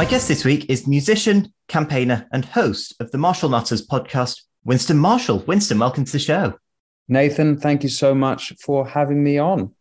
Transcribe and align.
My 0.00 0.06
guest 0.06 0.28
this 0.28 0.46
week 0.46 0.70
is 0.70 0.86
musician, 0.86 1.52
campaigner, 1.68 2.26
and 2.32 2.42
host 2.42 2.94
of 3.00 3.10
the 3.10 3.18
Marshall 3.18 3.50
Matters 3.50 3.86
podcast, 3.86 4.44
Winston 4.64 4.96
Marshall. 4.96 5.40
Winston, 5.40 5.78
welcome 5.78 6.06
to 6.06 6.12
the 6.12 6.18
show. 6.18 6.54
Nathan, 7.06 7.58
thank 7.58 7.82
you 7.82 7.90
so 7.90 8.14
much 8.14 8.54
for 8.64 8.88
having 8.88 9.22
me 9.22 9.36
on. 9.36 9.74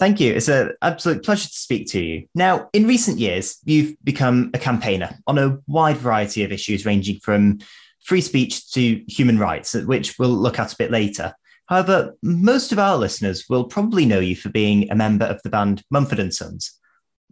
Thank 0.00 0.18
you. 0.18 0.34
It's 0.34 0.48
an 0.48 0.72
absolute 0.82 1.24
pleasure 1.24 1.46
to 1.46 1.54
speak 1.54 1.86
to 1.90 2.00
you. 2.00 2.26
Now, 2.34 2.68
in 2.72 2.88
recent 2.88 3.20
years, 3.20 3.58
you've 3.64 3.94
become 4.02 4.50
a 4.52 4.58
campaigner 4.58 5.16
on 5.28 5.38
a 5.38 5.58
wide 5.68 5.98
variety 5.98 6.42
of 6.42 6.50
issues, 6.50 6.84
ranging 6.84 7.20
from 7.20 7.60
free 8.02 8.22
speech 8.22 8.72
to 8.72 9.04
human 9.06 9.38
rights, 9.38 9.74
which 9.74 10.18
we'll 10.18 10.28
look 10.28 10.58
at 10.58 10.72
a 10.72 10.76
bit 10.76 10.90
later. 10.90 11.32
However, 11.66 12.16
most 12.20 12.72
of 12.72 12.80
our 12.80 12.96
listeners 12.96 13.44
will 13.48 13.62
probably 13.62 14.06
know 14.06 14.18
you 14.18 14.34
for 14.34 14.48
being 14.48 14.90
a 14.90 14.96
member 14.96 15.26
of 15.26 15.40
the 15.44 15.50
band 15.50 15.84
Mumford 15.88 16.18
and 16.18 16.34
Sons. 16.34 16.72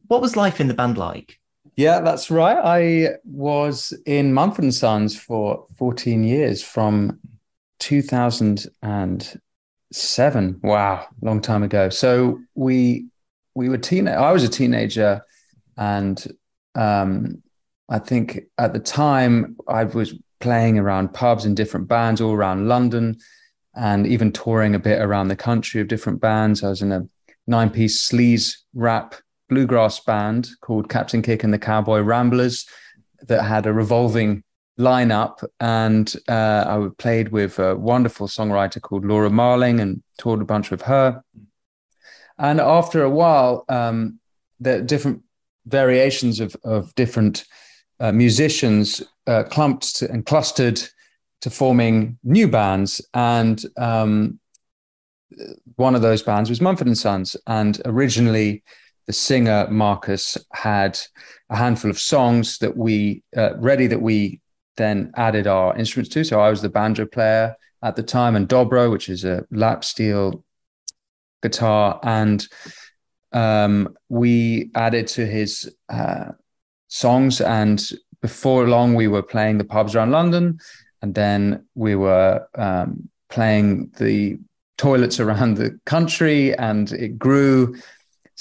What 0.07 0.23
was 0.23 0.37
life 0.37 0.61
in 0.61 0.69
the 0.69 0.75
band 0.75 0.97
like? 0.97 1.41
Yeah, 1.77 2.00
that's 2.00 2.30
right. 2.30 2.58
I 2.62 3.17
was 3.25 3.92
in 4.06 4.33
Mumford 4.33 4.64
and 4.64 4.75
Sons 4.75 5.19
for 5.19 5.67
14 5.77 6.22
years 6.22 6.62
from 6.62 7.19
2007. 7.80 10.61
Wow, 10.62 11.06
long 11.20 11.41
time 11.41 11.64
ago. 11.64 11.89
So 11.89 12.39
we 12.55 13.06
we 13.56 13.69
were 13.69 13.78
teen 13.78 14.08
I 14.08 14.33
was 14.33 14.42
a 14.45 14.48
teenager 14.48 15.22
and 15.77 16.27
um 16.75 17.42
I 17.89 17.98
think 17.98 18.41
at 18.58 18.72
the 18.72 18.80
time 18.80 19.56
I 19.69 19.84
was 19.84 20.14
playing 20.41 20.78
around 20.78 21.14
pubs 21.14 21.45
in 21.45 21.55
different 21.55 21.89
bands 21.89 22.20
all 22.20 22.33
around 22.33 22.69
London 22.69 23.17
and 23.75 24.06
even 24.06 24.33
touring 24.33 24.75
a 24.75 24.78
bit 24.78 25.00
around 25.00 25.28
the 25.28 25.36
country 25.36 25.80
of 25.80 25.89
different 25.89 26.20
bands. 26.20 26.63
I 26.63 26.68
was 26.68 26.83
in 26.83 26.92
a 26.92 27.07
nine-piece 27.46 28.08
sleaze 28.08 28.57
rap 28.74 29.14
bluegrass 29.49 30.01
band 30.01 30.49
called 30.61 30.89
Captain 30.89 31.23
Kick 31.23 31.45
and 31.45 31.53
the 31.53 31.59
Cowboy 31.59 32.01
Ramblers 32.01 32.67
that 33.23 33.45
had 33.45 33.67
a 33.67 33.73
revolving 33.73 34.43
lineup. 34.79 35.45
And 35.61 36.13
uh, 36.29 36.65
I 36.67 36.89
played 36.99 37.31
with 37.31 37.59
a 37.59 37.77
wonderful 37.77 38.27
songwriter 38.27 38.81
called 38.81 39.05
Laura 39.05 39.31
Marling 39.31 39.81
and 39.81 40.03
toured 40.19 40.41
a 40.41 40.45
bunch 40.45 40.71
with 40.71 40.83
her. 40.83 41.23
And 42.39 42.61
after 42.61 43.03
a 43.03 43.11
while, 43.11 43.65
um, 43.69 44.19
the 44.61 44.83
different 44.83 45.23
variations 45.67 46.41
of, 46.41 46.57
of 46.65 46.95
different 46.95 47.45
uh, 48.01 48.13
musicians 48.13 49.03
uh, 49.27 49.45
clumped 49.45 50.03
and 50.03 50.27
clustered 50.27 50.83
to 51.41 51.51
forming 51.51 52.19
new 52.25 52.49
bands. 52.49 53.01
And 53.15 53.63
um, 53.77 54.41
one 55.77 55.95
of 55.95 56.03
those 56.03 56.23
bands 56.23 56.51
was 56.51 56.61
Mumford 56.61 56.87
and 56.87 56.99
Sons. 56.99 57.37
And 57.47 57.81
originally, 57.85 58.63
the 59.07 59.13
singer 59.13 59.67
Marcus 59.70 60.39
had 60.53 60.98
a 61.51 61.57
handful 61.57 61.91
of 61.91 61.98
songs 61.98 62.59
that 62.59 62.77
we 62.77 63.23
uh, 63.37 63.57
ready 63.59 63.87
that 63.87 64.01
we 64.01 64.41
then 64.77 65.13
added 65.17 65.47
our 65.47 65.77
instruments 65.77 66.13
to. 66.15 66.25
So 66.25 66.41
I 66.41 66.51
was 66.51 66.63
the 66.63 66.69
banjo 66.69 67.07
player 67.07 67.57
at 67.83 67.97
the 67.97 68.03
time, 68.03 68.35
and 68.35 68.48
dobro, 68.48 68.91
which 68.91 69.09
is 69.09 69.25
a 69.25 69.45
lap 69.51 69.85
steel 69.85 70.45
guitar, 71.43 72.01
and 72.03 72.47
um, 73.33 73.95
we 74.09 74.70
added 74.75 75.07
to 75.09 75.27
his 75.27 75.75
uh, 75.89 76.31
songs. 76.89 77.41
And 77.41 77.87
before 78.23 78.67
long, 78.67 78.95
we 78.95 79.09
were 79.09 79.23
playing 79.23 79.59
the 79.59 79.64
pubs 79.64 79.95
around 79.95 80.13
London, 80.13 80.59
and 81.03 81.14
then 81.14 81.67
we 81.75 81.95
were 81.95 82.47
um, 82.55 83.11
playing 83.29 83.91
the 83.98 84.39
toilets 84.79 85.20
around 85.25 85.57
the 85.57 85.79
country, 85.85 86.55
and 86.57 86.91
it 86.93 87.19
grew 87.19 87.77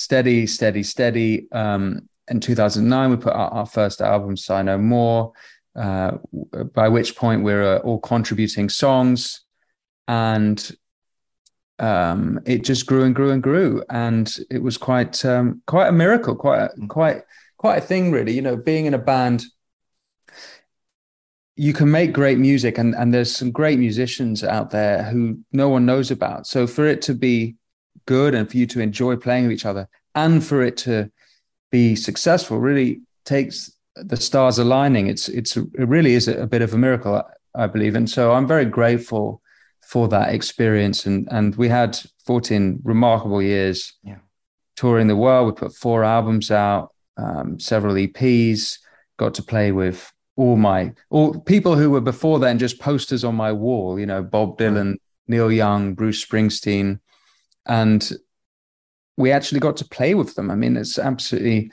steady, 0.03 0.45
steady, 0.45 0.83
steady. 0.83 1.47
Um, 1.51 2.09
in 2.27 2.39
2009, 2.39 3.09
we 3.09 3.17
put 3.17 3.33
out 3.33 3.53
our 3.53 3.65
first 3.65 4.01
album, 4.01 4.35
Sigh 4.35 4.61
No 4.61 4.77
More, 4.77 5.31
uh, 5.75 6.17
by 6.73 6.89
which 6.89 7.15
point 7.15 7.43
we 7.43 7.53
are 7.53 7.77
uh, 7.77 7.79
all 7.79 7.99
contributing 7.99 8.69
songs. 8.69 9.41
And 10.07 10.59
um, 11.79 12.39
it 12.45 12.63
just 12.63 12.85
grew 12.85 13.03
and 13.03 13.15
grew 13.15 13.31
and 13.31 13.41
grew. 13.41 13.83
And 13.89 14.31
it 14.51 14.61
was 14.61 14.77
quite 14.77 15.23
um, 15.25 15.61
quite 15.65 15.87
a 15.87 15.93
miracle, 15.93 16.35
quite 16.35 16.63
a, 16.63 16.69
mm. 16.79 16.89
quite 16.89 17.23
quite 17.57 17.77
a 17.77 17.85
thing, 17.85 18.11
really. 18.11 18.33
You 18.33 18.41
know, 18.41 18.57
being 18.57 18.85
in 18.85 18.93
a 18.93 18.99
band, 18.99 19.45
you 21.55 21.73
can 21.73 21.89
make 21.89 22.11
great 22.11 22.37
music, 22.37 22.77
and 22.77 22.93
and 22.93 23.13
there's 23.13 23.35
some 23.35 23.51
great 23.51 23.79
musicians 23.79 24.43
out 24.43 24.69
there 24.69 25.03
who 25.03 25.39
no 25.53 25.69
one 25.69 25.85
knows 25.85 26.11
about. 26.11 26.45
So 26.45 26.67
for 26.67 26.85
it 26.85 27.01
to 27.03 27.13
be 27.13 27.55
good 28.05 28.35
and 28.35 28.49
for 28.49 28.57
you 28.57 28.65
to 28.67 28.79
enjoy 28.79 29.15
playing 29.15 29.43
with 29.43 29.53
each 29.53 29.65
other 29.65 29.87
and 30.15 30.43
for 30.43 30.61
it 30.61 30.77
to 30.77 31.11
be 31.71 31.95
successful 31.95 32.59
really 32.59 33.01
takes 33.25 33.71
the 33.95 34.17
stars 34.17 34.59
aligning. 34.59 35.07
It's 35.07 35.29
it's 35.29 35.57
it 35.57 35.87
really 35.87 36.13
is 36.13 36.27
a 36.27 36.47
bit 36.47 36.61
of 36.61 36.73
a 36.73 36.77
miracle, 36.77 37.15
I, 37.15 37.63
I 37.63 37.67
believe, 37.67 37.95
and 37.95 38.09
so 38.09 38.33
I'm 38.33 38.47
very 38.47 38.65
grateful 38.65 39.41
for 39.81 40.07
that 40.09 40.33
experience. 40.33 41.05
And 41.05 41.27
and 41.31 41.55
we 41.55 41.69
had 41.69 41.99
14 42.25 42.79
remarkable 42.83 43.41
years 43.41 43.93
yeah. 44.03 44.17
touring 44.75 45.07
the 45.07 45.15
world. 45.15 45.47
We 45.47 45.53
put 45.53 45.75
four 45.75 46.03
albums 46.03 46.51
out, 46.51 46.93
um, 47.17 47.59
several 47.59 47.95
EPs. 47.95 48.79
Got 49.17 49.35
to 49.35 49.43
play 49.43 49.71
with 49.71 50.11
all 50.35 50.55
my 50.55 50.93
all 51.11 51.39
people 51.41 51.75
who 51.75 51.91
were 51.91 52.01
before 52.01 52.39
then 52.39 52.57
just 52.57 52.79
posters 52.79 53.23
on 53.23 53.35
my 53.35 53.51
wall. 53.51 53.99
You 53.99 54.05
know, 54.05 54.23
Bob 54.23 54.57
Dylan, 54.57 54.95
Neil 55.27 55.51
Young, 55.51 55.93
Bruce 55.93 56.25
Springsteen 56.25 56.99
and 57.65 58.11
we 59.17 59.31
actually 59.31 59.59
got 59.59 59.77
to 59.77 59.85
play 59.85 60.15
with 60.15 60.35
them. 60.35 60.49
I 60.49 60.55
mean, 60.55 60.75
it's 60.75 60.97
absolutely 60.97 61.71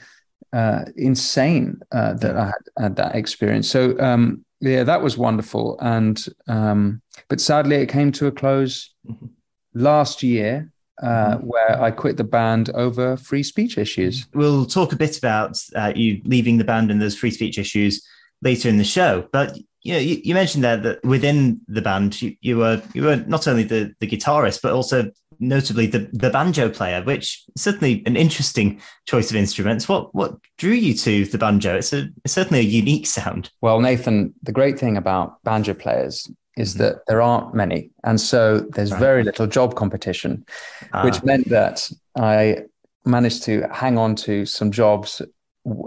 uh, 0.53 0.85
insane 0.97 1.81
uh, 1.93 2.15
that 2.15 2.37
I 2.37 2.47
had, 2.47 2.83
had, 2.83 2.97
that 2.97 3.15
experience. 3.15 3.69
So 3.69 3.99
um, 3.99 4.45
yeah, 4.61 4.85
that 4.85 5.03
was 5.03 5.17
wonderful. 5.17 5.79
And 5.81 6.23
um, 6.49 7.03
but 7.29 7.41
sadly, 7.41 7.77
it 7.77 7.89
came 7.89 8.13
to 8.13 8.27
a 8.27 8.33
close 8.33 8.93
mm-hmm. 9.07 9.27
last 9.75 10.23
year. 10.23 10.73
Uh, 11.03 11.37
mm-hmm. 11.37 11.47
Where 11.47 11.83
I 11.83 11.93
quit 11.93 12.19
the 12.19 12.25
band 12.25 12.69
over 12.75 13.17
free 13.17 13.43
speech 13.43 13.79
issues. 13.79 14.27
We'll 14.35 14.67
talk 14.67 14.93
a 14.93 14.97
bit 14.97 15.17
about 15.17 15.59
uh, 15.75 15.95
you 15.97 16.21
leaving 16.27 16.59
the 16.59 16.65
band 16.65 16.91
and 16.91 17.01
those 17.01 17.17
free 17.17 17.31
speech 17.31 17.57
issues 17.57 18.07
later 18.43 18.69
in 18.69 18.77
the 18.77 18.85
show. 18.85 19.27
But 19.33 19.57
you 19.83 19.95
know, 19.95 19.99
you, 19.99 20.21
you 20.23 20.35
mentioned 20.35 20.63
there 20.63 20.77
that 20.77 21.05
within 21.05 21.61
the 21.67 21.81
band, 21.81 22.21
you, 22.21 22.37
you, 22.41 22.59
were 22.59 22.83
you 22.93 23.05
were 23.05 23.17
not 23.17 23.49
only 23.49 23.63
the 23.63 23.95
the 24.01 24.07
guitarist, 24.07 24.61
but 24.63 24.73
also 24.73 25.11
notably 25.39 25.87
the, 25.87 26.11
the 26.13 26.29
banjo 26.29 26.69
player, 26.69 27.03
which 27.03 27.45
is 27.57 27.63
certainly 27.63 28.03
an 28.05 28.17
interesting 28.17 28.81
choice 29.07 29.31
of 29.31 29.37
instruments. 29.37 29.89
What 29.89 30.15
what 30.15 30.35
drew 30.59 30.73
you 30.73 30.95
to 30.95 31.25
the 31.25 31.39
banjo? 31.39 31.77
It's, 31.77 31.93
a, 31.93 32.09
it's 32.25 32.35
certainly 32.35 32.61
a 32.61 32.63
unique 32.63 33.07
sound. 33.07 33.51
Well, 33.63 33.81
Nathan, 33.81 34.35
the 34.43 34.53
great 34.53 34.79
thing 34.79 34.97
about 34.97 35.43
banjo 35.45 35.75
players 35.75 36.31
is 36.57 36.75
mm-hmm. 36.75 36.83
that 36.83 37.07
there 37.07 37.23
aren't 37.23 37.55
many, 37.55 37.91
and 38.05 38.21
so 38.21 38.61
there's 38.61 38.93
right. 38.93 39.01
very 39.01 39.25
little 39.25 39.47
job 39.47 39.77
competition, 39.77 40.45
ah. 40.93 41.05
which 41.05 41.23
meant 41.23 41.49
that 41.49 41.91
I 42.17 42.65
managed 43.07 43.45
to 43.45 43.67
hang 43.73 43.97
on 43.97 44.15
to 44.15 44.45
some 44.45 44.71
jobs 44.71 45.23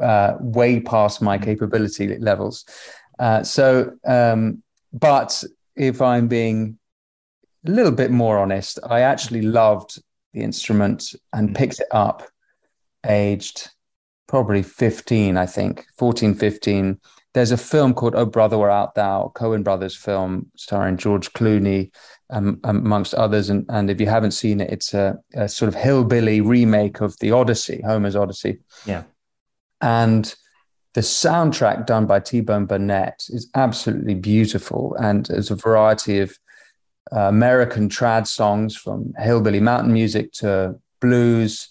uh, 0.02 0.34
way 0.40 0.80
past 0.80 1.22
my 1.22 1.38
capability 1.38 2.18
levels. 2.18 2.66
Uh, 3.20 3.44
so, 3.44 3.94
um, 4.06 4.64
but 4.92 5.44
if 5.76 6.02
I'm 6.02 6.28
being 6.28 6.78
a 7.66 7.72
little 7.72 7.92
bit 7.92 8.12
more 8.12 8.38
honest, 8.38 8.80
I 8.84 9.02
actually 9.02 9.42
loved 9.42 10.02
the 10.34 10.42
instrument 10.42 11.16
and 11.32 11.50
mm. 11.50 11.56
picked 11.56 11.80
it 11.80 11.88
up 11.92 12.24
aged 13.06 13.70
probably 14.28 14.64
15, 14.64 15.38
I 15.38 15.46
think, 15.46 15.86
14, 15.98 16.36
15. 16.36 17.00
There's 17.34 17.52
a 17.52 17.58
film 17.58 17.94
called 17.94 18.16
Oh 18.16 18.26
Brother, 18.26 18.58
Where 18.58 18.70
Art 18.70 18.94
Thou, 18.96 19.32
Coen 19.36 19.64
Brothers 19.64 19.96
film 19.96 20.52
starring 20.56 20.98
George 20.98 21.32
Clooney, 21.34 21.92
um, 22.30 22.60
amongst 22.64 23.14
others. 23.16 23.50
And, 23.50 23.66
and 23.70 23.90
if 23.90 24.00
you 24.00 24.08
haven't 24.08 24.32
seen 24.32 24.62
it, 24.62 24.72
it's 24.72 24.94
a, 24.94 25.18
a 25.34 25.50
sort 25.50 25.70
of 25.70 25.76
hillbilly 25.76 26.42
remake 26.42 27.02
of 27.02 27.18
the 27.20 27.32
Odyssey, 27.32 27.82
Homer's 27.84 28.16
Odyssey. 28.16 28.60
Yeah. 28.86 29.04
And 29.82 30.34
the 30.94 31.02
soundtrack 31.02 31.86
done 31.86 32.06
by 32.06 32.20
T 32.20 32.42
Bone 32.42 32.66
Burnett 32.66 33.26
is 33.30 33.50
absolutely 33.56 34.16
beautiful. 34.16 34.96
And 35.00 35.26
there's 35.26 35.52
a 35.52 35.56
variety 35.56 36.20
of 36.20 36.38
uh, 37.12 37.22
American 37.22 37.90
trad 37.90 38.28
songs 38.28 38.76
from 38.76 39.14
hillbilly 39.18 39.60
mountain 39.60 39.94
music 39.94 40.32
to 40.34 40.76
blues, 41.02 41.70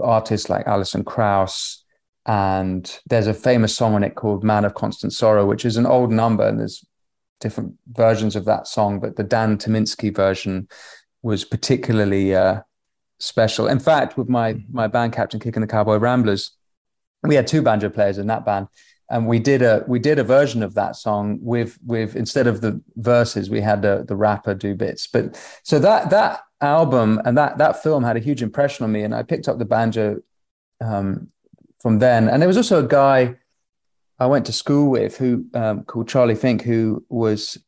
artists 0.00 0.48
like 0.48 0.66
Alison 0.66 1.04
Krauss. 1.04 1.84
And 2.26 3.00
there's 3.06 3.26
a 3.26 3.34
famous 3.34 3.76
song 3.76 3.94
on 3.94 4.02
it 4.02 4.14
called 4.14 4.42
Man 4.42 4.64
of 4.64 4.74
Constant 4.74 5.12
Sorrow, 5.12 5.44
which 5.44 5.64
is 5.66 5.76
an 5.76 5.86
old 5.86 6.10
number. 6.10 6.46
And 6.46 6.58
there's 6.58 6.84
different 7.40 7.74
versions 7.92 8.34
of 8.34 8.46
that 8.46 8.66
song, 8.66 8.98
but 8.98 9.16
the 9.16 9.22
Dan 9.22 9.58
Tyminski 9.58 10.14
version 10.14 10.66
was 11.22 11.44
particularly 11.44 12.34
uh, 12.34 12.60
special. 13.18 13.68
In 13.68 13.78
fact, 13.78 14.16
with 14.16 14.28
my 14.28 14.56
my 14.70 14.86
band 14.86 15.12
Captain 15.12 15.38
Kick 15.38 15.56
and 15.56 15.62
the 15.62 15.66
Cowboy 15.66 15.96
Ramblers, 15.96 16.52
we 17.24 17.34
had 17.34 17.46
two 17.46 17.62
banjo 17.62 17.90
players 17.90 18.18
in 18.18 18.26
that 18.28 18.44
band. 18.44 18.68
And 19.10 19.26
we 19.28 19.38
did 19.38 19.60
a 19.60 19.84
we 19.86 19.98
did 19.98 20.18
a 20.18 20.24
version 20.24 20.62
of 20.62 20.74
that 20.74 20.96
song 20.96 21.38
with 21.42 21.78
with 21.84 22.16
instead 22.16 22.46
of 22.46 22.62
the 22.62 22.80
verses 22.96 23.50
we 23.50 23.60
had 23.60 23.82
the, 23.82 24.04
the 24.06 24.16
rapper 24.16 24.54
do 24.54 24.74
bits. 24.74 25.06
But 25.06 25.38
so 25.62 25.78
that 25.78 26.10
that 26.10 26.40
album 26.62 27.20
and 27.26 27.36
that 27.36 27.58
that 27.58 27.82
film 27.82 28.02
had 28.02 28.16
a 28.16 28.20
huge 28.20 28.42
impression 28.42 28.84
on 28.84 28.92
me. 28.92 29.02
And 29.02 29.14
i 29.14 29.22
picked 29.22 29.46
up 29.46 29.58
the 29.58 29.66
banjo 29.66 30.20
um, 30.80 31.28
from 31.78 31.98
then. 31.98 32.28
And 32.28 32.40
there 32.40 32.48
was 32.48 32.56
also 32.56 32.82
a 32.82 32.88
guy 32.88 33.36
i 34.18 34.26
went 34.26 34.46
to 34.46 34.52
school 34.52 34.90
with 34.90 35.16
who 35.16 35.44
um, 35.54 35.84
called 35.84 36.08
charlie 36.08 36.34
fink 36.34 36.62
who 36.62 37.04
was 37.08 37.58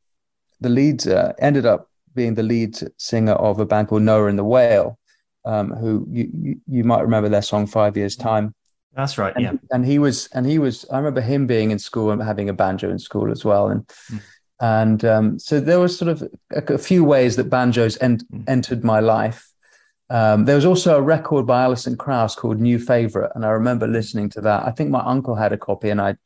the 0.60 0.68
lead 0.68 1.06
uh, 1.06 1.32
ended 1.38 1.66
up 1.66 1.90
being 2.14 2.34
the 2.34 2.42
lead 2.42 2.78
singer 2.96 3.32
of 3.32 3.60
a 3.60 3.66
band 3.66 3.88
called 3.88 4.02
noah 4.02 4.26
and 4.26 4.38
the 4.38 4.44
whale 4.44 4.98
um, 5.44 5.70
who 5.70 6.06
you, 6.10 6.30
you, 6.32 6.60
you 6.66 6.84
might 6.84 7.02
remember 7.02 7.28
their 7.28 7.42
song 7.42 7.66
five 7.66 7.96
years 7.96 8.16
time 8.16 8.54
that's 8.96 9.18
right. 9.18 9.34
And, 9.36 9.44
yeah. 9.44 9.52
And 9.70 9.84
he 9.84 9.98
was, 9.98 10.28
and 10.32 10.46
he 10.46 10.58
was. 10.58 10.86
I 10.90 10.96
remember 10.96 11.20
him 11.20 11.46
being 11.46 11.70
in 11.70 11.78
school 11.78 12.10
and 12.10 12.22
having 12.22 12.48
a 12.48 12.54
banjo 12.54 12.90
in 12.90 12.98
school 12.98 13.30
as 13.30 13.44
well. 13.44 13.68
And 13.68 13.86
mm. 14.10 14.22
and 14.60 15.04
um, 15.04 15.38
so 15.38 15.60
there 15.60 15.78
was 15.78 15.96
sort 15.96 16.08
of 16.08 16.22
a, 16.50 16.74
a 16.74 16.78
few 16.78 17.04
ways 17.04 17.36
that 17.36 17.50
banjos 17.50 17.98
en- 18.00 18.18
mm. 18.18 18.44
entered 18.48 18.82
my 18.82 19.00
life. 19.00 19.52
Um, 20.08 20.44
there 20.46 20.54
was 20.54 20.64
also 20.64 20.96
a 20.96 21.02
record 21.02 21.46
by 21.46 21.64
Alison 21.64 21.96
Krauss 21.96 22.34
called 22.34 22.60
New 22.60 22.78
Favorite, 22.78 23.32
and 23.34 23.44
I 23.44 23.50
remember 23.50 23.86
listening 23.86 24.30
to 24.30 24.40
that. 24.42 24.64
I 24.64 24.70
think 24.70 24.90
my 24.90 25.00
uncle 25.04 25.34
had 25.34 25.52
a 25.52 25.58
copy, 25.58 25.90
and 25.90 26.00
I, 26.00 26.16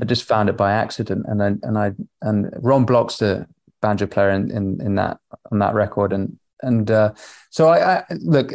I 0.00 0.04
just 0.04 0.24
found 0.24 0.48
it 0.48 0.56
by 0.56 0.72
accident. 0.72 1.26
And 1.28 1.42
I, 1.42 1.46
and 1.62 1.78
I 1.78 1.92
and 2.22 2.50
Ron 2.56 2.86
Block's 2.86 3.18
the 3.18 3.46
banjo 3.82 4.06
player 4.06 4.30
in, 4.30 4.50
in 4.50 4.80
in 4.80 4.94
that 4.96 5.18
on 5.52 5.58
that 5.60 5.74
record, 5.74 6.12
and 6.12 6.38
and 6.62 6.90
uh, 6.90 7.12
so 7.50 7.68
I, 7.68 7.98
I 7.98 8.04
look 8.20 8.52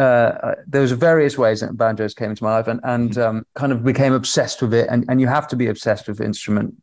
uh, 0.00 0.54
there 0.66 0.80
was 0.80 0.92
various 0.92 1.36
ways 1.36 1.60
that 1.60 1.76
banjos 1.76 2.14
came 2.14 2.30
into 2.30 2.42
my 2.42 2.56
life 2.56 2.68
and, 2.68 2.80
and 2.84 3.10
mm-hmm. 3.10 3.20
um, 3.20 3.46
kind 3.54 3.72
of 3.72 3.84
became 3.84 4.12
obsessed 4.12 4.62
with 4.62 4.72
it. 4.72 4.88
And, 4.90 5.04
and 5.08 5.20
you 5.20 5.26
have 5.26 5.46
to 5.48 5.56
be 5.56 5.66
obsessed 5.66 6.08
with 6.08 6.18
the 6.18 6.24
instrument 6.24 6.74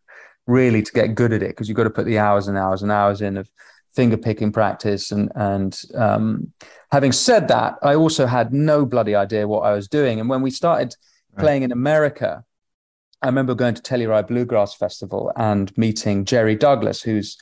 really 0.45 0.81
to 0.81 0.91
get 0.91 1.15
good 1.15 1.33
at 1.33 1.41
it 1.41 1.49
because 1.49 1.67
you've 1.67 1.75
got 1.75 1.85
to 1.85 1.89
put 1.89 2.05
the 2.05 2.19
hours 2.19 2.47
and 2.47 2.57
hours 2.57 2.83
and 2.83 2.91
hours 2.91 3.21
in 3.21 3.37
of 3.37 3.49
finger 3.95 4.17
picking 4.17 4.51
practice. 4.51 5.11
And, 5.11 5.31
and 5.35 5.79
um, 5.95 6.53
having 6.91 7.11
said 7.11 7.47
that, 7.47 7.75
I 7.81 7.95
also 7.95 8.27
had 8.27 8.53
no 8.53 8.85
bloody 8.85 9.15
idea 9.15 9.47
what 9.47 9.61
I 9.61 9.73
was 9.73 9.87
doing. 9.87 10.19
And 10.19 10.29
when 10.29 10.41
we 10.41 10.51
started 10.51 10.95
playing 11.37 11.63
in 11.63 11.71
America, 11.71 12.43
I 13.21 13.25
remember 13.27 13.55
going 13.55 13.73
to 13.75 13.81
Telluride 13.81 14.27
Bluegrass 14.27 14.75
Festival 14.75 15.31
and 15.35 15.75
meeting 15.77 16.25
Jerry 16.25 16.55
Douglas, 16.55 17.01
who's 17.01 17.37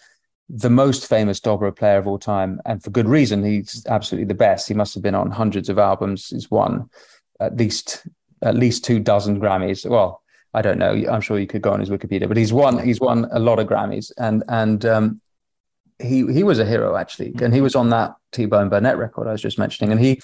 the 0.49 0.69
most 0.69 1.07
famous 1.07 1.39
dobro 1.39 1.75
player 1.75 1.97
of 1.97 2.07
all 2.07 2.19
time, 2.19 2.61
and 2.65 2.83
for 2.83 2.91
good 2.91 3.07
reason. 3.07 3.43
He's 3.43 3.85
absolutely 3.87 4.27
the 4.27 4.35
best. 4.35 4.67
He 4.67 4.73
must 4.73 4.93
have 4.93 5.03
been 5.03 5.15
on 5.15 5.31
hundreds 5.31 5.69
of 5.69 5.79
albums. 5.79 6.29
He's 6.29 6.51
won 6.51 6.89
at 7.39 7.57
least 7.57 8.05
at 8.41 8.55
least 8.55 8.83
two 8.83 8.99
dozen 8.99 9.39
Grammys. 9.39 9.89
Well, 9.89 10.21
I 10.53 10.61
don't 10.61 10.77
know. 10.77 10.91
I'm 11.11 11.21
sure 11.21 11.39
you 11.39 11.47
could 11.47 11.61
go 11.61 11.71
on 11.71 11.79
his 11.79 11.89
Wikipedia, 11.89 12.27
but 12.27 12.37
he's 12.37 12.53
won 12.53 12.83
he's 12.83 12.99
won 12.99 13.27
a 13.31 13.39
lot 13.39 13.59
of 13.59 13.67
Grammys, 13.67 14.11
and 14.17 14.43
and 14.47 14.85
um, 14.85 15.21
he 15.99 16.31
he 16.31 16.43
was 16.43 16.59
a 16.59 16.65
hero 16.65 16.95
actually, 16.95 17.33
and 17.41 17.53
he 17.53 17.61
was 17.61 17.75
on 17.75 17.89
that 17.89 18.15
T 18.31 18.45
Bone 18.45 18.69
Burnett 18.69 18.97
record 18.97 19.27
I 19.27 19.31
was 19.31 19.41
just 19.41 19.57
mentioning, 19.57 19.91
and 19.91 19.99
he 19.99 20.21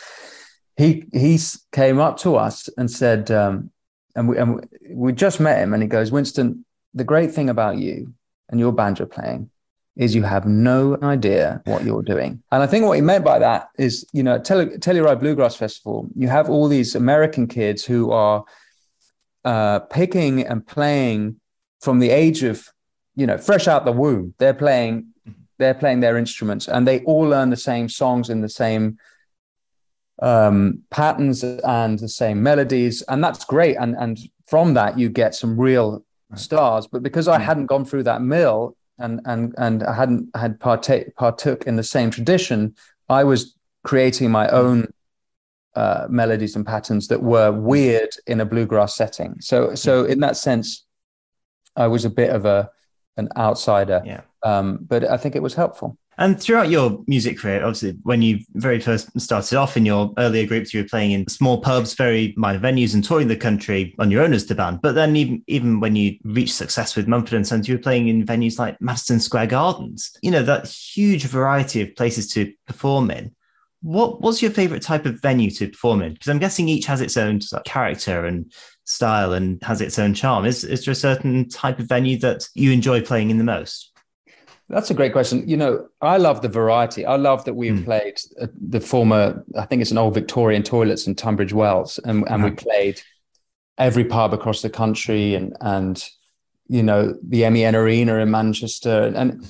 he 0.77 1.05
he 1.11 1.39
came 1.71 1.99
up 1.99 2.17
to 2.19 2.35
us 2.35 2.69
and 2.77 2.89
said, 2.91 3.31
um, 3.31 3.71
and 4.15 4.29
we 4.29 4.37
and 4.37 4.67
we 4.89 5.13
just 5.13 5.39
met 5.39 5.57
him, 5.57 5.73
and 5.73 5.81
he 5.81 5.89
goes, 5.89 6.11
Winston, 6.11 6.63
the 6.93 7.03
great 7.03 7.31
thing 7.31 7.49
about 7.49 7.77
you 7.77 8.13
and 8.49 8.59
your 8.59 8.71
banjo 8.71 9.05
playing 9.05 9.49
is 9.95 10.15
you 10.15 10.23
have 10.23 10.45
no 10.45 10.97
idea 11.03 11.61
what 11.65 11.83
you're 11.83 12.01
doing. 12.01 12.41
And 12.51 12.63
I 12.63 12.67
think 12.67 12.85
what 12.85 12.95
he 12.95 13.01
meant 13.01 13.25
by 13.25 13.39
that 13.39 13.69
is, 13.77 14.05
you 14.13 14.23
know, 14.23 14.39
Tell- 14.39 14.65
Telluride 14.65 15.19
Bluegrass 15.19 15.55
Festival, 15.55 16.07
you 16.15 16.27
have 16.29 16.49
all 16.49 16.67
these 16.67 16.95
American 16.95 17.47
kids 17.47 17.83
who 17.83 18.11
are 18.11 18.45
uh, 19.43 19.79
picking 19.79 20.45
and 20.45 20.65
playing 20.65 21.39
from 21.81 21.99
the 21.99 22.09
age 22.09 22.43
of, 22.43 22.67
you 23.15 23.27
know, 23.27 23.37
fresh 23.37 23.67
out 23.67 23.85
the 23.85 23.91
womb. 23.91 24.33
They're 24.37 24.53
playing, 24.53 25.07
they're 25.57 25.73
playing 25.73 25.99
their 25.99 26.17
instruments, 26.17 26.67
and 26.67 26.87
they 26.87 27.01
all 27.01 27.23
learn 27.23 27.49
the 27.49 27.57
same 27.57 27.89
songs 27.89 28.29
in 28.29 28.41
the 28.41 28.49
same 28.49 28.97
um, 30.21 30.83
patterns 30.89 31.43
and 31.43 31.99
the 31.99 32.07
same 32.07 32.41
melodies, 32.43 33.01
and 33.03 33.23
that's 33.23 33.43
great. 33.43 33.75
And 33.75 33.95
and 33.97 34.19
from 34.45 34.75
that 34.75 34.97
you 34.97 35.09
get 35.09 35.35
some 35.35 35.59
real 35.59 36.05
stars. 36.35 36.87
But 36.87 37.03
because 37.03 37.27
I 37.27 37.39
hadn't 37.39 37.65
gone 37.65 37.85
through 37.85 38.03
that 38.03 38.21
mill, 38.21 38.75
and 39.01 39.21
and 39.25 39.53
and 39.57 39.83
I 39.83 39.93
hadn't 39.93 40.29
had 40.35 40.59
partake 40.59 41.15
partook 41.15 41.65
in 41.65 41.75
the 41.75 41.83
same 41.83 42.11
tradition, 42.11 42.75
I 43.09 43.23
was 43.23 43.55
creating 43.83 44.31
my 44.31 44.47
own 44.49 44.93
uh, 45.75 46.07
melodies 46.09 46.55
and 46.55 46.65
patterns 46.65 47.07
that 47.07 47.23
were 47.23 47.51
weird 47.51 48.09
in 48.27 48.41
a 48.41 48.45
bluegrass 48.45 48.95
setting. 48.95 49.35
So 49.39 49.75
so 49.75 50.05
in 50.05 50.19
that 50.19 50.37
sense, 50.37 50.85
I 51.75 51.87
was 51.87 52.05
a 52.05 52.09
bit 52.09 52.29
of 52.29 52.45
a 52.45 52.69
an 53.17 53.29
outsider. 53.37 54.01
Yeah. 54.05 54.21
Um, 54.43 54.79
but 54.81 55.03
I 55.03 55.17
think 55.17 55.35
it 55.35 55.43
was 55.43 55.53
helpful. 55.53 55.97
And 56.21 56.39
throughout 56.39 56.69
your 56.69 57.03
music 57.07 57.39
career, 57.39 57.65
obviously, 57.65 57.97
when 58.03 58.21
you 58.21 58.41
very 58.53 58.79
first 58.79 59.19
started 59.19 59.57
off 59.57 59.75
in 59.75 59.87
your 59.87 60.13
earlier 60.19 60.45
groups, 60.45 60.71
you 60.71 60.83
were 60.83 60.87
playing 60.87 61.13
in 61.13 61.27
small 61.27 61.61
pubs, 61.61 61.95
very 61.95 62.35
minor 62.37 62.59
venues, 62.59 62.93
and 62.93 63.03
touring 63.03 63.27
the 63.27 63.35
country 63.35 63.95
on 63.97 64.11
your 64.11 64.21
own 64.21 64.31
as 64.31 64.45
the 64.45 64.53
band. 64.53 64.83
But 64.83 64.93
then, 64.93 65.15
even 65.15 65.43
even 65.47 65.79
when 65.79 65.95
you 65.95 66.19
reached 66.23 66.53
success 66.53 66.95
with 66.95 67.07
Mumford 67.07 67.33
and 67.33 67.47
Sons, 67.47 67.67
you 67.67 67.75
were 67.75 67.81
playing 67.81 68.07
in 68.07 68.23
venues 68.23 68.59
like 68.59 68.79
Madison 68.79 69.19
Square 69.19 69.47
Gardens. 69.47 70.11
You 70.21 70.29
know 70.29 70.43
that 70.43 70.67
huge 70.67 71.25
variety 71.25 71.81
of 71.81 71.95
places 71.95 72.27
to 72.33 72.53
perform 72.67 73.09
in. 73.09 73.33
What 73.81 74.21
was 74.21 74.43
your 74.43 74.51
favorite 74.51 74.83
type 74.83 75.07
of 75.07 75.19
venue 75.23 75.49
to 75.49 75.69
perform 75.69 76.03
in? 76.03 76.13
Because 76.13 76.27
I'm 76.27 76.37
guessing 76.37 76.69
each 76.69 76.85
has 76.85 77.01
its 77.01 77.17
own 77.17 77.39
character 77.65 78.27
and 78.27 78.53
style 78.83 79.33
and 79.33 79.59
has 79.63 79.81
its 79.81 79.97
own 79.97 80.13
charm. 80.13 80.45
Is 80.45 80.63
is 80.63 80.85
there 80.85 80.91
a 80.91 80.95
certain 80.95 81.49
type 81.49 81.79
of 81.79 81.87
venue 81.87 82.19
that 82.19 82.47
you 82.53 82.71
enjoy 82.71 83.01
playing 83.01 83.31
in 83.31 83.39
the 83.39 83.43
most? 83.43 83.90
That's 84.71 84.89
a 84.89 84.93
great 84.93 85.11
question. 85.11 85.47
You 85.47 85.57
know, 85.57 85.87
I 86.01 86.17
love 86.17 86.41
the 86.41 86.47
variety. 86.47 87.05
I 87.05 87.17
love 87.17 87.43
that 87.43 87.55
we've 87.55 87.73
mm. 87.73 87.83
played 87.83 88.19
uh, 88.41 88.47
the 88.55 88.79
former, 88.79 89.43
I 89.57 89.65
think 89.65 89.81
it's 89.81 89.91
an 89.91 89.97
old 89.97 90.13
Victorian 90.13 90.63
toilets 90.63 91.07
in 91.07 91.15
Tunbridge 91.15 91.51
Wells, 91.51 91.99
and, 92.05 92.27
and 92.29 92.43
we 92.43 92.51
played 92.51 93.01
every 93.77 94.05
pub 94.05 94.33
across 94.33 94.61
the 94.61 94.69
country 94.69 95.35
and, 95.35 95.55
and, 95.59 96.07
you 96.67 96.83
know, 96.83 97.13
the 97.21 97.49
MEN 97.49 97.75
Arena 97.75 98.15
in 98.15 98.31
Manchester. 98.31 99.11
And 99.13 99.45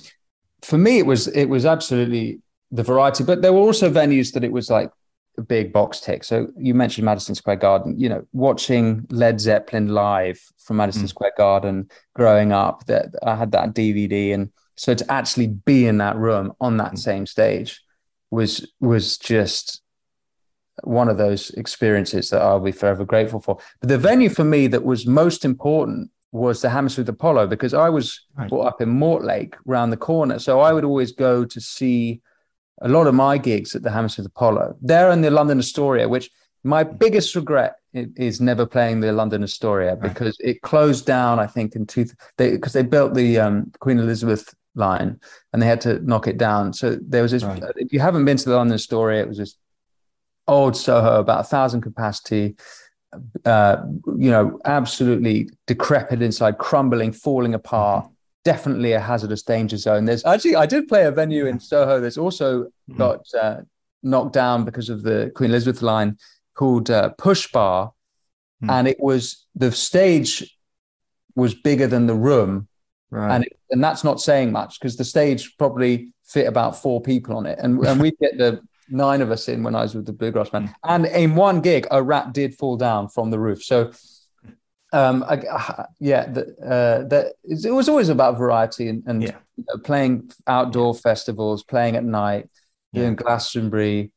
for 0.64 0.80
me, 0.80 0.98
it 0.98 1.06
was, 1.06 1.28
it 1.28 1.46
was 1.46 1.66
absolutely 1.68 2.42
the 2.72 2.84
variety, 2.84 3.24
but 3.24 3.44
there 3.44 3.54
were 3.54 3.60
also 3.60 3.92
venues 3.92 4.34
that 4.34 4.44
it 4.44 4.52
was 4.52 4.72
like 4.72 4.92
a 5.38 5.44
big 5.44 5.72
box 5.72 6.00
tick. 6.00 6.24
So 6.24 6.48
you 6.58 6.74
mentioned 6.74 7.06
Madison 7.06 7.36
Square 7.36 7.58
Garden, 7.58 8.00
you 8.00 8.10
know, 8.10 8.26
watching 8.34 9.06
Led 9.12 9.40
Zeppelin 9.40 9.90
live 9.90 10.42
from 10.58 10.78
Madison 10.78 11.04
mm. 11.04 11.10
Square 11.10 11.34
Garden 11.38 11.92
growing 12.16 12.52
up 12.52 12.86
that 12.88 13.14
I 13.22 13.36
had 13.36 13.52
that 13.52 13.76
DVD 13.76 14.34
and, 14.34 14.50
so 14.82 14.96
to 14.96 15.12
actually 15.12 15.46
be 15.46 15.86
in 15.86 16.00
that 16.00 16.16
room 16.16 16.54
on 16.60 16.78
that 16.78 16.94
mm. 16.94 16.98
same 16.98 17.28
stage 17.28 17.84
was 18.32 18.68
was 18.80 19.20
just 19.20 19.84
one 20.84 21.08
of 21.08 21.20
those 21.20 21.52
experiences 21.52 22.32
that 22.32 22.42
I'll 22.42 22.60
be 22.60 22.72
forever 22.72 23.06
grateful 23.06 23.40
for. 23.40 23.60
But 23.80 23.90
the 23.90 24.00
venue 24.00 24.30
for 24.30 24.44
me 24.44 24.66
that 24.66 24.84
was 24.84 25.06
most 25.06 25.46
important 25.46 26.10
was 26.32 26.64
the 26.64 26.70
Hammersmith 26.72 27.08
Apollo 27.08 27.46
because 27.46 27.76
I 27.76 27.90
was 27.90 28.22
right. 28.36 28.50
brought 28.50 28.66
up 28.66 28.82
in 28.82 28.90
Mortlake 28.90 29.54
round 29.66 29.94
the 29.94 29.98
corner. 29.98 30.40
So 30.40 30.62
I 30.62 30.74
would 30.74 30.86
always 30.86 31.12
go 31.12 31.46
to 31.46 31.62
see 31.62 32.22
a 32.82 32.88
lot 32.88 33.06
of 33.06 33.14
my 33.14 33.38
gigs 33.38 33.76
at 33.76 33.84
the 33.84 33.92
Hammersmith 33.92 34.26
Apollo. 34.26 34.78
There 34.82 35.12
in 35.12 35.22
the 35.22 35.30
London 35.30 35.60
Astoria, 35.60 36.10
which 36.10 36.32
My 36.64 36.84
biggest 36.84 37.36
regret 37.36 37.76
is 37.94 38.42
never 38.42 38.66
playing 38.66 39.02
the 39.02 39.12
London 39.12 39.44
Astoria 39.44 39.96
because 39.96 40.36
right. 40.42 40.56
it 40.56 40.62
closed 40.62 41.06
down. 41.06 41.38
I 41.38 41.46
think 41.46 41.76
in 41.76 41.86
two 41.86 42.06
because 42.38 42.74
they, 42.74 42.82
they, 42.82 42.88
built 42.88 43.14
the 43.14 43.40
um, 43.40 43.72
Queen 43.80 44.00
Elizabeth 44.00 44.56
line 44.76 45.20
and 45.52 45.62
they 45.62 45.68
had 45.68 45.82
to 45.82 46.00
knock 46.00 46.28
it 46.28 46.38
down. 46.38 46.74
So 46.74 46.98
there 47.02 47.22
was 47.22 47.32
this. 47.32 47.44
Right. 47.44 47.64
If 47.76 47.94
you 47.94 48.00
haven't 48.00 48.26
been 48.26 48.38
to 48.38 48.50
the 48.50 48.56
London 48.56 48.76
Astoria, 48.76 49.22
it 49.22 49.28
was 49.28 49.38
this 49.38 49.56
old 50.48 50.76
Soho, 50.76 51.20
about 51.20 51.42
a 51.42 51.44
thousand 51.44 51.82
capacity. 51.82 52.56
Uh, 53.44 53.84
you 54.18 54.32
know, 54.32 54.60
absolutely 54.64 55.50
decrepit 55.68 56.22
inside, 56.22 56.58
crumbling, 56.58 57.12
falling 57.12 57.54
apart. 57.54 58.06
Mm-hmm. 58.06 58.14
Definitely 58.44 58.94
a 58.94 59.00
hazardous 59.00 59.44
danger 59.44 59.78
zone. 59.78 60.06
There's 60.06 60.26
actually, 60.26 60.56
I 60.56 60.66
did 60.66 60.88
play 60.88 61.06
a 61.06 61.12
venue 61.12 61.46
in 61.46 61.60
Soho 61.60 62.00
that's 62.00 62.18
also 62.18 62.64
mm-hmm. 62.64 62.98
got 62.98 63.26
uh, 63.40 63.62
knocked 64.02 64.34
down 64.34 64.66
because 64.66 64.90
of 64.90 65.04
the 65.04 65.32
Queen 65.36 65.50
Elizabeth 65.50 65.82
line 65.82 66.18
called 66.56 66.90
uh, 66.90 67.10
Push 67.18 67.52
Bar, 67.52 67.92
mm. 68.64 68.72
and 68.72 68.88
it 68.88 69.00
was 69.00 69.46
the 69.56 69.72
stage 69.72 70.58
was 71.36 71.54
bigger 71.54 71.88
than 71.88 72.08
the 72.08 72.16
room, 72.16 72.68
right. 73.12 73.36
and 73.36 73.46
it, 73.46 73.58
and 73.70 73.84
that's 73.84 74.04
not 74.04 74.20
saying 74.20 74.52
much 74.52 74.80
because 74.80 74.98
the 74.98 75.06
stage 75.06 75.58
probably 75.58 76.10
fit 76.26 76.48
about 76.48 76.82
four 76.82 77.02
people 77.02 77.36
on 77.38 77.46
it, 77.46 77.60
and 77.62 77.86
and 77.86 78.02
we 78.02 78.12
get 78.22 78.38
the 78.38 78.62
nine 78.90 79.22
of 79.22 79.32
us 79.32 79.48
in 79.48 79.64
when 79.64 79.76
I 79.76 79.84
was 79.84 79.96
with 79.96 80.06
the 80.06 80.14
Bluegrass 80.14 80.50
Band, 80.50 80.70
hmm. 80.70 80.74
and 80.84 81.06
in 81.06 81.36
one 81.36 81.62
gig 81.62 81.88
a 81.92 82.02
rat 82.02 82.34
did 82.34 82.56
fall 82.56 82.78
down 82.78 83.10
from 83.10 83.30
the 83.32 83.40
roof, 83.40 83.64
so. 83.64 83.92
Um, 84.94 85.24
I, 85.24 85.86
yeah, 86.02 86.26
the, 86.30 86.42
uh, 86.62 87.08
the, 87.08 87.34
it 87.46 87.72
was 87.72 87.88
always 87.88 88.10
about 88.10 88.38
variety 88.38 88.90
and, 88.90 89.02
and 89.08 89.24
yeah. 89.24 89.38
you 89.56 89.64
know, 89.66 89.80
playing 89.82 90.30
outdoor 90.48 90.94
festivals, 90.94 91.64
playing 91.64 91.96
at 91.96 92.04
night, 92.04 92.50
doing. 92.94 93.16
Glastonbury, 93.16 94.12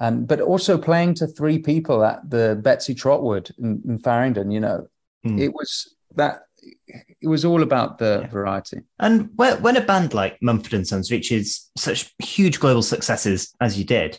and 0.00 0.28
but 0.28 0.40
also 0.40 0.78
playing 0.78 1.14
to 1.14 1.26
three 1.26 1.58
people 1.58 2.04
at 2.04 2.28
the 2.28 2.58
Betsey 2.62 2.94
Trotwood 2.94 3.50
in, 3.58 3.82
in 3.86 3.98
Farringdon. 3.98 4.50
You 4.50 4.60
know, 4.60 4.88
mm. 5.26 5.40
it 5.40 5.52
was 5.52 5.94
that 6.16 6.42
it 6.86 7.28
was 7.28 7.44
all 7.44 7.62
about 7.62 7.98
the 7.98 8.20
yeah. 8.22 8.28
variety. 8.28 8.80
And 8.98 9.30
when, 9.36 9.60
when 9.62 9.76
a 9.76 9.80
band 9.80 10.14
like 10.14 10.38
Mumford 10.42 10.74
and 10.74 10.86
Sons 10.86 11.10
reaches 11.10 11.70
such 11.76 12.12
huge 12.22 12.60
global 12.60 12.82
successes 12.82 13.54
as 13.60 13.78
you 13.78 13.84
did, 13.84 14.18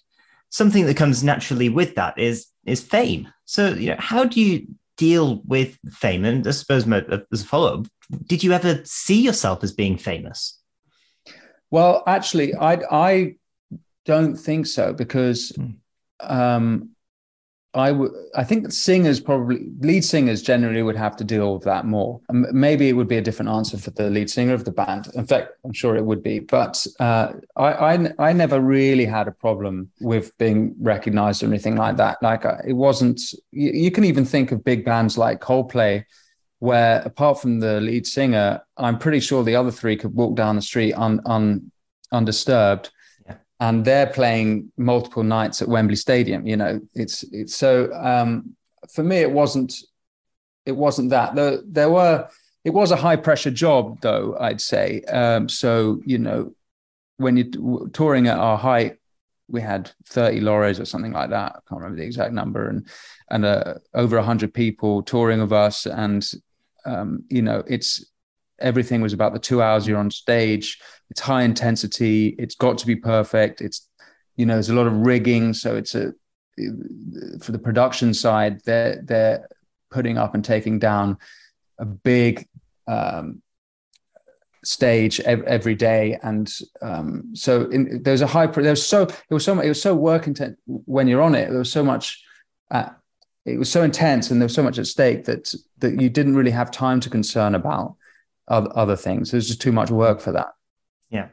something 0.50 0.86
that 0.86 0.98
comes 0.98 1.24
naturally 1.24 1.70
with 1.70 1.96
that 1.96 2.18
is 2.18 2.48
is 2.66 2.82
fame. 2.82 3.28
So, 3.46 3.70
you 3.70 3.90
know, 3.90 3.96
how 4.00 4.26
do 4.26 4.42
you 4.42 4.68
deal 4.98 5.42
with 5.46 5.78
fame? 5.92 6.26
And 6.26 6.46
I 6.48 6.52
suppose 6.52 6.88
as 6.92 7.42
a 7.42 7.46
follow 7.46 7.80
up, 7.80 7.88
did 8.28 8.44
you 8.44 8.52
ever 8.54 8.82
see 8.84 9.22
yourself 9.22 9.64
as 9.64 9.72
being 9.72 9.98
famous? 9.98 10.60
Well, 11.72 12.04
actually, 12.08 12.56
I 12.56 12.82
I 12.92 13.36
don't 14.06 14.36
think 14.36 14.66
so 14.66 14.94
because 14.94 15.52
mm. 15.52 15.76
um, 16.22 16.90
I 17.76 17.92
would. 17.92 18.12
I 18.36 18.44
think 18.44 18.72
singers 18.72 19.20
probably 19.20 19.68
lead 19.82 20.04
singers 20.04 20.42
generally 20.42 20.82
would 20.82 20.96
have 20.96 21.16
to 21.18 21.24
deal 21.24 21.54
with 21.54 21.64
that 21.66 21.86
more. 21.86 22.20
Maybe 22.32 22.90
it 22.90 22.94
would 22.94 23.08
be 23.08 23.18
a 23.18 23.22
different 23.22 23.52
answer 23.52 23.78
for 23.78 23.92
the 23.92 24.10
lead 24.10 24.30
singer 24.30 24.56
of 24.56 24.66
the 24.66 24.72
band. 24.72 25.08
In 25.14 25.28
fact, 25.28 25.52
I'm 25.64 25.74
sure 25.74 25.96
it 25.96 26.04
would 26.04 26.24
be. 26.24 26.40
But 26.40 26.84
uh, 27.00 27.34
I, 27.56 27.96
I, 27.96 28.14
I 28.18 28.34
never 28.34 28.60
really 28.60 29.06
had 29.06 29.28
a 29.28 29.32
problem 29.32 29.92
with 30.02 30.36
being 30.40 30.74
recognized 30.80 31.44
or 31.44 31.46
anything 31.46 31.76
like 31.76 31.98
that. 31.98 32.18
Like 32.24 32.44
uh, 32.44 32.58
it 32.68 32.74
wasn't. 32.74 33.22
You, 33.52 33.72
you 33.72 33.92
can 33.92 34.04
even 34.04 34.26
think 34.26 34.52
of 34.52 34.64
big 34.64 34.84
bands 34.84 35.16
like 35.16 35.40
Coldplay, 35.40 36.06
where 36.58 37.04
apart 37.06 37.40
from 37.40 37.60
the 37.60 37.80
lead 37.82 38.08
singer, 38.08 38.62
I'm 38.78 38.98
pretty 38.98 39.20
sure 39.20 39.44
the 39.44 39.56
other 39.56 39.72
three 39.72 39.96
could 39.96 40.16
walk 40.16 40.36
down 40.36 40.56
the 40.56 40.64
street 40.64 40.94
un, 40.94 41.22
un 41.26 41.72
undisturbed 42.12 42.90
and 43.60 43.84
they're 43.84 44.08
playing 44.08 44.72
multiple 44.78 45.24
nights 45.24 45.62
at 45.62 45.68
Wembley 45.68 45.96
Stadium. 45.96 46.48
You 46.48 46.58
know, 46.58 46.82
it's 46.94 47.24
it's 47.32 47.56
so 47.56 47.94
um, 47.94 48.56
for 48.94 49.04
me 49.04 49.18
it 49.18 49.32
wasn't 49.32 49.74
it 50.66 50.74
wasn't 50.74 51.10
that 51.10 51.36
there 51.36 51.60
there 51.66 51.90
were 51.90 52.28
it 52.64 52.72
was 52.72 52.92
a 52.92 52.96
high 52.96 53.16
pressure 53.16 53.52
job 53.52 54.00
though 54.02 54.38
I'd 54.40 54.62
say. 54.62 55.02
Um, 55.04 55.50
so 55.50 56.02
you 56.06 56.18
know 56.18 56.54
when 57.18 57.38
you're 57.38 57.90
touring 57.90 58.28
at 58.28 58.38
our 58.38 58.58
height. 58.58 58.96
We 59.52 59.62
had 59.62 59.90
30 60.06 60.42
lorries 60.42 60.80
or 60.80 60.86
something 60.86 61.12
like 61.12 61.32
that. 61.32 61.54
I 61.56 61.60
can't 61.68 61.82
remember 61.82 61.98
the 61.98 62.06
exact 62.06 62.34
number, 62.34 62.70
and 62.70 62.88
and 63.32 63.46
uh, 63.46 63.74
over 63.96 64.22
hundred 64.22 64.54
people 64.54 65.02
touring 65.02 65.42
of 65.42 65.52
us, 65.52 65.88
and 65.88 66.24
um, 66.86 67.24
you 67.30 67.42
know 67.42 67.64
it's 67.66 68.06
everything 68.62 69.02
was 69.02 69.14
about 69.14 69.34
the 69.34 69.40
two 69.40 69.62
hours 69.62 69.88
you're 69.88 69.98
on 69.98 70.12
stage. 70.12 70.80
It's 71.10 71.22
high 71.22 71.44
intensity. 71.44 72.36
It's 72.40 72.56
got 72.56 72.78
to 72.80 72.88
be 72.88 72.96
perfect. 72.96 73.62
It's, 73.62 73.88
you 74.36 74.46
know, 74.46 74.54
there's 74.54 74.70
a 74.70 74.76
lot 74.76 74.88
of 74.88 74.94
rigging. 74.94 75.54
So 75.54 75.76
it's 75.76 75.96
a, 75.96 76.14
for 77.42 77.52
the 77.52 77.60
production 77.60 78.14
side, 78.14 78.62
they're, 78.66 79.02
they're 79.04 79.48
putting 79.92 80.18
up 80.18 80.36
and 80.36 80.44
taking 80.44 80.80
down 80.80 81.18
a 81.78 81.86
big, 81.86 82.48
um, 82.88 83.42
stage 84.64 85.22
every 85.22 85.74
day 85.74 86.20
and 86.22 86.54
um, 86.82 87.34
so 87.34 87.70
in, 87.70 88.04
there's 88.04 88.22
a 88.22 88.28
high 88.28 88.46
there's 88.46 88.86
so 88.86 89.04
it 89.04 89.34
was 89.34 89.46
so 89.46 89.58
it 89.60 89.70
was 89.70 89.82
so 89.82 89.96
work 89.96 90.28
intent 90.28 90.58
when 90.66 91.08
you're 91.08 91.22
on 91.22 91.34
it 91.34 91.50
there 91.50 91.60
was 91.60 91.72
so 91.72 91.84
much 91.84 92.22
uh, 92.72 92.90
it 93.46 93.58
was 93.58 93.72
so 93.72 93.84
intense 93.84 94.30
and 94.30 94.42
there 94.42 94.46
was 94.46 94.54
so 94.54 94.64
much 94.64 94.78
at 94.78 94.86
stake 94.86 95.26
that 95.26 95.54
that 95.78 96.02
you 96.02 96.10
didn't 96.10 96.36
really 96.36 96.52
have 96.52 96.72
time 96.72 97.00
to 97.00 97.10
concern 97.10 97.56
about 97.56 97.96
other 98.50 98.96
things. 98.96 99.32
There's 99.32 99.48
just 99.48 99.62
too 99.62 99.72
much 99.72 99.92
work 99.92 100.22
for 100.22 100.32
that. 100.32 100.50
Yeah. 101.10 101.30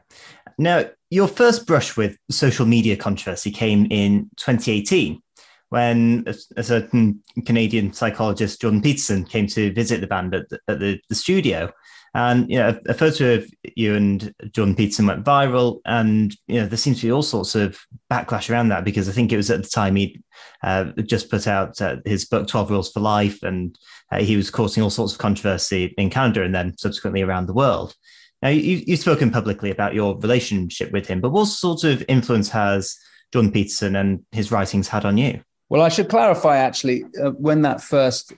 Now, 0.57 0.85
your 1.09 1.27
first 1.27 1.67
brush 1.67 1.95
with 1.95 2.17
social 2.29 2.65
media 2.65 2.97
controversy 2.97 3.51
came 3.51 3.87
in 3.91 4.29
2018 4.37 5.21
when 5.69 6.23
a, 6.27 6.33
a, 6.55 6.63
certain 6.63 7.21
Canadian 7.45 7.93
psychologist, 7.93 8.61
Jordan 8.61 8.81
Peterson, 8.81 9.25
came 9.25 9.47
to 9.47 9.73
visit 9.73 10.01
the 10.01 10.07
band 10.07 10.33
at 10.33 10.49
the, 10.49 10.59
at 10.67 10.79
the, 10.79 10.99
the 11.09 11.15
studio. 11.15 11.71
And 12.17 12.49
you 12.49 12.57
know, 12.57 12.79
a, 12.87 12.95
photo 12.95 13.35
of 13.35 13.47
you 13.75 13.93
and 13.93 14.33
Jordan 14.51 14.73
Peterson 14.73 15.05
went 15.05 15.23
viral, 15.23 15.81
and 15.85 16.35
you 16.47 16.59
know 16.59 16.65
there 16.65 16.75
seems 16.75 16.99
to 16.99 17.05
be 17.05 17.11
all 17.11 17.21
sorts 17.21 17.53
of 17.53 17.77
backlash 18.11 18.49
around 18.49 18.69
that 18.69 18.83
because 18.83 19.07
I 19.07 19.11
think 19.11 19.31
it 19.31 19.37
was 19.37 19.51
at 19.51 19.61
the 19.61 19.69
time 19.69 19.95
he 19.95 20.19
uh, 20.63 20.85
just 21.05 21.29
put 21.29 21.45
out 21.45 21.79
uh, 21.79 21.97
his 22.05 22.25
book 22.25 22.47
Twelve 22.47 22.71
Rules 22.71 22.91
for 22.91 23.01
Life, 23.01 23.43
and 23.43 23.77
uh, 24.11 24.17
he 24.17 24.35
was 24.35 24.49
causing 24.49 24.81
all 24.81 24.89
sorts 24.89 25.13
of 25.13 25.19
controversy 25.19 25.93
in 25.99 26.09
Canada 26.09 26.41
and 26.41 26.55
then 26.55 26.75
subsequently 26.79 27.21
around 27.21 27.45
the 27.45 27.53
world. 27.53 27.93
Now 28.41 28.49
you, 28.49 28.81
you've 28.87 28.99
spoken 28.99 29.29
publicly 29.29 29.69
about 29.69 29.93
your 29.93 30.17
relationship 30.17 30.91
with 30.91 31.07
him, 31.07 31.21
but 31.21 31.29
what 31.29 31.45
sort 31.45 31.83
of 31.83 32.03
influence 32.07 32.49
has 32.49 32.97
Jordan 33.31 33.51
Peterson 33.51 33.95
and 33.95 34.25
his 34.31 34.51
writings 34.51 34.87
had 34.87 35.05
on 35.05 35.19
you? 35.19 35.41
Well, 35.69 35.83
I 35.83 35.89
should 35.89 36.09
clarify 36.09 36.57
actually 36.57 37.03
uh, 37.23 37.29
when 37.31 37.61
that 37.61 37.83
first 37.83 38.33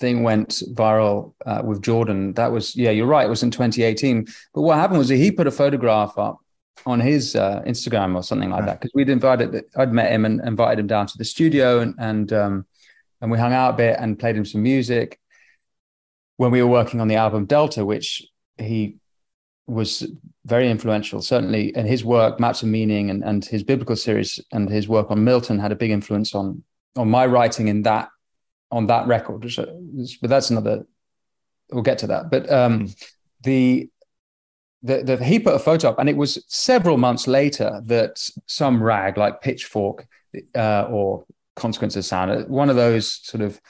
thing 0.00 0.22
went 0.22 0.62
viral 0.72 1.34
uh, 1.46 1.62
with 1.64 1.82
Jordan, 1.82 2.32
that 2.34 2.52
was, 2.52 2.74
yeah, 2.74 2.90
you're 2.90 3.06
right. 3.06 3.26
It 3.26 3.30
was 3.30 3.42
in 3.42 3.50
2018. 3.50 4.26
But 4.54 4.62
what 4.62 4.78
happened 4.78 4.98
was 4.98 5.08
he 5.08 5.30
put 5.30 5.46
a 5.46 5.52
photograph 5.52 6.18
up 6.18 6.38
on 6.86 7.00
his 7.00 7.36
uh, 7.36 7.62
Instagram 7.66 8.14
or 8.14 8.22
something 8.22 8.50
like 8.50 8.66
that 8.66 8.80
because 8.80 8.92
we'd 8.94 9.08
invited, 9.08 9.64
I'd 9.76 9.92
met 9.92 10.12
him 10.12 10.24
and 10.24 10.40
invited 10.44 10.80
him 10.80 10.86
down 10.86 11.06
to 11.06 11.18
the 11.18 11.24
studio 11.24 11.80
and, 11.80 11.94
and, 11.98 12.32
um, 12.32 12.66
and 13.20 13.30
we 13.30 13.38
hung 13.38 13.52
out 13.52 13.74
a 13.74 13.76
bit 13.76 13.96
and 13.98 14.18
played 14.18 14.36
him 14.36 14.44
some 14.44 14.62
music 14.62 15.18
when 16.36 16.50
we 16.50 16.62
were 16.62 16.68
working 16.68 17.00
on 17.00 17.08
the 17.08 17.16
album 17.16 17.46
Delta, 17.46 17.84
which 17.84 18.26
he 18.58 18.96
was 19.66 20.06
very 20.44 20.70
influential. 20.70 21.22
Certainly, 21.22 21.74
in 21.76 21.86
his 21.86 22.04
work, 22.04 22.38
Maps 22.38 22.62
of 22.62 22.68
Meaning, 22.68 23.10
and, 23.10 23.24
and 23.24 23.44
his 23.44 23.62
biblical 23.62 23.96
series, 23.96 24.40
and 24.52 24.68
his 24.68 24.88
work 24.88 25.10
on 25.10 25.24
Milton 25.24 25.58
had 25.58 25.72
a 25.72 25.76
big 25.76 25.90
influence 25.90 26.34
on 26.34 26.62
on 26.96 27.10
my 27.10 27.26
writing 27.26 27.68
in 27.68 27.82
that 27.82 28.08
on 28.74 28.88
that 28.88 29.06
record. 29.06 29.40
But 30.20 30.30
that's 30.30 30.50
another. 30.50 30.84
We'll 31.70 31.82
get 31.82 31.98
to 31.98 32.08
that. 32.08 32.30
But 32.30 32.50
um, 32.52 32.80
hmm. 32.80 32.86
the, 33.42 33.88
the 34.82 35.02
the 35.02 35.24
he 35.24 35.38
put 35.38 35.54
a 35.54 35.58
photo 35.58 35.90
up, 35.90 35.98
and 35.98 36.08
it 36.08 36.16
was 36.16 36.44
several 36.48 36.98
months 36.98 37.26
later 37.26 37.80
that 37.86 38.28
some 38.46 38.82
rag 38.82 39.16
like 39.16 39.40
Pitchfork 39.40 40.06
uh, 40.54 40.86
or 40.90 41.24
Consequence 41.54 41.96
of 41.96 42.04
Sound, 42.04 42.48
one 42.48 42.68
of 42.68 42.76
those 42.76 43.10
sort 43.10 43.42
of 43.42 43.60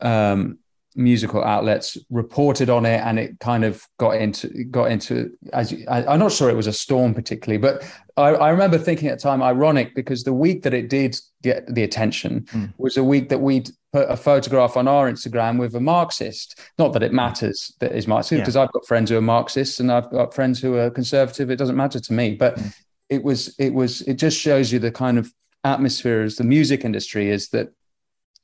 um, 0.00 0.58
musical 0.96 1.44
outlets 1.44 1.96
reported 2.10 2.68
on 2.68 2.84
it 2.84 3.00
and 3.04 3.18
it 3.18 3.38
kind 3.38 3.64
of 3.64 3.86
got 3.98 4.16
into 4.16 4.48
got 4.64 4.90
into 4.90 5.30
as 5.52 5.72
I, 5.88 6.14
am 6.14 6.18
not 6.18 6.32
sure 6.32 6.50
it 6.50 6.56
was 6.56 6.66
a 6.66 6.72
storm 6.72 7.14
particularly 7.14 7.58
but 7.58 7.84
I, 8.16 8.30
I, 8.30 8.50
remember 8.50 8.76
thinking 8.76 9.08
at 9.08 9.18
the 9.18 9.22
time 9.22 9.40
ironic 9.40 9.94
because 9.94 10.24
the 10.24 10.32
week 10.32 10.62
that 10.64 10.74
it 10.74 10.88
did 10.88 11.16
get 11.42 11.72
the 11.72 11.84
attention 11.84 12.42
mm. 12.52 12.72
was 12.76 12.96
a 12.96 13.04
week 13.04 13.28
that 13.28 13.38
we'd 13.38 13.70
put 13.92 14.10
a 14.10 14.16
photograph 14.16 14.76
on 14.76 14.88
our 14.88 15.10
instagram 15.10 15.60
with 15.60 15.76
a 15.76 15.80
marxist 15.80 16.58
not 16.76 16.92
that 16.92 17.04
it 17.04 17.12
matters 17.12 17.72
that 17.78 17.92
is 17.92 18.08
marxist 18.08 18.40
because 18.40 18.56
yeah. 18.56 18.62
i've 18.62 18.72
got 18.72 18.84
friends 18.86 19.10
who 19.10 19.16
are 19.16 19.22
marxists 19.22 19.78
and 19.78 19.92
i've 19.92 20.10
got 20.10 20.34
friends 20.34 20.60
who 20.60 20.76
are 20.76 20.90
conservative 20.90 21.50
it 21.50 21.56
doesn't 21.56 21.76
matter 21.76 22.00
to 22.00 22.12
me 22.12 22.34
but 22.34 22.56
mm. 22.56 22.74
it 23.08 23.22
was 23.22 23.54
it 23.60 23.72
was 23.72 24.02
it 24.02 24.14
just 24.14 24.38
shows 24.38 24.72
you 24.72 24.80
the 24.80 24.90
kind 24.90 25.18
of 25.18 25.32
atmosphere 25.62 26.22
as 26.22 26.34
the 26.34 26.44
music 26.44 26.84
industry 26.84 27.30
is 27.30 27.50
that 27.50 27.68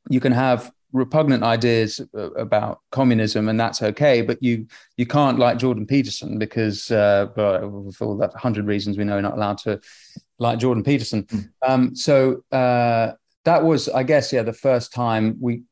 you 0.08 0.20
can 0.20 0.32
have 0.32 0.70
repugnant 0.96 1.42
ideas 1.42 2.00
about 2.14 2.80
communism, 2.90 3.48
and 3.48 3.58
that's 3.58 3.82
okay. 3.82 4.22
But 4.22 4.42
you 4.42 4.66
you 4.96 5.06
can't 5.06 5.38
like 5.38 5.58
Jordan 5.58 5.86
Peterson 5.86 6.38
because 6.38 6.90
uh, 6.90 7.28
for 7.34 7.92
all 8.00 8.16
that 8.16 8.34
hundred 8.34 8.66
reasons 8.66 8.98
we 8.98 9.04
know, 9.04 9.20
not 9.20 9.34
allowed 9.34 9.58
to 9.58 9.80
like 10.38 10.58
Jordan 10.58 10.84
Peterson. 10.84 11.24
Mm. 11.24 11.48
Um, 11.66 11.96
so 11.96 12.44
uh, 12.52 13.12
that 13.44 13.62
was, 13.62 13.88
I 13.88 14.02
guess, 14.02 14.32
yeah, 14.32 14.42
the 14.42 14.52
first 14.52 14.92
time 14.92 15.36
we 15.40 15.62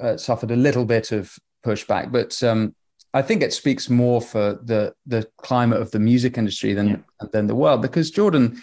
uh, 0.00 0.16
suffered 0.16 0.50
a 0.50 0.56
little 0.56 0.84
bit 0.84 1.12
of 1.12 1.36
pushback, 1.64 2.12
but 2.12 2.42
um, 2.42 2.74
I 3.14 3.22
think 3.22 3.42
it 3.42 3.52
speaks 3.52 3.88
more 3.88 4.20
for 4.20 4.58
the 4.62 4.94
the 5.06 5.28
climate 5.38 5.80
of 5.80 5.90
the 5.92 6.00
music 6.00 6.36
industry 6.36 6.74
than 6.74 6.88
yeah. 6.88 7.28
than 7.32 7.46
the 7.46 7.54
world 7.54 7.82
because 7.82 8.10
Jordan 8.10 8.60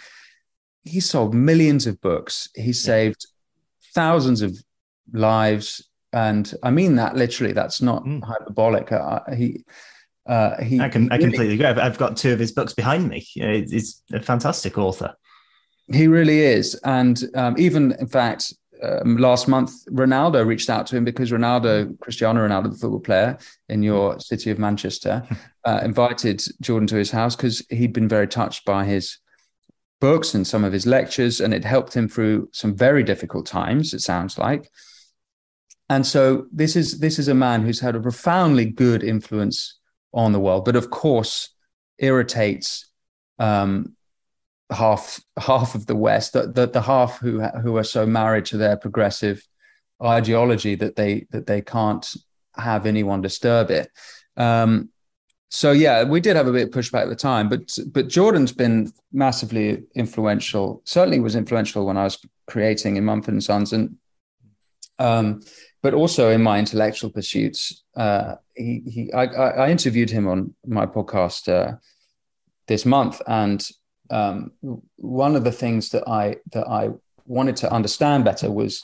he 0.84 1.00
sold 1.00 1.34
millions 1.34 1.86
of 1.86 2.00
books. 2.00 2.48
He 2.54 2.72
saved 2.72 3.26
thousands 3.94 4.42
of 4.42 4.56
lives, 5.12 5.88
and 6.12 6.52
I 6.62 6.70
mean 6.70 6.96
that 6.96 7.16
literally. 7.16 7.52
That's 7.52 7.80
not 7.82 8.04
mm. 8.04 8.22
hyperbolic. 8.22 8.92
Uh, 8.92 9.20
he. 9.34 9.64
Uh, 10.24 10.62
he, 10.62 10.78
I 10.78 10.88
can 10.88 11.10
I 11.10 11.18
completely 11.18 11.54
agree. 11.54 11.66
I've, 11.66 11.78
I've, 11.78 11.98
got 11.98 12.16
two 12.16 12.32
of 12.32 12.38
his 12.38 12.52
books 12.52 12.72
behind 12.72 13.08
me. 13.08 13.18
He's 13.18 14.02
a 14.12 14.20
fantastic 14.20 14.78
author. 14.78 15.16
He 15.92 16.06
really 16.06 16.42
is, 16.42 16.76
and 16.84 17.20
um, 17.34 17.56
even 17.58 17.90
in 17.98 18.06
fact, 18.06 18.54
um, 18.82 19.16
last 19.16 19.48
month, 19.48 19.72
Ronaldo 19.86 20.44
reached 20.44 20.68
out 20.68 20.86
to 20.88 20.96
him 20.96 21.04
because 21.04 21.30
Ronaldo, 21.30 21.98
Cristiano 22.00 22.46
Ronaldo, 22.46 22.70
the 22.70 22.78
football 22.78 23.00
player 23.00 23.38
in 23.68 23.82
your 23.82 24.18
city 24.18 24.50
of 24.50 24.58
Manchester, 24.58 25.26
uh, 25.64 25.80
invited 25.84 26.42
Jordan 26.60 26.86
to 26.88 26.96
his 26.96 27.10
house 27.10 27.36
because 27.36 27.64
he'd 27.70 27.92
been 27.92 28.08
very 28.08 28.26
touched 28.26 28.64
by 28.64 28.84
his 28.84 29.18
books 30.00 30.34
and 30.34 30.46
some 30.46 30.64
of 30.64 30.72
his 30.72 30.84
lectures, 30.84 31.40
and 31.40 31.54
it 31.54 31.64
helped 31.64 31.94
him 31.94 32.08
through 32.08 32.48
some 32.52 32.74
very 32.74 33.04
difficult 33.04 33.46
times. 33.46 33.94
It 33.94 34.00
sounds 34.00 34.36
like, 34.36 34.68
and 35.92 36.06
so 36.06 36.46
this 36.50 36.74
is 36.76 37.00
this 37.00 37.18
is 37.18 37.28
a 37.28 37.34
man 37.34 37.62
who's 37.62 37.80
had 37.80 37.94
a 37.94 38.00
profoundly 38.00 38.64
good 38.64 39.02
influence 39.02 39.78
on 40.14 40.32
the 40.32 40.40
world, 40.40 40.64
but 40.64 40.76
of 40.76 40.90
course 40.90 41.50
irritates 41.98 42.88
um, 43.38 43.94
half 44.70 45.20
half 45.38 45.74
of 45.74 45.86
the 45.86 45.96
West, 45.96 46.32
the, 46.32 46.46
the, 46.46 46.66
the 46.66 46.82
half 46.82 47.18
who 47.18 47.42
who 47.42 47.76
are 47.76 47.84
so 47.84 48.06
married 48.06 48.46
to 48.46 48.56
their 48.56 48.76
progressive 48.76 49.46
ideology 50.02 50.74
that 50.76 50.96
they 50.96 51.26
that 51.30 51.46
they 51.46 51.60
can't 51.60 52.14
have 52.56 52.86
anyone 52.86 53.20
disturb 53.20 53.70
it. 53.70 53.90
Um, 54.36 54.88
so 55.50 55.72
yeah, 55.72 56.04
we 56.04 56.20
did 56.20 56.36
have 56.36 56.48
a 56.48 56.52
bit 56.52 56.68
of 56.68 56.74
pushback 56.74 57.02
at 57.02 57.10
the 57.10 57.16
time, 57.16 57.50
but 57.50 57.76
but 57.88 58.08
Jordan's 58.08 58.52
been 58.52 58.90
massively 59.12 59.82
influential. 59.94 60.80
Certainly 60.84 61.20
was 61.20 61.36
influential 61.36 61.84
when 61.84 61.98
I 61.98 62.04
was 62.04 62.18
creating 62.46 62.96
in 62.96 63.04
Mumford 63.04 63.34
and 63.34 63.44
Sons, 63.44 63.74
and 63.74 63.96
um, 64.98 65.42
but 65.82 65.94
also 65.94 66.30
in 66.30 66.42
my 66.42 66.58
intellectual 66.58 67.10
pursuits. 67.10 67.82
Uh, 67.96 68.36
he 68.54 68.82
he 68.86 69.12
I, 69.12 69.24
I 69.24 69.70
interviewed 69.70 70.10
him 70.10 70.28
on 70.28 70.54
my 70.66 70.86
podcast 70.86 71.48
uh, 71.48 71.76
this 72.66 72.86
month, 72.86 73.20
and 73.26 73.66
um, 74.10 74.52
one 74.96 75.36
of 75.36 75.44
the 75.44 75.52
things 75.52 75.90
that 75.90 76.06
I 76.08 76.36
that 76.52 76.68
I 76.68 76.90
wanted 77.26 77.56
to 77.56 77.72
understand 77.72 78.24
better 78.24 78.50
was 78.50 78.82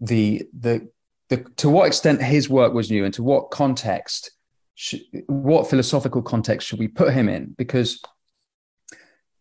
the 0.00 0.42
the 0.58 0.88
the 1.28 1.38
to 1.56 1.68
what 1.68 1.86
extent 1.86 2.22
his 2.22 2.48
work 2.48 2.72
was 2.72 2.90
new 2.90 3.04
and 3.04 3.14
to 3.14 3.22
what 3.22 3.50
context 3.50 4.32
what 5.26 5.68
philosophical 5.68 6.22
context 6.22 6.66
should 6.66 6.78
we 6.78 6.88
put 6.88 7.12
him 7.12 7.28
in 7.28 7.54
because 7.56 8.00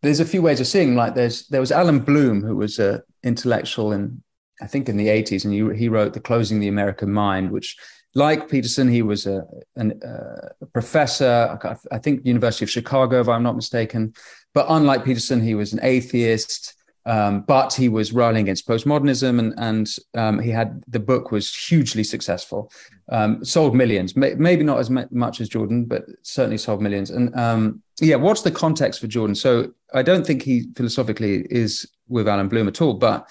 there's 0.01 0.19
a 0.19 0.25
few 0.25 0.41
ways 0.41 0.59
of 0.59 0.67
seeing 0.67 0.95
like 0.95 1.15
there's 1.15 1.47
there 1.47 1.61
was 1.61 1.71
Allan 1.71 1.99
Bloom 1.99 2.43
who 2.43 2.55
was 2.55 2.79
a 2.79 3.03
intellectual 3.23 3.91
in 3.91 4.21
I 4.61 4.67
think 4.67 4.87
in 4.87 4.97
the 4.97 5.07
80s 5.07 5.43
and 5.43 5.53
he, 5.53 5.77
he 5.77 5.89
wrote 5.89 6.13
the 6.13 6.19
closing 6.19 6.59
the 6.59 6.67
American 6.67 7.11
mind 7.11 7.51
which 7.51 7.77
like 8.13 8.49
Peterson, 8.49 8.89
he 8.89 9.01
was 9.01 9.25
a, 9.25 9.45
an, 9.75 10.01
uh, 10.03 10.49
a 10.61 10.65
professor, 10.65 11.57
I 11.91 11.97
think 11.97 12.25
University 12.25 12.65
of 12.65 12.69
Chicago, 12.69 13.21
if 13.21 13.29
I'm 13.29 13.43
not 13.43 13.55
mistaken. 13.55 14.13
But 14.53 14.65
unlike 14.69 15.05
Peterson, 15.05 15.41
he 15.41 15.55
was 15.55 15.73
an 15.73 15.79
atheist. 15.81 16.75
Um, 17.03 17.41
but 17.41 17.73
he 17.73 17.89
was 17.89 18.13
railing 18.13 18.43
against 18.43 18.67
postmodernism, 18.67 19.39
and 19.39 19.55
and 19.57 19.89
um, 20.13 20.37
he 20.37 20.51
had 20.51 20.83
the 20.87 20.99
book 20.99 21.31
was 21.31 21.51
hugely 21.51 22.03
successful, 22.03 22.71
um, 23.11 23.43
sold 23.43 23.75
millions, 23.75 24.15
may, 24.15 24.35
maybe 24.35 24.63
not 24.63 24.77
as 24.77 24.91
much 24.91 25.41
as 25.41 25.49
Jordan, 25.49 25.85
but 25.85 26.05
certainly 26.21 26.59
sold 26.59 26.79
millions. 26.79 27.09
And 27.09 27.35
um, 27.35 27.81
yeah, 27.99 28.17
what's 28.17 28.43
the 28.43 28.51
context 28.51 29.01
for 29.01 29.07
Jordan? 29.07 29.33
So 29.33 29.73
I 29.95 30.03
don't 30.03 30.27
think 30.27 30.43
he 30.43 30.67
philosophically 30.75 31.47
is 31.49 31.89
with 32.07 32.27
Allan 32.27 32.49
Bloom 32.49 32.67
at 32.67 32.83
all, 32.83 32.93
but 32.93 33.27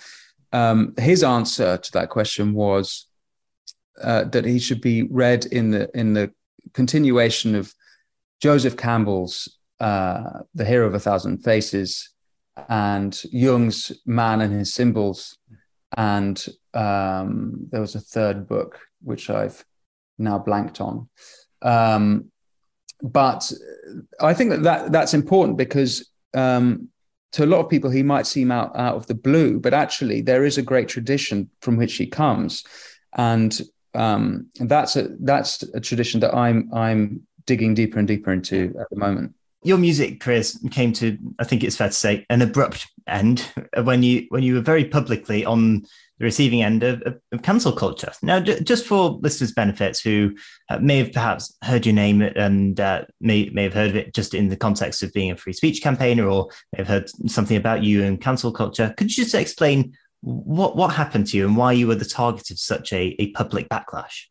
um, 0.52 0.94
his 0.98 1.22
answer 1.22 1.78
to 1.78 1.92
that 1.92 2.10
question 2.10 2.52
was 2.52 3.06
uh, 4.02 4.24
that 4.24 4.44
he 4.44 4.58
should 4.58 4.80
be 4.80 5.02
read 5.04 5.46
in 5.46 5.70
the 5.70 5.90
in 5.94 6.14
the 6.14 6.32
continuation 6.72 7.54
of 7.54 7.74
Joseph 8.40 8.76
Campbell's 8.76 9.58
uh, 9.80 10.40
The 10.54 10.64
Hero 10.64 10.86
of 10.86 10.94
a 10.94 11.00
Thousand 11.00 11.38
Faces 11.38 12.10
and 12.68 13.20
Jung's 13.30 13.92
Man 14.06 14.40
and 14.40 14.52
His 14.52 14.74
Symbols. 14.74 15.38
And 15.96 16.44
um, 16.74 17.66
there 17.70 17.80
was 17.80 17.94
a 17.94 18.00
third 18.00 18.46
book, 18.46 18.78
which 19.02 19.28
I've 19.28 19.64
now 20.18 20.38
blanked 20.38 20.80
on. 20.80 21.08
Um, 21.62 22.30
but 23.02 23.50
I 24.20 24.34
think 24.34 24.50
that, 24.50 24.62
that 24.62 24.92
that's 24.92 25.14
important 25.14 25.58
because 25.58 26.08
um, 26.34 26.88
to 27.32 27.44
a 27.44 27.46
lot 27.46 27.60
of 27.60 27.68
people, 27.68 27.90
he 27.90 28.02
might 28.02 28.26
seem 28.26 28.50
out, 28.50 28.76
out 28.76 28.96
of 28.96 29.06
the 29.06 29.14
blue, 29.14 29.60
but 29.60 29.74
actually, 29.74 30.20
there 30.20 30.44
is 30.44 30.58
a 30.58 30.62
great 30.62 30.88
tradition 30.88 31.48
from 31.60 31.76
which 31.76 31.94
he 31.94 32.06
comes. 32.06 32.64
And 33.14 33.60
um, 33.94 34.46
that's 34.58 34.96
a 34.96 35.08
that's 35.20 35.62
a 35.74 35.80
tradition 35.80 36.20
that 36.20 36.34
I'm 36.34 36.70
I'm 36.72 37.26
digging 37.46 37.74
deeper 37.74 37.98
and 37.98 38.06
deeper 38.06 38.32
into 38.32 38.74
at 38.80 38.88
the 38.90 38.96
moment. 38.96 39.34
Your 39.62 39.78
music 39.78 40.20
career 40.20 40.42
came 40.70 40.92
to, 40.94 41.18
I 41.38 41.44
think 41.44 41.62
it's 41.62 41.76
fair 41.76 41.88
to 41.88 41.94
say, 41.94 42.24
an 42.30 42.40
abrupt 42.40 42.86
end 43.06 43.46
when 43.82 44.02
you 44.02 44.26
when 44.30 44.42
you 44.42 44.54
were 44.54 44.60
very 44.60 44.84
publicly 44.84 45.44
on 45.44 45.84
the 46.20 46.24
receiving 46.26 46.62
end 46.62 46.84
of, 46.84 47.02
of, 47.02 47.18
of 47.32 47.42
cancel 47.42 47.72
culture. 47.72 48.12
Now, 48.22 48.38
j- 48.38 48.60
just 48.60 48.86
for 48.86 49.18
listeners' 49.22 49.52
benefits 49.52 50.00
who 50.00 50.36
uh, 50.68 50.78
may 50.78 50.98
have 50.98 51.12
perhaps 51.12 51.56
heard 51.64 51.84
your 51.84 51.94
name 51.94 52.22
and 52.22 52.78
uh, 52.78 53.06
may 53.20 53.50
may 53.52 53.64
have 53.64 53.74
heard 53.74 53.90
of 53.90 53.96
it 53.96 54.14
just 54.14 54.34
in 54.34 54.48
the 54.48 54.56
context 54.56 55.02
of 55.02 55.12
being 55.12 55.32
a 55.32 55.36
free 55.36 55.54
speech 55.54 55.82
campaigner, 55.82 56.28
or 56.28 56.48
may 56.72 56.78
have 56.78 56.88
heard 56.88 57.10
something 57.28 57.56
about 57.56 57.82
you 57.82 58.04
and 58.04 58.20
cancel 58.20 58.52
culture, 58.52 58.94
could 58.96 59.08
you 59.10 59.24
just 59.24 59.34
explain 59.34 59.96
what 60.20 60.76
what 60.76 60.94
happened 60.94 61.26
to 61.28 61.36
you 61.36 61.46
and 61.46 61.56
why 61.56 61.72
you 61.72 61.88
were 61.88 61.94
the 61.94 62.04
target 62.04 62.50
of 62.50 62.58
such 62.58 62.92
a, 62.92 63.16
a 63.18 63.32
public 63.32 63.68
backlash? 63.68 64.26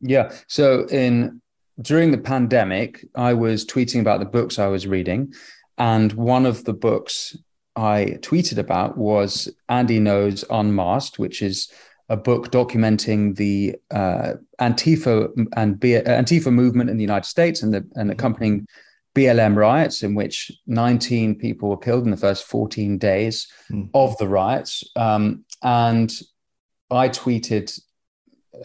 Yeah. 0.00 0.32
So 0.48 0.86
in 0.88 1.40
during 1.80 2.10
the 2.10 2.18
pandemic, 2.18 3.04
I 3.14 3.34
was 3.34 3.66
tweeting 3.66 4.00
about 4.00 4.20
the 4.20 4.26
books 4.26 4.58
I 4.58 4.68
was 4.68 4.86
reading. 4.86 5.34
And 5.76 6.12
one 6.12 6.46
of 6.46 6.64
the 6.64 6.72
books 6.72 7.36
I 7.76 8.18
tweeted 8.20 8.58
about 8.58 8.96
was 8.96 9.48
Andy 9.68 9.98
Ngo's 9.98 10.44
Unmasked, 10.50 11.18
which 11.18 11.42
is 11.42 11.72
a 12.08 12.16
book 12.16 12.50
documenting 12.50 13.36
the 13.36 13.76
uh, 13.90 14.34
Antifa 14.60 15.30
and 15.56 15.80
B- 15.80 15.94
Antifa 15.94 16.52
movement 16.52 16.90
in 16.90 16.96
the 16.96 17.02
United 17.02 17.26
States 17.26 17.62
and 17.62 17.72
the 17.72 17.86
and 17.94 18.10
accompanying 18.10 18.66
BLM 19.14 19.56
riots, 19.56 20.02
in 20.02 20.14
which 20.14 20.52
19 20.66 21.36
people 21.36 21.70
were 21.70 21.76
killed 21.76 22.04
in 22.04 22.10
the 22.10 22.16
first 22.16 22.44
14 22.44 22.98
days 22.98 23.48
mm. 23.70 23.88
of 23.94 24.16
the 24.18 24.28
riots. 24.28 24.84
Um, 24.96 25.44
and 25.62 26.12
I 26.90 27.08
tweeted 27.08 27.80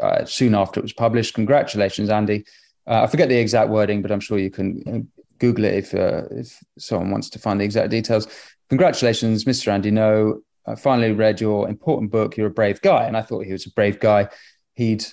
uh, 0.01 0.25
soon 0.25 0.55
after 0.55 0.79
it 0.79 0.83
was 0.83 0.93
published, 0.93 1.35
Congratulations, 1.35 2.09
Andy. 2.09 2.45
Uh, 2.87 3.03
I 3.03 3.07
forget 3.07 3.29
the 3.29 3.37
exact 3.37 3.69
wording, 3.69 4.01
but 4.01 4.11
I'm 4.11 4.19
sure 4.19 4.39
you 4.39 4.49
can 4.49 4.83
uh, 4.87 5.18
Google 5.39 5.65
it 5.65 5.75
if, 5.75 5.93
uh, 5.93 6.23
if 6.31 6.61
someone 6.77 7.11
wants 7.11 7.29
to 7.31 7.39
find 7.39 7.59
the 7.59 7.65
exact 7.65 7.89
details. 7.89 8.27
Congratulations, 8.69 9.45
Mr. 9.45 9.71
Andy 9.71 9.91
Ngo. 9.91 10.41
I 10.65 10.75
finally 10.75 11.11
read 11.11 11.41
your 11.41 11.67
important 11.67 12.11
book. 12.11 12.37
You're 12.37 12.47
a 12.47 12.51
brave 12.51 12.81
guy. 12.81 13.05
And 13.05 13.17
I 13.17 13.21
thought 13.21 13.45
he 13.45 13.51
was 13.51 13.65
a 13.65 13.71
brave 13.71 13.99
guy. 13.99 14.29
He'd 14.75 15.05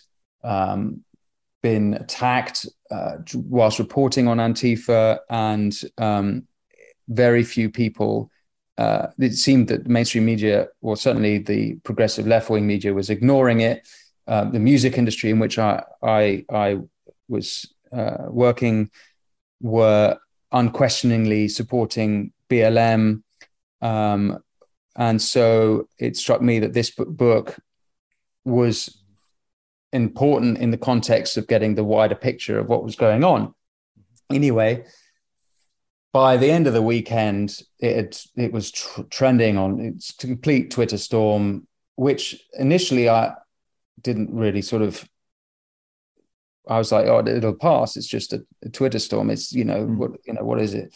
um, 0.44 1.04
been 1.62 1.94
attacked 1.94 2.66
uh, 2.90 3.16
whilst 3.34 3.78
reporting 3.78 4.28
on 4.28 4.38
Antifa, 4.38 5.18
and 5.28 5.76
um, 5.98 6.46
very 7.08 7.42
few 7.42 7.70
people. 7.70 8.30
Uh, 8.78 9.08
it 9.18 9.34
seemed 9.34 9.68
that 9.68 9.88
mainstream 9.88 10.26
media, 10.26 10.68
or 10.82 10.96
certainly 10.96 11.38
the 11.38 11.74
progressive 11.82 12.26
left 12.26 12.50
wing 12.50 12.66
media, 12.66 12.94
was 12.94 13.10
ignoring 13.10 13.60
it. 13.60 13.88
Uh, 14.28 14.44
the 14.44 14.60
music 14.60 14.98
industry 14.98 15.30
in 15.30 15.38
which 15.38 15.58
I 15.58 15.82
I, 16.02 16.44
I 16.52 16.78
was 17.28 17.66
uh, 17.92 18.26
working 18.28 18.90
were 19.60 20.18
unquestioningly 20.52 21.48
supporting 21.48 22.32
BLM, 22.48 23.22
um, 23.80 24.38
and 24.96 25.20
so 25.20 25.88
it 25.98 26.16
struck 26.16 26.40
me 26.40 26.58
that 26.60 26.72
this 26.72 26.90
book 26.90 27.56
was 28.44 29.02
important 29.92 30.58
in 30.58 30.70
the 30.70 30.78
context 30.78 31.36
of 31.36 31.46
getting 31.46 31.74
the 31.74 31.84
wider 31.84 32.14
picture 32.14 32.58
of 32.58 32.68
what 32.68 32.84
was 32.84 32.96
going 32.96 33.24
on. 33.24 33.54
Anyway, 34.30 34.84
by 36.12 36.36
the 36.36 36.50
end 36.50 36.66
of 36.66 36.72
the 36.72 36.82
weekend, 36.82 37.60
it 37.78 37.96
had, 37.96 38.18
it 38.36 38.52
was 38.52 38.70
tr- 38.70 39.02
trending 39.10 39.58
on 39.58 39.80
it's 39.80 40.12
complete 40.12 40.70
Twitter 40.70 40.98
storm, 40.98 41.66
which 41.96 42.42
initially 42.58 43.08
I 43.08 43.34
didn't 44.00 44.32
really 44.32 44.62
sort 44.62 44.82
of. 44.82 45.06
I 46.68 46.78
was 46.78 46.90
like, 46.90 47.06
oh, 47.06 47.26
it'll 47.26 47.54
pass. 47.54 47.96
It's 47.96 48.08
just 48.08 48.32
a, 48.32 48.44
a 48.64 48.68
Twitter 48.68 48.98
storm. 48.98 49.30
It's 49.30 49.52
you 49.52 49.64
know 49.64 49.86
mm. 49.86 49.96
what 49.96 50.12
you 50.26 50.32
know 50.32 50.44
what 50.44 50.60
is 50.60 50.74
it? 50.74 50.94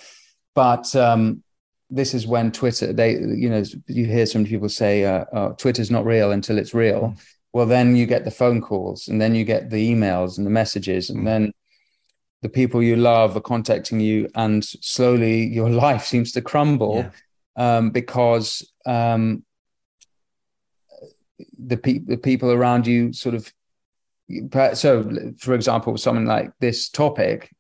But 0.55 0.95
um, 0.97 1.43
this 1.91 2.15
is 2.15 2.27
when 2.27 2.53
Twitter, 2.53 2.93
they, 2.93 3.13
you 3.13 3.51
know, 3.51 3.63
you 3.87 4.07
hear 4.07 4.25
some 4.25 4.45
people 4.45 4.69
say, 4.69 5.05
uh, 5.05 5.25
oh, 5.33 5.53
Twitter's 5.53 5.91
not 5.91 6.07
real 6.07 6.31
until 6.31 6.57
it's 6.57 6.73
real. 6.73 7.01
Mm. 7.01 7.27
Well, 7.53 7.67
then 7.67 7.97
you 7.97 8.07
get 8.07 8.25
the 8.25 8.31
phone 8.31 8.61
calls 8.61 9.09
and 9.09 9.21
then 9.21 9.35
you 9.35 9.45
get 9.45 9.71
the 9.71 9.93
emails 9.93 10.39
and 10.39 10.47
the 10.47 10.51
messages. 10.51 11.11
And 11.11 11.21
mm. 11.21 11.25
then 11.25 11.53
the 12.43 12.49
people 12.49 12.83
you 12.83 12.97
love 12.97 13.37
are 13.37 13.41
contacting 13.41 13.99
you. 13.99 14.29
And 14.37 14.65
slowly 14.65 15.47
your 15.47 15.69
life 15.87 16.05
seems 16.05 16.33
to 16.33 16.43
crumble 16.43 17.11
yeah. 17.57 17.79
um, 17.79 17.91
because 17.91 18.73
um, 18.87 19.45
the, 21.59 21.77
pe- 21.77 21.99
the 21.99 22.19
people 22.19 22.53
around 22.53 22.87
you 22.87 23.13
sort 23.13 23.35
of 23.35 23.53
so 24.75 25.33
for 25.39 25.55
example 25.55 25.97
someone 25.97 26.27
like 26.27 26.53
this 26.61 26.89
topic 26.89 27.51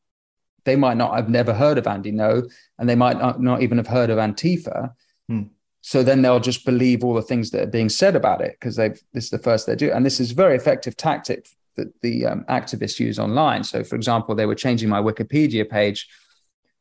they 0.64 0.76
might 0.76 0.96
not 0.96 1.14
have 1.14 1.28
never 1.28 1.54
heard 1.54 1.78
of 1.78 1.86
Andy 1.86 2.12
Ngo 2.12 2.50
and 2.78 2.88
they 2.88 2.94
might 2.94 3.18
not, 3.18 3.40
not 3.40 3.62
even 3.62 3.78
have 3.78 3.86
heard 3.86 4.10
of 4.10 4.18
Antifa. 4.18 4.92
Hmm. 5.28 5.42
So 5.82 6.02
then 6.02 6.22
they'll 6.22 6.40
just 6.40 6.64
believe 6.66 7.02
all 7.02 7.14
the 7.14 7.22
things 7.22 7.50
that 7.50 7.62
are 7.62 7.70
being 7.70 7.88
said 7.88 8.14
about 8.14 8.42
it 8.42 8.56
because 8.60 8.76
they've 8.76 9.00
this 9.14 9.24
is 9.24 9.30
the 9.30 9.38
first 9.38 9.66
they 9.66 9.76
do, 9.76 9.90
and 9.90 10.04
this 10.04 10.20
is 10.20 10.32
a 10.32 10.34
very 10.34 10.54
effective 10.54 10.96
tactic 10.96 11.48
that 11.76 11.88
the 12.02 12.26
um, 12.26 12.44
activists 12.50 13.00
use 13.00 13.18
online. 13.18 13.64
So, 13.64 13.82
for 13.82 13.96
example, 13.96 14.34
they 14.34 14.44
were 14.44 14.54
changing 14.54 14.90
my 14.90 15.00
Wikipedia 15.00 15.68
page 15.68 16.06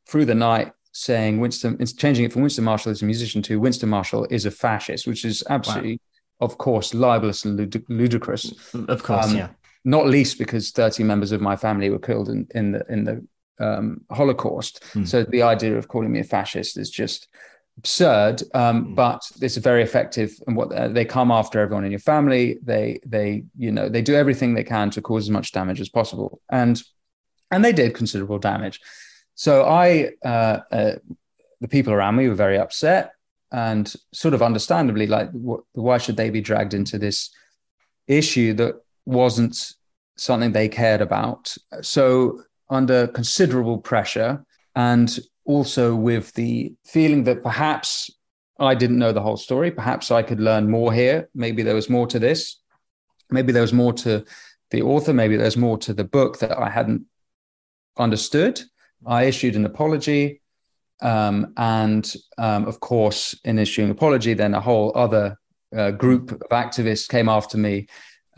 through 0.05 0.25
the 0.25 0.35
night, 0.35 0.73
saying 0.91 1.39
Winston, 1.39 1.77
it's 1.79 1.93
changing 1.93 2.25
it 2.25 2.33
from 2.33 2.41
Winston 2.41 2.65
Marshall 2.65 2.91
is 2.91 3.01
a 3.01 3.05
musician 3.05 3.41
to 3.43 3.59
Winston 3.59 3.87
Marshall 3.87 4.27
is 4.29 4.45
a 4.45 4.51
fascist, 4.51 5.07
which 5.07 5.23
is 5.23 5.43
absolutely, 5.49 6.01
wow. 6.39 6.47
of 6.47 6.57
course, 6.57 6.93
libelous 6.93 7.45
and 7.45 7.57
lud- 7.57 7.85
ludicrous. 7.87 8.51
Of 8.73 9.03
course, 9.03 9.27
um, 9.27 9.37
yeah. 9.37 9.49
Not 9.85 10.07
least 10.07 10.37
because 10.37 10.71
30 10.71 11.03
members 11.03 11.31
of 11.31 11.41
my 11.41 11.55
family 11.55 11.89
were 11.89 11.99
killed 11.99 12.29
in, 12.29 12.47
in 12.53 12.71
the 12.73 12.85
in 12.89 13.03
the 13.05 13.25
um, 13.59 14.01
Holocaust. 14.11 14.83
Mm. 14.93 15.07
So 15.07 15.23
the 15.23 15.43
idea 15.43 15.77
of 15.77 15.87
calling 15.87 16.11
me 16.11 16.19
a 16.19 16.23
fascist 16.23 16.77
is 16.77 16.89
just 16.89 17.27
absurd, 17.77 18.43
um, 18.53 18.87
mm. 18.87 18.95
but 18.95 19.21
it's 19.41 19.57
very 19.57 19.81
effective. 19.83 20.33
And 20.47 20.55
what 20.55 20.71
uh, 20.71 20.89
they 20.89 21.05
come 21.05 21.31
after 21.31 21.59
everyone 21.59 21.85
in 21.85 21.91
your 21.91 21.99
family, 21.99 22.59
they 22.63 22.99
they 23.05 23.43
you 23.57 23.71
know 23.71 23.89
they 23.89 24.01
do 24.01 24.15
everything 24.15 24.53
they 24.53 24.63
can 24.63 24.89
to 24.91 25.01
cause 25.01 25.25
as 25.25 25.29
much 25.29 25.51
damage 25.51 25.81
as 25.81 25.89
possible, 25.89 26.41
and 26.49 26.81
and 27.51 27.63
they 27.63 27.73
did 27.73 27.95
considerable 27.95 28.39
damage. 28.39 28.79
So 29.35 29.63
I, 29.63 30.09
uh, 30.23 30.59
uh, 30.69 30.95
the 31.61 31.69
people 31.69 31.93
around 31.93 32.17
me 32.17 32.27
were 32.27 32.35
very 32.35 32.57
upset, 32.57 33.13
and 33.51 33.91
sort 34.13 34.33
of 34.33 34.41
understandably, 34.41 35.07
like, 35.07 35.29
why 35.31 35.97
should 35.97 36.17
they 36.17 36.29
be 36.29 36.41
dragged 36.41 36.73
into 36.73 36.97
this 36.97 37.29
issue 38.07 38.53
that 38.55 38.75
wasn't 39.05 39.73
something 40.17 40.51
they 40.51 40.69
cared 40.69 41.01
about? 41.01 41.55
So 41.81 42.43
under 42.69 43.07
considerable 43.07 43.79
pressure 43.79 44.45
and 44.75 45.19
also 45.45 45.95
with 45.95 46.33
the 46.33 46.73
feeling 46.85 47.23
that 47.23 47.43
perhaps 47.43 48.09
I 48.59 48.75
didn't 48.75 48.99
know 48.99 49.13
the 49.13 49.21
whole 49.21 49.37
story. 49.37 49.71
Perhaps 49.71 50.11
I 50.11 50.21
could 50.21 50.39
learn 50.39 50.69
more 50.69 50.91
here. 50.93 51.29
Maybe 51.33 51.63
there 51.63 51.75
was 51.75 51.89
more 51.89 52.07
to 52.07 52.19
this. 52.19 52.59
Maybe 53.31 53.51
there 53.51 53.61
was 53.61 53.73
more 53.73 53.93
to 53.93 54.25
the 54.71 54.81
author. 54.81 55.13
Maybe 55.13 55.37
there's 55.37 55.57
more 55.57 55.77
to 55.79 55.93
the 55.93 56.03
book 56.03 56.39
that 56.39 56.57
I 56.57 56.69
hadn't 56.69 57.05
understood. 57.97 58.61
I 59.05 59.23
issued 59.23 59.55
an 59.55 59.65
apology. 59.65 60.41
Um, 61.01 61.53
and 61.55 62.13
um, 62.37 62.65
of 62.65 62.81
course, 62.81 63.33
in 63.45 63.57
issuing 63.57 63.89
apology, 63.89 64.33
then 64.33 64.53
a 64.53 64.59
whole 64.59 64.91
other 64.95 65.37
uh, 65.75 65.91
group 65.91 66.31
of 66.31 66.41
activists 66.51 67.07
came 67.07 67.29
after 67.29 67.57
me 67.57 67.87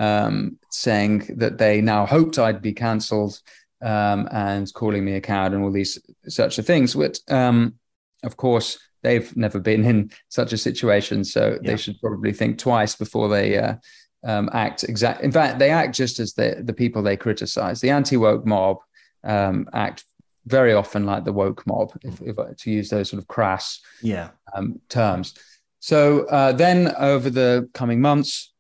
um, 0.02 0.58
saying 0.72 1.36
that 1.38 1.60
they 1.60 1.80
now 1.80 2.08
hoped 2.08 2.40
I'd 2.40 2.62
be 2.62 2.74
cancelled 2.74 3.40
um, 3.84 4.28
and 4.32 4.72
calling 4.74 5.06
me 5.06 5.14
a 5.14 5.22
coward 5.22 5.54
and 5.54 5.64
all 5.64 5.72
these 5.72 6.00
such 6.28 6.58
a 6.58 6.64
things. 6.64 6.96
Which, 6.96 7.20
um, 7.30 7.76
of 8.24 8.36
course, 8.36 8.80
they've 9.04 9.36
never 9.38 9.60
been 9.60 9.86
in 9.86 10.12
such 10.30 10.54
a 10.54 10.58
situation, 10.58 11.24
so 11.24 11.60
yeah. 11.62 11.72
they 11.72 11.78
should 11.78 12.00
probably 12.02 12.34
think 12.34 12.58
twice 12.58 12.96
before 12.96 13.30
they 13.30 13.58
uh, 13.58 13.76
um, 14.24 14.50
act. 14.54 14.84
Exact. 14.84 15.22
In 15.22 15.32
fact, 15.32 15.60
they 15.60 15.70
act 15.70 15.96
just 15.96 16.20
as 16.20 16.34
the 16.34 16.62
the 16.64 16.74
people 16.74 17.04
they 17.04 17.18
criticize. 17.18 17.80
The 17.80 17.92
anti 17.92 18.18
woke 18.18 18.46
mob 18.46 18.78
um, 19.24 19.70
act 19.72 20.04
very 20.48 20.74
often 20.74 21.06
like 21.06 21.26
the 21.26 21.34
woke 21.34 21.68
mob, 21.68 21.96
if, 22.02 22.20
if 22.24 22.36
to 22.58 22.72
use 22.72 22.90
those 22.90 23.12
sort 23.12 23.22
of 23.22 23.28
crass 23.28 23.80
yeah 24.02 24.30
um, 24.56 24.82
terms. 24.90 25.36
So 25.80 26.26
uh, 26.26 26.54
then, 26.54 26.94
over 26.98 27.30
the 27.30 27.70
coming 27.74 28.02
months, 28.02 28.51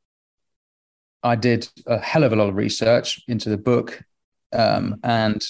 I 1.23 1.35
did 1.35 1.67
a 1.85 1.99
hell 1.99 2.23
of 2.23 2.33
a 2.33 2.35
lot 2.35 2.49
of 2.49 2.55
research 2.55 3.21
into 3.27 3.49
the 3.49 3.57
book 3.57 4.03
um, 4.53 4.99
and 5.03 5.45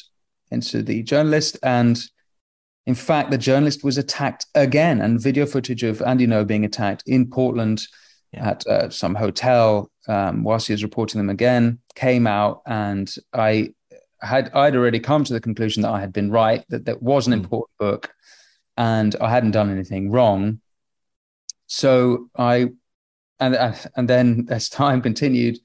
into 0.51 0.83
the 0.83 1.03
journalist. 1.03 1.57
And 1.63 2.01
in 2.85 2.95
fact, 2.95 3.31
the 3.31 3.37
journalist 3.37 3.83
was 3.83 3.97
attacked 3.97 4.45
again, 4.55 5.01
and 5.01 5.21
video 5.21 5.45
footage 5.45 5.83
of 5.83 6.01
Andy 6.01 6.27
Ngo 6.27 6.45
being 6.45 6.65
attacked 6.65 7.03
in 7.05 7.29
Portland 7.29 7.87
yeah. 8.33 8.49
at 8.49 8.67
uh, 8.67 8.89
some 8.89 9.15
hotel 9.15 9.91
um, 10.07 10.43
whilst 10.43 10.67
he 10.67 10.73
was 10.73 10.83
reporting 10.83 11.19
them 11.19 11.29
again 11.29 11.79
came 11.95 12.25
out, 12.27 12.61
and 12.65 13.13
I 13.33 13.73
had 14.21 14.51
I'd 14.53 14.75
already 14.75 14.99
come 14.99 15.23
to 15.23 15.33
the 15.33 15.39
conclusion 15.39 15.83
that 15.83 15.91
I 15.91 15.99
had 15.99 16.13
been 16.13 16.31
right 16.31 16.63
that 16.69 16.85
that 16.85 17.01
was 17.01 17.27
an 17.27 17.33
mm. 17.33 17.43
important 17.43 17.77
book, 17.77 18.13
and 18.77 19.15
I 19.21 19.29
hadn't 19.29 19.51
done 19.51 19.71
anything 19.71 20.11
wrong. 20.11 20.59
So 21.67 22.29
I, 22.35 22.69
and 23.41 23.55
uh, 23.55 23.73
and 23.97 24.07
then 24.07 24.47
as 24.49 24.69
time 24.69 25.01
continued, 25.09 25.57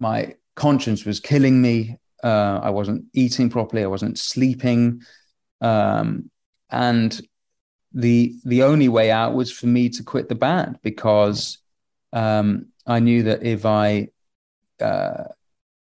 my 0.00 0.34
conscience 0.56 1.04
was 1.04 1.20
killing 1.20 1.62
me. 1.62 1.98
Uh, 2.24 2.60
I 2.62 2.70
wasn't 2.70 3.04
eating 3.12 3.50
properly. 3.50 3.84
I 3.84 3.88
wasn't 3.88 4.18
sleeping, 4.18 5.02
um, 5.60 6.30
and 6.70 7.20
the 7.92 8.34
the 8.44 8.64
only 8.64 8.88
way 8.88 9.10
out 9.10 9.34
was 9.34 9.52
for 9.52 9.66
me 9.66 9.88
to 9.90 10.02
quit 10.02 10.28
the 10.28 10.34
band 10.34 10.78
because 10.82 11.58
um, 12.12 12.66
I 12.86 12.98
knew 12.98 13.22
that 13.24 13.44
if 13.44 13.64
I 13.64 14.08
uh, 14.80 15.24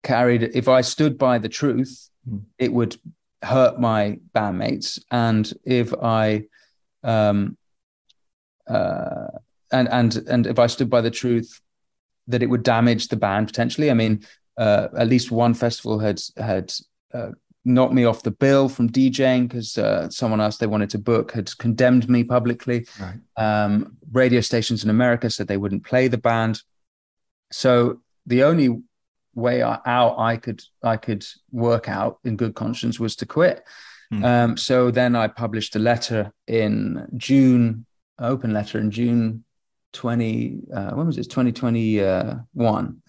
carried, 0.03 0.43
if 0.43 0.69
I 0.69 0.83
stood 0.83 1.19
by 1.19 1.39
the 1.39 1.49
truth, 1.49 2.11
mm. 2.29 2.43
it 2.59 2.73
would 2.73 2.97
hurt 3.43 3.81
my 3.81 4.19
bandmates, 4.35 5.01
and 5.11 5.51
if 5.65 5.95
I 5.95 6.45
um, 7.03 7.57
uh, 8.69 9.29
and 9.71 9.89
and 9.89 10.17
and 10.29 10.47
if 10.47 10.59
I 10.59 10.67
stood 10.67 10.91
by 10.91 11.01
the 11.01 11.11
truth, 11.11 11.61
that 12.27 12.43
it 12.43 12.47
would 12.47 12.63
damage 12.63 13.09
the 13.09 13.17
band 13.17 13.47
potentially. 13.49 13.91
I 13.91 13.95
mean, 13.95 14.25
uh, 14.57 14.89
at 14.97 15.09
least 15.09 15.31
one 15.31 15.55
festival 15.55 15.99
had 15.99 16.21
had 16.37 16.73
uh, 17.13 17.31
knocked 17.65 17.95
me 17.95 18.05
off 18.05 18.23
the 18.23 18.31
bill 18.31 18.69
from 18.69 18.91
DJing 18.91 19.49
because 19.49 19.77
uh, 19.79 20.09
someone 20.11 20.41
else 20.41 20.59
they 20.59 20.67
wanted 20.67 20.91
to 20.91 20.99
book 20.99 21.33
had 21.33 21.57
condemned 21.59 22.09
me 22.09 22.25
publicly. 22.25 22.87
Right. 23.01 23.21
Um, 23.37 23.97
radio 24.13 24.41
stations 24.41 24.85
in 24.85 24.91
America 24.91 25.31
said 25.31 25.49
they 25.49 25.57
wouldn't 25.57 25.85
play 25.85 26.09
the 26.09 26.19
band. 26.19 26.63
So 27.51 28.01
the 28.27 28.45
only 28.45 28.83
way 29.35 29.63
out 29.63 30.19
I 30.19 30.37
could 30.37 30.63
I 30.83 30.97
could 30.97 31.25
work 31.51 31.89
out 31.89 32.19
in 32.25 32.37
good 32.37 32.55
conscience 32.55 32.99
was 32.99 33.17
to 33.17 33.27
quit. 33.27 33.65
Hmm. 34.11 34.25
Um, 34.25 34.57
so 34.57 34.91
then 34.91 35.15
I 35.15 35.29
published 35.29 35.77
a 35.77 35.79
letter 35.79 36.33
in 36.47 37.07
June, 37.17 37.87
open 38.19 38.53
letter 38.53 38.79
in 38.79 38.91
June 38.91 39.45
20 39.93 40.61
uh, 40.75 40.91
when 40.91 41.07
was 41.07 41.19
it 41.19 41.31
2021 41.31 43.03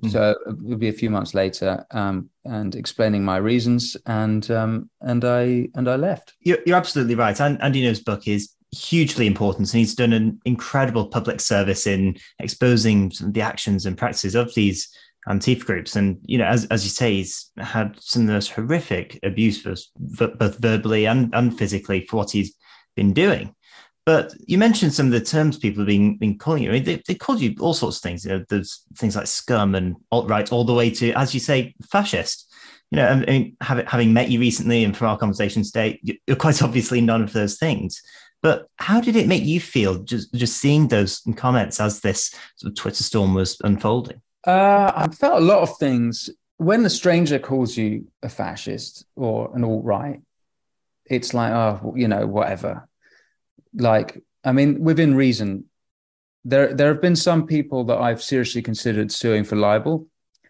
Mm-hmm. 0.00 0.10
So 0.10 0.34
it'll 0.46 0.76
be 0.76 0.88
a 0.88 0.92
few 0.92 1.08
months 1.08 1.32
later, 1.32 1.84
um, 1.90 2.28
and 2.44 2.74
explaining 2.74 3.24
my 3.24 3.38
reasons, 3.38 3.96
and 4.04 4.48
um, 4.50 4.90
and 5.00 5.24
I 5.24 5.68
and 5.74 5.88
I 5.88 5.96
left. 5.96 6.34
You're, 6.40 6.58
you're 6.66 6.76
absolutely 6.76 7.14
right. 7.14 7.40
And 7.40 7.60
Andy 7.62 7.82
Ngo's 7.82 8.00
book 8.00 8.28
is 8.28 8.52
hugely 8.72 9.26
important, 9.26 9.72
and 9.72 9.78
he's 9.78 9.94
done 9.94 10.12
an 10.12 10.38
incredible 10.44 11.06
public 11.08 11.40
service 11.40 11.86
in 11.86 12.16
exposing 12.40 13.10
the 13.22 13.40
actions 13.40 13.86
and 13.86 13.96
practices 13.96 14.34
of 14.34 14.54
these 14.54 14.86
Antifa 15.26 15.64
groups. 15.64 15.96
And 15.96 16.18
you 16.24 16.36
know, 16.36 16.46
as 16.46 16.66
as 16.66 16.84
you 16.84 16.90
say, 16.90 17.14
he's 17.14 17.50
had 17.56 17.96
some 17.98 18.22
of 18.22 18.26
the 18.28 18.34
most 18.34 18.50
horrific 18.50 19.18
abuse, 19.22 19.62
both 19.96 20.58
verbally 20.58 21.06
and, 21.06 21.34
and 21.34 21.56
physically, 21.56 22.04
for 22.04 22.18
what 22.18 22.32
he's 22.32 22.54
been 22.96 23.14
doing. 23.14 23.54
But 24.06 24.34
you 24.46 24.56
mentioned 24.56 24.94
some 24.94 25.06
of 25.06 25.12
the 25.12 25.20
terms 25.20 25.58
people 25.58 25.80
have 25.80 25.88
been, 25.88 26.16
been 26.16 26.38
calling 26.38 26.62
you. 26.62 26.70
I 26.70 26.74
mean, 26.74 26.84
they, 26.84 27.02
they 27.08 27.14
called 27.16 27.40
you 27.40 27.56
all 27.58 27.74
sorts 27.74 27.96
of 27.96 28.02
things. 28.04 28.24
You 28.24 28.30
know, 28.30 28.44
there's 28.48 28.84
things 28.94 29.16
like 29.16 29.26
scum 29.26 29.74
and 29.74 29.96
alt 30.12 30.30
right, 30.30 30.50
all 30.52 30.62
the 30.62 30.72
way 30.72 30.90
to, 30.90 31.12
as 31.14 31.34
you 31.34 31.40
say, 31.40 31.74
fascist. 31.90 32.48
You 32.92 32.96
know, 32.98 33.08
I 33.08 33.16
mean, 33.26 33.56
having 33.60 34.12
met 34.12 34.30
you 34.30 34.38
recently 34.38 34.84
and 34.84 34.96
from 34.96 35.08
our 35.08 35.18
conversation 35.18 35.64
today, 35.64 35.98
you're 36.02 36.36
quite 36.36 36.62
obviously 36.62 37.00
none 37.00 37.20
of 37.20 37.32
those 37.32 37.58
things. 37.58 38.00
But 38.42 38.68
how 38.76 39.00
did 39.00 39.16
it 39.16 39.26
make 39.26 39.42
you 39.42 39.58
feel 39.58 40.04
just 40.04 40.32
just 40.32 40.58
seeing 40.58 40.86
those 40.86 41.20
comments 41.34 41.80
as 41.80 42.00
this 42.00 42.32
sort 42.54 42.70
of 42.70 42.76
Twitter 42.76 43.02
storm 43.02 43.34
was 43.34 43.56
unfolding? 43.64 44.20
Uh, 44.46 44.92
I 44.94 45.08
felt 45.08 45.42
a 45.42 45.44
lot 45.44 45.62
of 45.62 45.76
things. 45.78 46.30
When 46.58 46.84
a 46.86 46.90
stranger 46.90 47.40
calls 47.40 47.76
you 47.76 48.06
a 48.22 48.28
fascist 48.28 49.04
or 49.16 49.50
an 49.56 49.64
alt 49.64 49.84
right, 49.84 50.20
it's 51.06 51.34
like, 51.34 51.52
oh, 51.52 51.94
you 51.96 52.06
know, 52.06 52.24
whatever 52.26 52.85
like 53.76 54.22
i 54.44 54.52
mean 54.52 54.80
within 54.80 55.14
reason 55.14 55.64
there 56.44 56.72
there 56.74 56.88
have 56.88 57.00
been 57.02 57.16
some 57.16 57.46
people 57.46 57.84
that 57.84 57.98
i've 57.98 58.22
seriously 58.22 58.62
considered 58.62 59.10
suing 59.12 59.44
for 59.44 59.56
libel 59.56 60.06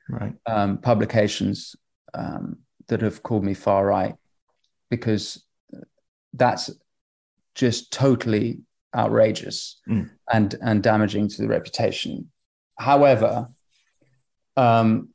right 0.09 0.35
um, 0.47 0.79
publications 0.79 1.77
um, 2.15 2.59
that 2.89 3.01
have 3.01 3.23
called 3.23 3.45
me 3.45 3.55
far 3.55 3.85
right 3.85 4.15
because 4.91 5.45
that's 6.35 6.71
just 7.55 7.93
totally 7.93 8.61
outrageous 8.95 9.81
Mm. 9.89 10.11
and 10.33 10.55
and 10.63 10.83
damaging 10.83 11.29
to 11.29 11.43
the 11.43 11.49
reputation. 11.49 12.31
However, 12.79 13.49
um, 14.57 15.09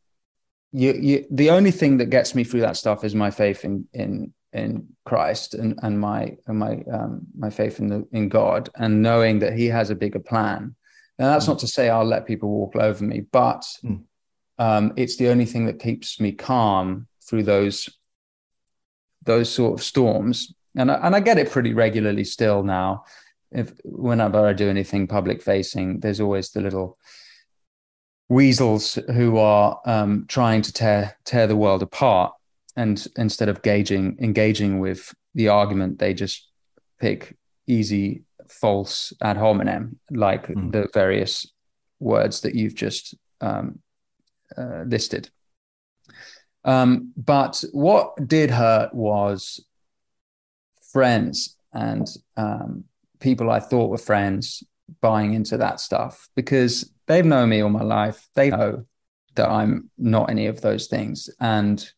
you, 0.72 0.94
you, 0.94 1.26
the 1.32 1.50
only 1.52 1.72
thing 1.72 1.98
that 1.98 2.10
gets 2.10 2.36
me 2.36 2.44
through 2.44 2.62
that 2.62 2.78
stuff 2.78 3.04
is 3.04 3.16
my 3.16 3.32
faith 3.32 3.64
in 3.64 3.88
in 3.94 4.34
in 4.54 4.88
Christ 5.06 5.54
and 5.54 5.80
and 5.82 6.00
my 6.00 6.38
and 6.48 6.60
my 6.60 6.84
um, 6.92 7.22
my 7.38 7.50
faith 7.50 7.80
in 7.80 7.88
the 7.88 8.08
in 8.12 8.30
God 8.30 8.70
and 8.76 9.02
knowing 9.02 9.40
that 9.40 9.54
He 9.54 9.68
has 9.68 9.90
a 9.90 9.96
bigger 9.96 10.20
plan. 10.20 10.76
And 11.18 11.28
that's 11.30 11.48
not 11.48 11.60
to 11.60 11.68
say 11.68 11.90
I'll 11.90 12.04
let 12.06 12.26
people 12.26 12.50
walk 12.50 12.76
over 12.76 13.04
me, 13.04 13.22
but 13.32 13.64
Mm. 13.84 14.04
um, 14.58 14.94
it's 14.96 15.18
the 15.18 15.30
only 15.30 15.46
thing 15.46 15.66
that 15.68 15.80
keeps 15.80 16.20
me 16.20 16.32
calm 16.32 17.08
through 17.28 17.44
those 17.44 17.90
those 19.24 19.50
sort 19.50 19.74
of 19.80 19.84
storms. 19.84 20.54
And 20.76 20.90
I, 20.92 20.96
and 21.06 21.16
I 21.16 21.20
get 21.20 21.38
it 21.38 21.52
pretty 21.52 21.74
regularly 21.74 22.24
still 22.24 22.64
now. 22.64 23.04
If 23.52 23.74
whenever 23.84 24.48
I 24.48 24.54
do 24.54 24.70
anything 24.70 25.08
public 25.08 25.42
facing, 25.42 26.00
there's 26.00 26.20
always 26.22 26.52
the 26.52 26.62
little 26.62 26.98
weasels 28.30 28.98
who 29.14 29.38
are 29.38 29.80
um, 29.86 30.26
trying 30.28 30.62
to 30.64 30.74
tear 30.74 31.18
tear 31.26 31.48
the 31.48 31.56
world 31.56 31.84
apart, 31.84 32.34
and 32.76 33.06
instead 33.18 33.50
of 33.50 33.62
gauging 33.62 34.18
engaging 34.22 34.80
with 34.80 35.14
the 35.36 35.48
argument, 35.50 36.00
they 36.00 36.14
just 36.14 36.48
pick 37.00 37.38
easy 37.68 38.24
false 38.48 39.14
ad 39.22 39.38
hominem 39.38 40.00
like 40.10 40.48
Mm. 40.48 40.72
the 40.72 40.88
various 40.94 41.46
words 42.00 42.42
that 42.42 42.56
you've 42.56 42.76
just 42.76 43.16
um, 43.42 43.80
uh, 44.58 44.84
listed. 44.88 45.30
Um, 46.64 47.12
but 47.18 47.64
what 47.72 48.14
did 48.28 48.52
hurt 48.52 48.94
was 48.94 49.66
friends 50.92 51.58
and 51.74 52.08
um, 52.38 52.84
people 53.20 53.50
I 53.50 53.60
thought 53.60 53.90
were 53.90 53.98
friends 53.98 54.64
buying 55.00 55.34
into 55.34 55.58
that 55.58 55.80
stuff 55.80 56.28
because 56.36 56.92
they've 57.08 57.26
known 57.26 57.50
me 57.50 57.62
all 57.62 57.70
my 57.70 57.84
life. 57.84 58.28
They 58.36 58.50
know 58.50 58.86
that 59.36 59.50
I'm 59.50 59.90
not 59.98 60.30
any 60.30 60.48
of 60.48 60.62
those 60.62 60.88
things 60.88 61.30
and 61.40 61.90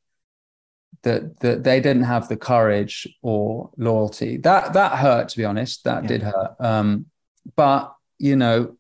that 1.02 1.40
that 1.40 1.64
they 1.64 1.80
didn't 1.82 2.04
have 2.04 2.28
the 2.28 2.38
courage 2.38 3.08
or 3.22 3.72
loyalty. 3.78 4.38
That 4.38 4.74
that 4.74 4.94
hurt 5.00 5.30
to 5.30 5.38
be 5.38 5.46
honest. 5.46 5.84
That 5.84 6.04
Yeah. 6.04 6.08
did 6.08 6.22
hurt. 6.24 6.56
Um, 6.60 7.06
but 7.56 7.94
you 8.20 8.36
know, 8.36 8.78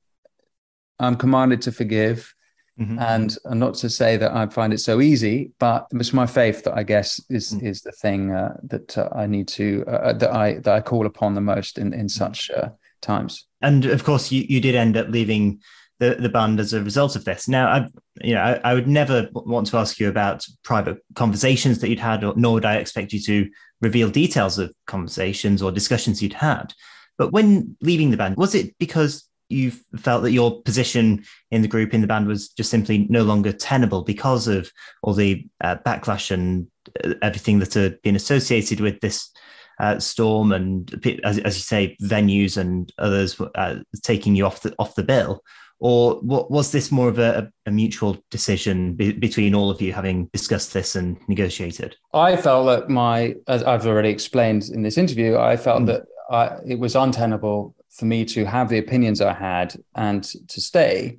I'm 0.99 1.15
commanded 1.15 1.61
to 1.63 1.71
forgive 1.71 2.33
Mhm. 2.79 2.99
and 2.99 3.37
and 3.45 3.59
not 3.59 3.75
to 3.75 3.89
say 3.89 4.17
that 4.17 4.33
I 4.33 4.47
find 4.47 4.73
it 4.73 4.79
so 4.79 4.99
easy, 4.99 5.51
but 5.59 5.85
it's 5.91 6.11
my 6.13 6.25
faith 6.25 6.63
that 6.63 6.75
I 6.75 6.83
guess 6.83 7.21
is 7.29 7.51
Mm. 7.53 7.63
is 7.63 7.81
the 7.81 7.91
thing 7.91 8.31
uh, 8.31 8.57
that 8.63 8.97
uh, 8.97 9.09
I 9.13 9.27
need 9.27 9.47
to 9.49 9.83
uh, 9.87 10.13
that 10.13 10.31
I 10.31 10.53
that 10.59 10.73
I 10.73 10.81
call 10.81 11.05
upon 11.05 11.35
the 11.35 11.41
most 11.41 11.77
in 11.77 11.93
in 11.93 12.09
such 12.09 12.49
uh, 12.51 12.69
times. 13.01 13.45
and 13.61 13.85
of 13.85 14.03
course 14.03 14.31
you, 14.31 14.43
you 14.49 14.59
did 14.61 14.75
end 14.75 14.97
up 14.97 15.07
leaving 15.09 15.59
the, 16.03 16.15
the 16.15 16.29
band 16.29 16.59
as 16.59 16.73
a 16.73 16.83
result 16.83 17.15
of 17.15 17.23
this. 17.23 17.47
Now 17.47 17.67
i 17.67 17.87
you 18.21 18.35
know 18.35 18.41
I, 18.41 18.71
I 18.71 18.73
would 18.73 18.87
never 18.87 19.29
want 19.33 19.67
to 19.67 19.77
ask 19.77 19.99
you 19.99 20.09
about 20.09 20.45
private 20.63 20.97
conversations 21.15 21.79
that 21.79 21.89
you'd 21.89 21.99
had 21.99 22.23
or, 22.23 22.33
nor 22.35 22.53
would 22.53 22.65
i 22.65 22.75
expect 22.75 23.11
you 23.13 23.19
to 23.21 23.49
reveal 23.81 24.09
details 24.09 24.59
of 24.59 24.73
conversations 24.85 25.61
or 25.61 25.71
discussions 25.71 26.21
you'd 26.21 26.33
had. 26.33 26.73
But 27.17 27.31
when 27.31 27.75
leaving 27.81 28.11
the 28.11 28.17
band 28.17 28.37
was 28.37 28.53
it 28.55 28.77
because 28.77 29.27
you 29.49 29.71
felt 29.97 30.23
that 30.23 30.31
your 30.31 30.61
position 30.63 31.23
in 31.51 31.61
the 31.61 31.67
group 31.67 31.93
in 31.93 32.01
the 32.01 32.07
band 32.07 32.27
was 32.27 32.49
just 32.49 32.71
simply 32.71 33.07
no 33.09 33.23
longer 33.23 33.53
tenable 33.53 34.03
because 34.03 34.47
of 34.47 34.71
all 35.03 35.13
the 35.13 35.47
uh, 35.61 35.75
backlash 35.85 36.31
and 36.31 36.67
uh, 37.03 37.13
everything 37.21 37.59
that 37.59 37.73
had 37.73 38.01
been 38.01 38.15
associated 38.15 38.79
with 38.79 38.99
this 38.99 39.31
uh, 39.79 39.99
Storm 39.99 40.51
and 40.51 40.91
as, 41.23 41.39
as 41.39 41.55
you 41.55 41.61
say, 41.61 41.97
venues 42.01 42.57
and 42.57 42.91
others 42.97 43.39
uh, 43.55 43.77
taking 44.01 44.35
you 44.35 44.45
off 44.45 44.61
the 44.61 44.73
off 44.77 44.95
the 44.95 45.03
bill, 45.03 45.43
or 45.83 46.15
what 46.21 46.49
was 46.49 46.71
this 46.71 46.93
more 46.93 47.09
of 47.09 47.19
a, 47.19 47.51
a 47.65 47.71
mutual 47.71 48.17
decision 48.31 48.93
be, 48.93 49.11
between 49.11 49.53
all 49.53 49.69
of 49.69 49.81
you 49.81 49.91
having 49.91 50.27
discussed 50.31 50.73
this 50.73 50.95
and 50.95 51.17
negotiated? 51.27 51.97
I 52.13 52.37
felt 52.37 52.67
that 52.67 52.89
my, 52.89 53.35
as 53.49 53.63
I've 53.63 53.85
already 53.85 54.07
explained 54.07 54.63
in 54.73 54.81
this 54.81 54.97
interview, 54.97 55.37
I 55.37 55.57
felt 55.57 55.81
Mm. 55.81 55.87
that 55.87 56.01
I, 56.31 56.43
it 56.65 56.79
was 56.79 56.95
untenable 56.95 57.75
for 57.97 58.05
me 58.05 58.23
to 58.25 58.45
have 58.45 58.69
the 58.69 58.77
opinions 58.77 59.19
I 59.19 59.33
had 59.33 59.75
and 59.93 60.23
to 60.47 60.61
stay, 60.61 61.17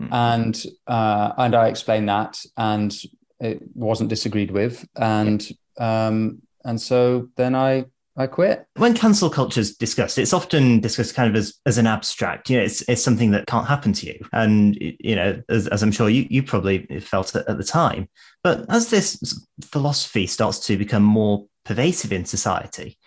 Mm. 0.00 0.08
and 0.12 0.64
uh, 0.88 1.32
and 1.36 1.54
I 1.54 1.68
explained 1.68 2.08
that, 2.08 2.32
and 2.56 2.92
it 3.38 3.58
wasn't 3.74 4.10
disagreed 4.10 4.50
with, 4.50 4.84
and 4.96 5.40
um, 5.78 6.42
and 6.64 6.80
so 6.80 7.28
then 7.36 7.54
I 7.54 7.84
I 8.16 8.26
quit. 8.26 8.66
When 8.76 8.94
cancel 8.94 9.30
culture 9.30 9.60
is 9.60 9.76
discussed, 9.76 10.18
it's 10.18 10.32
often 10.32 10.80
discussed 10.80 11.14
kind 11.14 11.30
of 11.30 11.36
as, 11.36 11.54
as 11.64 11.78
an 11.78 11.86
abstract. 11.86 12.50
You 12.50 12.58
know, 12.58 12.64
it's 12.64 12.82
it's 12.88 13.02
something 13.02 13.30
that 13.30 13.46
can't 13.46 13.68
happen 13.68 13.92
to 13.94 14.06
you, 14.06 14.26
and 14.32 14.76
you 14.80 15.14
know, 15.16 15.40
as, 15.48 15.68
as 15.68 15.82
I'm 15.82 15.92
sure 15.92 16.10
you 16.10 16.26
you 16.28 16.42
probably 16.42 16.86
felt 17.00 17.34
it 17.34 17.46
at 17.48 17.56
the 17.56 17.64
time. 17.64 18.08
But 18.42 18.66
as 18.68 18.90
this 18.90 19.46
philosophy 19.62 20.26
starts 20.26 20.58
to 20.66 20.76
become 20.76 21.04
more 21.04 21.46
pervasive 21.64 22.12
in 22.12 22.24
society, 22.24 22.98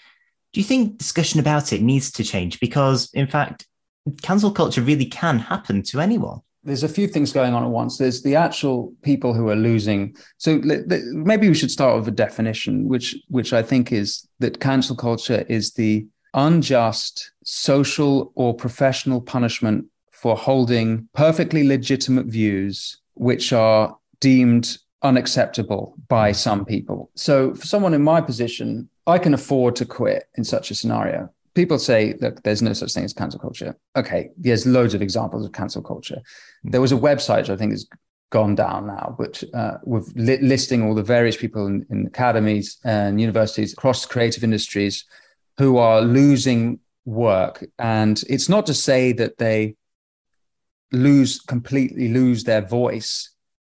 do 0.53 0.59
you 0.59 0.63
think 0.63 0.97
discussion 0.97 1.39
about 1.39 1.73
it 1.73 1.81
needs 1.81 2.11
to 2.13 2.23
change? 2.23 2.59
Because 2.59 3.09
in 3.13 3.27
fact, 3.27 3.67
cancel 4.21 4.51
culture 4.51 4.81
really 4.81 5.05
can 5.05 5.39
happen 5.39 5.83
to 5.83 5.99
anyone. 5.99 6.41
There's 6.63 6.83
a 6.83 6.89
few 6.89 7.07
things 7.07 7.33
going 7.33 7.53
on 7.53 7.63
at 7.63 7.69
once. 7.69 7.97
There's 7.97 8.21
the 8.21 8.35
actual 8.35 8.93
people 9.01 9.33
who 9.33 9.49
are 9.49 9.55
losing. 9.55 10.15
So 10.37 10.61
maybe 11.11 11.49
we 11.49 11.55
should 11.55 11.71
start 11.71 11.97
with 11.97 12.07
a 12.07 12.11
definition, 12.11 12.87
which 12.87 13.15
which 13.27 13.53
I 13.53 13.61
think 13.61 13.91
is 13.91 14.27
that 14.39 14.59
cancel 14.59 14.95
culture 14.95 15.45
is 15.49 15.73
the 15.73 16.07
unjust 16.33 17.31
social 17.43 18.31
or 18.35 18.53
professional 18.53 19.21
punishment 19.21 19.85
for 20.11 20.35
holding 20.35 21.07
perfectly 21.13 21.67
legitimate 21.67 22.27
views 22.27 22.97
which 23.15 23.53
are 23.53 23.95
deemed 24.19 24.77
unacceptable 25.03 25.95
by 26.07 26.31
some 26.31 26.65
people. 26.65 27.11
So 27.15 27.53
for 27.53 27.65
someone 27.65 27.93
in 27.93 28.01
my 28.01 28.21
position, 28.21 28.89
I 29.05 29.17
can 29.17 29.33
afford 29.33 29.75
to 29.75 29.85
quit 29.85 30.29
in 30.37 30.45
such 30.45 30.71
a 30.71 30.75
scenario. 30.75 31.29
People 31.55 31.77
say, 31.77 32.15
look, 32.19 32.41
there's 32.43 32.61
no 32.61 32.73
such 32.73 32.93
thing 32.93 33.03
as 33.03 33.13
cancel 33.13 33.39
culture. 33.39 33.75
Okay, 33.95 34.29
there's 34.37 34.65
loads 34.65 34.93
of 34.93 35.01
examples 35.01 35.45
of 35.45 35.51
cancel 35.51 35.81
culture. 35.81 36.21
There 36.63 36.81
was 36.81 36.91
a 36.91 36.97
website 36.97 37.41
which 37.41 37.49
I 37.51 37.57
think 37.57 37.71
has 37.71 37.87
gone 38.31 38.55
down 38.55 38.87
now, 38.87 39.15
but 39.17 39.43
uh, 39.53 39.77
with 39.83 40.11
li- 40.15 40.41
listing 40.41 40.81
all 40.81 40.95
the 40.95 41.03
various 41.03 41.37
people 41.37 41.67
in, 41.67 41.85
in 41.91 42.07
academies 42.07 42.79
and 42.83 43.21
universities 43.21 43.73
across 43.73 44.05
creative 44.07 44.43
industries 44.43 45.05
who 45.59 45.77
are 45.77 46.01
losing 46.01 46.79
work. 47.05 47.63
And 47.77 48.21
it's 48.27 48.49
not 48.49 48.65
to 48.65 48.73
say 48.73 49.11
that 49.13 49.37
they 49.37 49.75
lose 50.91 51.39
completely 51.41 52.09
lose 52.09 52.43
their 52.43 52.61
voice. 52.61 53.29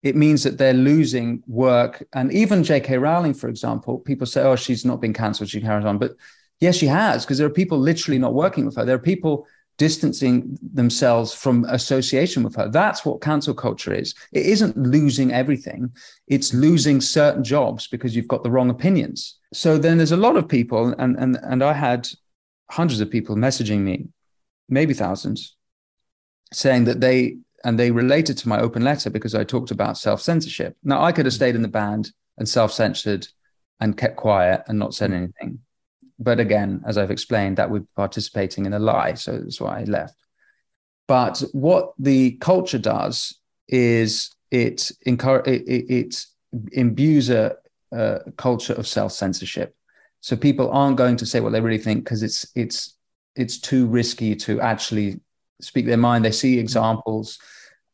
It 0.03 0.15
means 0.15 0.43
that 0.43 0.57
they're 0.57 0.73
losing 0.73 1.43
work. 1.47 2.05
And 2.13 2.31
even 2.31 2.63
J.K. 2.63 2.97
Rowling, 2.97 3.33
for 3.33 3.49
example, 3.49 3.99
people 3.99 4.27
say, 4.27 4.41
oh, 4.43 4.55
she's 4.55 4.85
not 4.85 5.01
been 5.01 5.13
cancelled, 5.13 5.49
she 5.49 5.61
carries 5.61 5.85
on. 5.85 5.97
But 5.97 6.13
yes, 6.59 6.75
she 6.75 6.87
has, 6.87 7.25
because 7.25 7.37
there 7.37 7.47
are 7.47 7.51
people 7.51 7.77
literally 7.77 8.19
not 8.19 8.33
working 8.33 8.65
with 8.65 8.75
her. 8.75 8.85
There 8.85 8.95
are 8.95 8.99
people 8.99 9.47
distancing 9.77 10.57
themselves 10.73 11.33
from 11.33 11.63
association 11.65 12.43
with 12.43 12.55
her. 12.55 12.67
That's 12.67 13.05
what 13.05 13.21
cancel 13.21 13.53
culture 13.53 13.93
is. 13.93 14.15
It 14.31 14.45
isn't 14.47 14.75
losing 14.75 15.31
everything, 15.31 15.91
it's 16.27 16.53
losing 16.53 16.99
certain 16.99 17.43
jobs 17.43 17.87
because 17.87 18.15
you've 18.15 18.27
got 18.27 18.43
the 18.43 18.51
wrong 18.51 18.69
opinions. 18.69 19.37
So 19.53 19.77
then 19.77 19.97
there's 19.97 20.11
a 20.11 20.17
lot 20.17 20.35
of 20.35 20.47
people, 20.47 20.95
and 20.97 21.17
and 21.17 21.37
and 21.43 21.63
I 21.63 21.73
had 21.73 22.07
hundreds 22.69 23.01
of 23.01 23.11
people 23.11 23.35
messaging 23.35 23.79
me, 23.79 24.07
maybe 24.67 24.93
thousands, 24.93 25.55
saying 26.51 26.85
that 26.85 26.99
they 26.99 27.37
and 27.63 27.79
they 27.79 27.91
related 27.91 28.37
to 28.39 28.49
my 28.49 28.59
open 28.59 28.83
letter 28.83 29.09
because 29.09 29.35
I 29.35 29.43
talked 29.43 29.71
about 29.71 29.97
self-censorship. 29.97 30.75
Now 30.83 31.03
I 31.03 31.11
could 31.11 31.25
have 31.25 31.33
mm. 31.33 31.37
stayed 31.37 31.55
in 31.55 31.61
the 31.61 31.67
band 31.67 32.11
and 32.37 32.47
self-censored 32.47 33.27
and 33.79 33.97
kept 33.97 34.15
quiet 34.15 34.63
and 34.67 34.79
not 34.79 34.93
said 34.93 35.11
anything 35.11 35.59
but 36.19 36.39
again, 36.39 36.83
as 36.85 36.97
I've 36.97 37.11
explained, 37.11 37.57
that 37.57 37.69
would 37.69 37.83
be 37.83 37.91
participating 37.95 38.65
in 38.65 38.73
a 38.73 38.79
lie. 38.79 39.13
So 39.13 39.37
that's 39.37 39.61
why 39.61 39.79
I 39.79 39.83
left. 39.83 40.15
But 41.07 41.43
what 41.53 41.93
the 41.97 42.31
culture 42.37 42.79
does 42.79 43.39
is 43.67 44.35
it 44.51 44.91
encourage 45.05 45.47
it, 45.47 45.67
it, 45.67 45.85
it 45.89 46.25
imbues 46.71 47.29
a, 47.29 47.55
a 47.91 48.31
culture 48.37 48.73
of 48.73 48.87
self 48.87 49.11
censorship. 49.11 49.75
So 50.21 50.35
people 50.35 50.71
aren't 50.71 50.97
going 50.97 51.17
to 51.17 51.25
say 51.25 51.39
what 51.39 51.51
they 51.51 51.61
really 51.61 51.77
think 51.77 52.03
because 52.03 52.23
it's 52.23 52.45
it's 52.55 52.95
it's 53.35 53.59
too 53.59 53.85
risky 53.85 54.35
to 54.35 54.59
actually 54.59 55.19
speak 55.61 55.85
their 55.85 55.97
mind. 55.97 56.25
They 56.25 56.31
see 56.31 56.53
mm-hmm. 56.53 56.61
examples. 56.61 57.39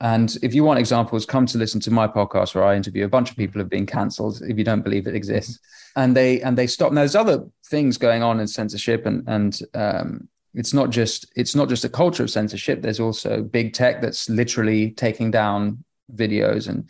And 0.04 0.38
if 0.44 0.54
you 0.54 0.66
want 0.66 0.80
examples, 0.80 1.26
come 1.26 1.46
to 1.46 1.58
listen 1.58 1.80
to 1.80 1.92
my 1.92 2.10
podcast 2.10 2.54
where 2.54 2.66
I 2.66 2.76
interview 2.76 3.06
a 3.06 3.10
bunch 3.10 3.32
of 3.32 3.38
people 3.38 3.54
who 3.54 3.60
have 3.60 3.70
been 3.70 3.86
cancelled 3.86 4.42
if 4.42 4.58
you 4.58 4.66
don't 4.66 4.84
believe 4.84 5.08
it 5.08 5.16
exists. 5.16 5.60
And 5.96 6.16
they 6.16 6.42
and 6.42 6.58
they 6.58 6.68
stop. 6.68 6.92
Now 6.92 7.02
there's 7.02 7.16
other 7.16 7.46
things 7.68 7.98
going 7.98 8.22
on 8.22 8.42
in 8.42 8.48
censorship 8.48 9.06
and 9.06 9.24
and 9.28 9.60
um, 9.74 10.28
it's 10.54 10.74
not 10.74 10.90
just 10.90 11.32
it's 11.38 11.56
not 11.56 11.70
just 11.70 11.86
a 11.86 11.90
culture 11.90 12.22
of 12.22 12.30
censorship. 12.30 12.82
There's 12.82 13.00
also 13.00 13.42
big 13.42 13.72
tech 13.74 14.02
that's 14.02 14.30
literally 14.30 14.92
taking 14.92 15.32
down 15.32 15.82
videos 16.12 16.68
and 16.68 16.90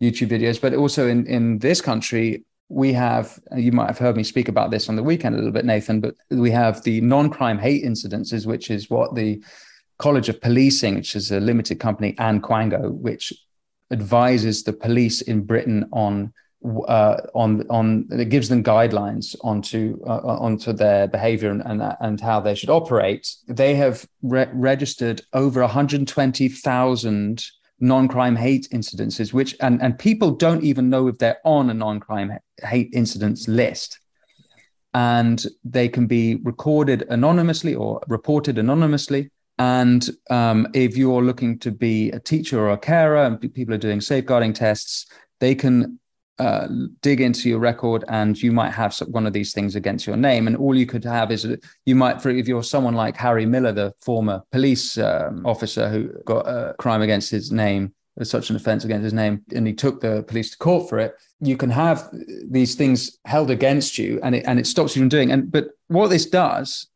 YouTube 0.00 0.30
videos. 0.30 0.58
But 0.58 0.72
also 0.72 1.08
in 1.08 1.26
in 1.26 1.58
this 1.58 1.82
country, 1.82 2.46
we 2.68 2.92
have, 2.94 3.38
you 3.54 3.70
might 3.70 3.86
have 3.86 3.98
heard 3.98 4.16
me 4.16 4.24
speak 4.24 4.48
about 4.48 4.70
this 4.70 4.88
on 4.88 4.96
the 4.96 5.02
weekend 5.02 5.34
a 5.34 5.38
little 5.38 5.52
bit, 5.52 5.64
Nathan, 5.64 6.00
but 6.00 6.14
we 6.30 6.50
have 6.50 6.82
the 6.82 7.00
non 7.00 7.30
crime 7.30 7.58
hate 7.58 7.84
incidences, 7.84 8.46
which 8.46 8.70
is 8.70 8.90
what 8.90 9.14
the 9.14 9.42
College 9.98 10.28
of 10.28 10.40
Policing, 10.40 10.96
which 10.96 11.16
is 11.16 11.30
a 11.30 11.40
limited 11.40 11.80
company, 11.80 12.14
and 12.18 12.42
Quango, 12.42 12.92
which 12.92 13.32
advises 13.90 14.62
the 14.62 14.72
police 14.72 15.22
in 15.22 15.42
Britain 15.42 15.88
on 15.92 16.32
uh, 16.88 17.20
on 17.34 17.64
on 17.70 18.08
it 18.10 18.28
gives 18.28 18.48
them 18.48 18.62
guidelines 18.62 19.36
onto 19.42 19.98
uh, 20.06 20.20
onto 20.24 20.72
their 20.72 21.06
behavior 21.06 21.50
and, 21.50 21.62
and, 21.64 21.96
and 22.00 22.20
how 22.20 22.40
they 22.40 22.54
should 22.54 22.70
operate. 22.70 23.28
They 23.46 23.74
have 23.76 24.06
re- 24.22 24.48
registered 24.52 25.20
over 25.32 25.60
120,000 25.60 27.44
non-crime 27.78 28.36
hate 28.36 28.68
incidences, 28.72 29.32
which 29.32 29.54
and 29.60 29.80
and 29.82 29.98
people 29.98 30.32
don't 30.32 30.64
even 30.64 30.90
know 30.90 31.08
if 31.08 31.18
they're 31.18 31.38
on 31.44 31.70
a 31.70 31.74
non-crime 31.74 32.36
hate 32.62 32.90
incidents 32.92 33.48
list. 33.48 34.00
And 34.94 35.44
they 35.62 35.88
can 35.88 36.06
be 36.06 36.36
recorded 36.36 37.04
anonymously 37.10 37.74
or 37.74 38.00
reported 38.08 38.56
anonymously. 38.56 39.30
And 39.58 40.08
um, 40.28 40.68
if 40.74 40.96
you're 40.96 41.22
looking 41.22 41.58
to 41.60 41.70
be 41.70 42.10
a 42.10 42.20
teacher 42.20 42.60
or 42.60 42.70
a 42.70 42.78
carer, 42.78 43.24
and 43.24 43.40
people 43.40 43.74
are 43.74 43.78
doing 43.78 44.00
safeguarding 44.00 44.52
tests, 44.52 45.06
they 45.40 45.54
can 45.54 45.98
uh, 46.38 46.68
dig 47.00 47.20
into 47.20 47.48
your 47.48 47.58
record 47.58 48.04
and 48.08 48.40
you 48.42 48.52
might 48.52 48.70
have 48.70 48.94
one 49.08 49.26
of 49.26 49.32
these 49.32 49.54
things 49.54 49.74
against 49.74 50.06
your 50.06 50.16
name. 50.16 50.46
And 50.46 50.56
all 50.56 50.74
you 50.74 50.84
could 50.84 51.04
have 51.04 51.30
is 51.30 51.46
you 51.86 51.94
might, 51.94 52.20
for 52.20 52.28
if 52.28 52.46
you're 52.46 52.62
someone 52.62 52.94
like 52.94 53.16
Harry 53.16 53.46
Miller, 53.46 53.72
the 53.72 53.94
former 54.02 54.42
police 54.52 54.98
um, 54.98 55.44
officer 55.46 55.88
who 55.88 56.10
got 56.24 56.46
a 56.46 56.74
crime 56.78 57.00
against 57.00 57.30
his 57.30 57.50
name, 57.50 57.94
such 58.22 58.50
an 58.50 58.56
offense 58.56 58.84
against 58.84 59.04
his 59.04 59.12
name, 59.12 59.42
and 59.54 59.66
he 59.66 59.74
took 59.74 60.00
the 60.00 60.24
police 60.24 60.50
to 60.50 60.58
court 60.58 60.88
for 60.88 60.98
it. 60.98 61.14
You 61.40 61.56
can 61.56 61.70
have 61.70 62.08
these 62.48 62.74
things 62.74 63.18
held 63.26 63.50
against 63.50 63.98
you, 63.98 64.20
and 64.22 64.34
it 64.34 64.44
and 64.46 64.58
it 64.58 64.66
stops 64.66 64.96
you 64.96 65.02
from 65.02 65.10
doing. 65.10 65.32
And 65.32 65.52
but 65.52 65.68
what 65.88 66.08
this 66.08 66.24
does 66.24 66.88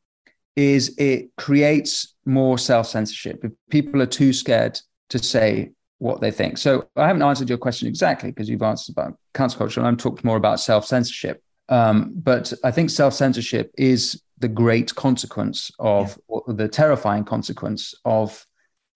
is 0.56 0.94
it 0.96 1.30
creates 1.36 2.14
more 2.30 2.56
self 2.58 2.86
censorship. 2.86 3.44
If 3.44 3.52
people 3.70 4.00
are 4.00 4.06
too 4.06 4.32
scared 4.32 4.80
to 5.10 5.18
say 5.18 5.72
what 5.98 6.20
they 6.20 6.30
think. 6.30 6.56
So 6.56 6.88
I 6.96 7.06
haven't 7.06 7.22
answered 7.22 7.48
your 7.48 7.58
question 7.58 7.86
exactly 7.86 8.30
because 8.30 8.48
you've 8.48 8.62
answered 8.62 8.94
about 8.94 9.18
cancel 9.34 9.58
culture, 9.58 9.80
and 9.80 9.86
I've 9.86 9.98
talked 9.98 10.24
more 10.24 10.36
about 10.36 10.60
self 10.60 10.86
censorship. 10.86 11.42
Um, 11.68 12.12
but 12.14 12.52
I 12.64 12.70
think 12.70 12.90
self 12.90 13.14
censorship 13.14 13.70
is 13.76 14.22
the 14.38 14.48
great 14.48 14.94
consequence 14.94 15.70
of 15.78 16.18
yeah. 16.30 16.54
the 16.54 16.68
terrifying 16.68 17.24
consequence 17.24 17.94
of 18.04 18.46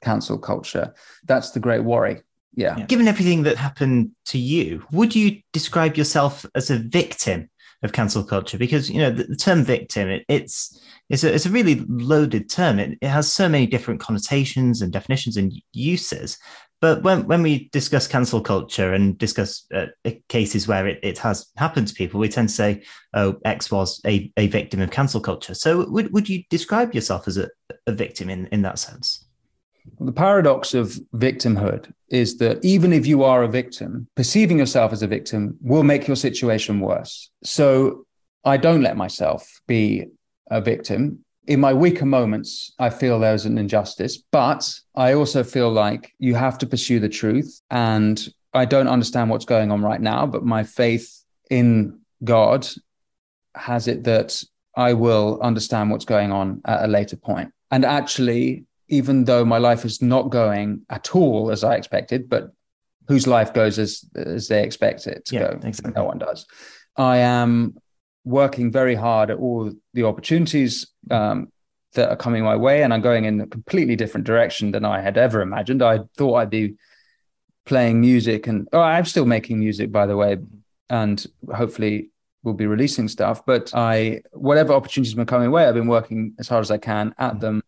cancel 0.03 0.39
culture. 0.39 0.95
That's 1.25 1.51
the 1.51 1.61
great 1.61 1.85
worry. 1.85 2.23
Yeah. 2.55 2.79
yeah. 2.79 2.87
Given 2.87 3.09
everything 3.09 3.43
that 3.43 3.57
happened 3.57 4.13
to 4.27 4.39
you, 4.39 4.87
would 4.93 5.15
you 5.15 5.41
describe 5.53 5.97
yourself 5.97 6.47
as 6.55 6.71
a 6.71 6.79
victim 6.79 7.51
of 7.85 7.93
cancel 7.93 8.25
culture? 8.25 8.59
Because 8.59 8.91
you 8.91 8.99
know 8.99 9.11
the, 9.11 9.25
the 9.25 9.37
term 9.37 9.63
victim, 9.63 10.09
it, 10.09 10.25
it's 10.29 10.81
it's 11.09 11.23
a, 11.23 11.33
it's 11.33 11.47
a 11.47 11.51
really 11.51 11.85
loaded 11.87 12.51
term. 12.51 12.81
It, 12.81 12.99
it 13.01 13.09
has 13.09 13.31
so 13.31 13.49
many 13.49 13.67
different 13.67 14.01
connotations 14.01 14.83
and 14.83 14.93
definitions 14.93 15.37
and 15.37 15.53
uses. 15.73 16.39
But 16.81 17.03
when, 17.03 17.27
when 17.27 17.43
we 17.43 17.71
discuss 17.73 18.07
cancel 18.07 18.43
culture 18.43 18.93
and 18.93 19.17
discuss 19.17 19.65
uh, 19.73 19.87
cases 20.29 20.69
where 20.69 20.87
it, 20.87 20.99
it 21.03 21.17
has 21.19 21.47
happened 21.57 21.89
to 21.89 21.95
people, 21.95 22.21
we 22.21 22.29
tend 22.29 22.51
to 22.51 22.55
say, 22.55 22.83
oh, 23.15 23.37
X 23.47 23.71
was 23.71 24.03
a, 24.05 24.31
a 24.37 24.49
victim 24.49 24.83
of 24.83 24.91
cancel 24.91 25.21
culture. 25.21 25.55
So 25.55 25.89
would, 25.89 26.13
would 26.13 26.29
you 26.29 26.43
describe 26.51 26.95
yourself 26.95 27.27
as 27.27 27.39
a, 27.39 27.49
a 27.87 27.93
victim 27.93 28.29
in, 28.29 28.49
in 28.49 28.61
that 28.63 28.79
sense? 28.79 29.25
The 29.99 30.13
paradox 30.13 30.75
of 30.75 30.99
victimhood 31.15 31.93
is 32.15 32.39
that 32.39 32.65
even 32.65 32.93
if 32.93 33.07
you 33.07 33.23
are 33.23 33.43
a 33.43 33.49
victim, 33.49 34.07
perceiving 34.15 34.59
yourself 34.59 34.93
as 34.93 35.03
a 35.03 35.07
victim 35.07 35.57
will 35.61 35.83
make 35.83 36.07
your 36.07 36.17
situation 36.17 36.81
worse. 36.81 37.31
So 37.43 38.07
I 38.45 38.57
don't 38.57 38.83
let 38.83 38.97
myself 38.97 39.61
be 39.67 40.07
a 40.51 40.61
victim 40.61 41.25
in 41.47 41.61
my 41.61 41.73
weaker 41.73 42.07
moments, 42.07 42.73
I 42.79 42.91
feel 42.91 43.19
there's 43.19 43.45
an 43.45 43.59
injustice, 43.59 44.23
but 44.31 44.79
I 44.95 45.13
also 45.15 45.45
feel 45.45 45.71
like 45.71 46.15
you 46.19 46.35
have 46.35 46.59
to 46.59 46.67
pursue 46.67 47.01
the 47.01 47.09
truth. 47.09 47.61
And 47.71 48.27
I 48.53 48.65
don't 48.65 48.89
understand 48.89 49.31
what's 49.31 49.45
going 49.45 49.71
on 49.71 49.83
right 49.83 50.01
now, 50.01 50.27
but 50.27 50.45
my 50.45 50.65
faith 50.65 51.23
in 51.51 52.01
God 52.23 52.67
has 53.55 53.89
it 53.89 54.05
that 54.05 54.43
I 54.77 54.95
will 54.95 55.41
understand 55.43 55.91
what's 55.91 56.05
going 56.05 56.33
on 56.33 56.63
at 56.65 56.85
a 56.85 56.89
later 56.89 57.17
point. 57.17 57.53
And 57.71 57.85
actually, 57.85 58.65
even 58.89 59.25
though 59.25 59.45
my 59.45 59.59
life 59.59 59.85
is 59.85 60.03
not 60.03 60.31
going 60.31 60.83
at 60.91 61.15
all 61.15 61.51
as 61.51 61.65
I 61.65 61.75
expected, 61.77 62.29
but 62.29 62.53
whose 63.09 63.27
life 63.27 63.53
goes 63.53 63.79
as 63.79 64.05
as 64.15 64.49
they 64.49 64.63
expect 64.63 65.07
it 65.07 65.25
to 65.27 65.35
yeah, 65.35 65.41
go, 65.41 65.61
exactly. 65.65 65.93
no 65.95 66.05
one 66.05 66.19
does. 66.19 66.47
I 66.97 67.19
am 67.19 67.77
working 68.25 68.73
very 68.73 68.95
hard 68.95 69.31
at 69.31 69.39
all 69.39 69.73
the 69.93 70.05
opportunities 70.05 70.87
um, 71.11 71.49
that 71.95 72.09
are 72.09 72.17
coming 72.17 72.45
my 72.45 72.57
way, 72.57 72.83
and 72.83 72.93
I'm 72.93 73.03
going 73.03 73.25
in 73.25 73.41
a 73.41 73.47
completely 73.47 73.97
different 73.97 74.27
direction 74.27 74.73
than 74.73 74.85
I 74.85 75.01
had 75.01 75.19
ever 75.19 75.41
imagined. 75.41 75.83
I 75.83 76.01
thought 76.17 76.37
I'd 76.37 76.51
be 76.51 76.75
playing 77.67 78.01
music, 78.01 78.47
and 78.47 78.69
oh, 78.73 78.81
I'm 78.81 79.05
still 79.05 79.27
making 79.27 79.59
music, 79.59 79.93
by 79.93 80.07
the 80.07 80.17
way, 80.17 80.39
and 80.89 81.25
hopefully 81.55 82.11
we'll 82.43 82.55
be 82.55 82.67
releasing 82.67 83.09
stuff. 83.09 83.45
But 83.47 83.75
I, 83.75 84.23
whatever 84.33 84.75
opportunities 84.75 85.13
have 85.13 85.17
been 85.17 85.27
coming 85.27 85.49
away, 85.49 85.67
I've 85.67 85.75
been 85.75 85.87
working 85.87 86.35
as 86.39 86.49
hard 86.49 86.63
as 86.63 86.71
I 86.71 86.79
can 86.79 87.15
at 87.19 87.41
them 87.41 87.63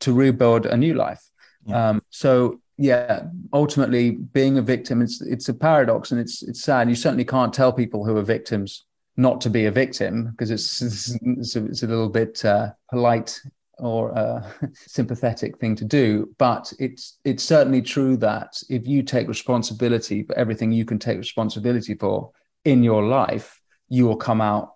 to 0.00 0.12
rebuild 0.12 0.66
a 0.66 0.76
new 0.76 0.94
life. 0.94 1.22
Yeah. 1.66 1.90
Um, 1.90 2.02
so 2.10 2.60
yeah, 2.76 3.24
ultimately 3.52 4.12
being 4.12 4.58
a 4.58 4.62
victim, 4.62 5.02
it's 5.02 5.20
it's 5.20 5.48
a 5.48 5.54
paradox 5.54 6.12
and 6.12 6.20
it's 6.20 6.42
it's 6.42 6.62
sad. 6.62 6.88
You 6.88 6.94
certainly 6.94 7.24
can't 7.24 7.52
tell 7.52 7.72
people 7.72 8.04
who 8.04 8.16
are 8.16 8.22
victims 8.22 8.84
not 9.18 9.40
to 9.40 9.50
be 9.50 9.66
a 9.66 9.70
victim 9.70 10.30
because 10.30 10.50
it's 10.50 10.80
it's 11.22 11.56
a, 11.56 11.64
it's 11.66 11.82
a 11.82 11.86
little 11.86 12.08
bit 12.08 12.42
uh, 12.44 12.70
polite 12.88 13.38
or 13.78 14.10
a 14.10 14.54
sympathetic 14.74 15.58
thing 15.58 15.76
to 15.76 15.84
do 15.84 16.28
but 16.38 16.72
it's 16.78 17.18
it's 17.24 17.44
certainly 17.44 17.80
true 17.82 18.16
that 18.16 18.60
if 18.68 18.86
you 18.86 19.02
take 19.02 19.28
responsibility 19.28 20.22
for 20.22 20.36
everything 20.36 20.72
you 20.72 20.84
can 20.84 20.98
take 20.98 21.18
responsibility 21.18 21.94
for 21.94 22.30
in 22.64 22.82
your 22.82 23.04
life 23.04 23.60
you 23.88 24.04
will 24.06 24.16
come 24.16 24.40
out 24.40 24.74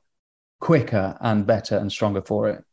quicker 0.61 1.17
and 1.21 1.47
better 1.47 1.77
and 1.79 1.91
stronger 1.91 2.23
for 2.23 2.49
it 2.49 2.65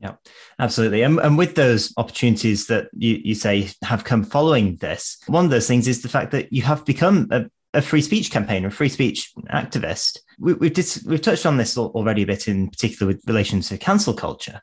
yeah, 0.00 0.14
absolutely. 0.58 1.02
And, 1.02 1.18
and 1.18 1.36
with 1.36 1.54
those 1.54 1.92
opportunities 1.98 2.66
that 2.68 2.88
you, 2.96 3.20
you 3.22 3.34
say 3.34 3.70
have 3.84 4.04
come 4.04 4.24
following 4.24 4.76
this, 4.76 5.18
one 5.26 5.44
of 5.44 5.50
those 5.50 5.68
things 5.68 5.86
is 5.86 6.00
the 6.00 6.08
fact 6.08 6.30
that 6.30 6.52
you 6.52 6.62
have 6.62 6.86
become 6.86 7.28
a, 7.30 7.44
a 7.74 7.82
free 7.82 8.00
speech 8.00 8.30
campaigner, 8.30 8.68
a 8.68 8.72
free 8.72 8.88
speech 8.88 9.30
activist. 9.52 10.18
We, 10.38 10.52
have 10.52 10.72
dis- 10.72 11.04
we've 11.06 11.20
touched 11.20 11.44
on 11.44 11.58
this 11.58 11.76
already 11.76 12.22
a 12.22 12.26
bit, 12.26 12.48
in 12.48 12.70
particular 12.70 13.12
with 13.12 13.22
relation 13.26 13.60
to 13.60 13.76
cancel 13.76 14.14
culture. 14.14 14.62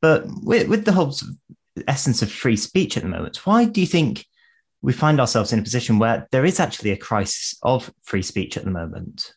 But 0.00 0.24
with, 0.42 0.66
with 0.66 0.84
the 0.84 0.92
whole 0.92 1.14
essence 1.86 2.20
of 2.20 2.32
free 2.32 2.56
speech 2.56 2.96
at 2.96 3.04
the 3.04 3.08
moment, 3.08 3.46
why 3.46 3.66
do 3.66 3.80
you 3.80 3.86
think 3.86 4.26
we 4.82 4.92
find 4.92 5.20
ourselves 5.20 5.52
in 5.52 5.60
a 5.60 5.62
position 5.62 6.00
where 6.00 6.26
there 6.32 6.44
is 6.44 6.58
actually 6.58 6.90
a 6.90 6.96
crisis 6.96 7.56
of 7.62 7.92
free 8.02 8.22
speech 8.22 8.56
at 8.56 8.64
the 8.64 8.70
moment? 8.70 9.32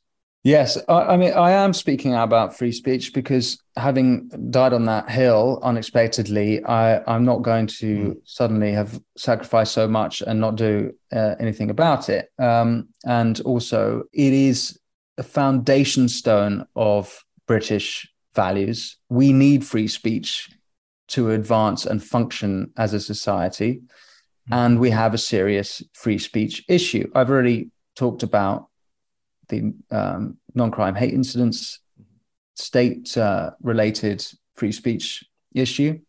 Yes, 0.45 0.77
I, 0.87 0.93
I, 0.93 1.17
mean, 1.17 1.33
I 1.33 1.53
am 1.53 1.73
speaking 1.73 2.13
about 2.13 2.55
free 2.55 2.71
speech 2.71 3.15
because 3.15 3.57
having 3.75 4.27
died 4.51 4.73
on 4.73 4.85
that 4.85 5.09
hill 5.09 5.59
unexpectedly, 5.63 6.63
I, 6.63 7.01
I'm 7.11 7.25
not 7.25 7.41
going 7.41 7.65
to 7.65 7.97
mm. 7.97 8.17
suddenly 8.25 8.71
have 8.73 9.01
sacrificed 9.17 9.73
so 9.73 9.87
much 9.87 10.21
and 10.21 10.39
not 10.39 10.55
do 10.55 10.93
uh, 11.11 11.33
anything 11.39 11.71
about 11.71 12.09
it. 12.09 12.29
Um, 12.37 12.89
and 13.05 13.41
also, 13.41 14.03
it 14.13 14.33
is 14.33 14.79
a 15.17 15.23
foundation 15.23 16.07
stone 16.07 16.67
of 16.75 17.25
British 17.47 18.07
values. 18.35 18.97
We 19.09 19.33
need 19.33 19.65
free 19.65 19.87
speech 19.87 20.51
to 21.07 21.31
advance 21.31 21.87
and 21.87 22.03
function 22.03 22.71
as 22.77 22.93
a 22.93 22.99
society. 22.99 23.81
Mm. 24.51 24.55
And 24.55 24.79
we 24.79 24.91
have 24.91 25.15
a 25.15 25.17
serious 25.17 25.81
free 25.93 26.19
speech 26.19 26.63
issue. 26.67 27.09
I've 27.15 27.31
already 27.31 27.71
talked 27.95 28.21
about 28.21 28.67
the 29.49 29.73
um, 29.91 30.37
non-crime 30.53 30.95
hate 30.95 31.13
incidents, 31.13 31.79
state-related 32.55 34.21
uh, 34.21 34.35
free 34.55 34.71
speech 34.71 35.23
issue. 35.53 35.99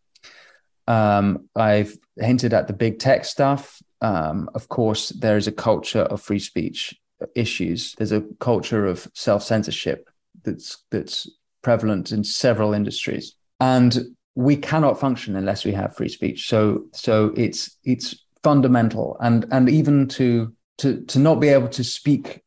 Um, 0.87 1.49
I've 1.55 1.97
hinted 2.15 2.53
at 2.53 2.67
the 2.67 2.73
big 2.73 2.99
tech 2.99 3.25
stuff. 3.25 3.81
Um, 4.01 4.49
of 4.55 4.69
course, 4.69 5.09
there 5.09 5.37
is 5.37 5.47
a 5.47 5.51
culture 5.51 6.03
of 6.03 6.21
free 6.21 6.39
speech 6.39 6.95
issues. 7.35 7.93
There's 7.97 8.11
a 8.11 8.23
culture 8.39 8.85
of 8.85 9.07
self-censorship 9.13 10.09
that's 10.43 10.83
that's 10.91 11.29
prevalent 11.61 12.11
in 12.11 12.23
several 12.23 12.73
industries, 12.73 13.35
and 13.59 14.15
we 14.35 14.55
cannot 14.55 14.99
function 14.99 15.35
unless 15.35 15.65
we 15.65 15.73
have 15.73 15.95
free 15.95 16.09
speech. 16.09 16.47
So, 16.47 16.85
so 16.93 17.33
it's 17.35 17.75
it's 17.83 18.15
fundamental, 18.43 19.17
and 19.19 19.45
and 19.51 19.67
even 19.67 20.07
to 20.09 20.53
to 20.77 21.01
to 21.01 21.19
not 21.19 21.39
be 21.39 21.49
able 21.49 21.69
to 21.69 21.83
speak 21.83 22.43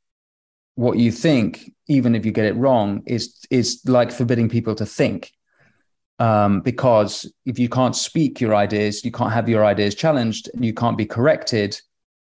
what 0.80 0.96
you 0.96 1.12
think, 1.12 1.74
even 1.88 2.14
if 2.14 2.24
you 2.24 2.32
get 2.32 2.46
it 2.46 2.56
wrong, 2.56 3.02
is 3.04 3.36
is 3.50 3.82
like 3.84 4.10
forbidding 4.10 4.48
people 4.48 4.74
to 4.74 4.86
think. 4.86 5.30
Um, 6.18 6.60
because 6.60 7.30
if 7.44 7.58
you 7.58 7.68
can't 7.68 7.94
speak 7.94 8.40
your 8.40 8.54
ideas, 8.54 9.04
you 9.04 9.10
can't 9.10 9.32
have 9.32 9.46
your 9.46 9.64
ideas 9.64 9.94
challenged, 9.94 10.48
you 10.58 10.72
can't 10.72 10.96
be 10.96 11.04
corrected, 11.04 11.78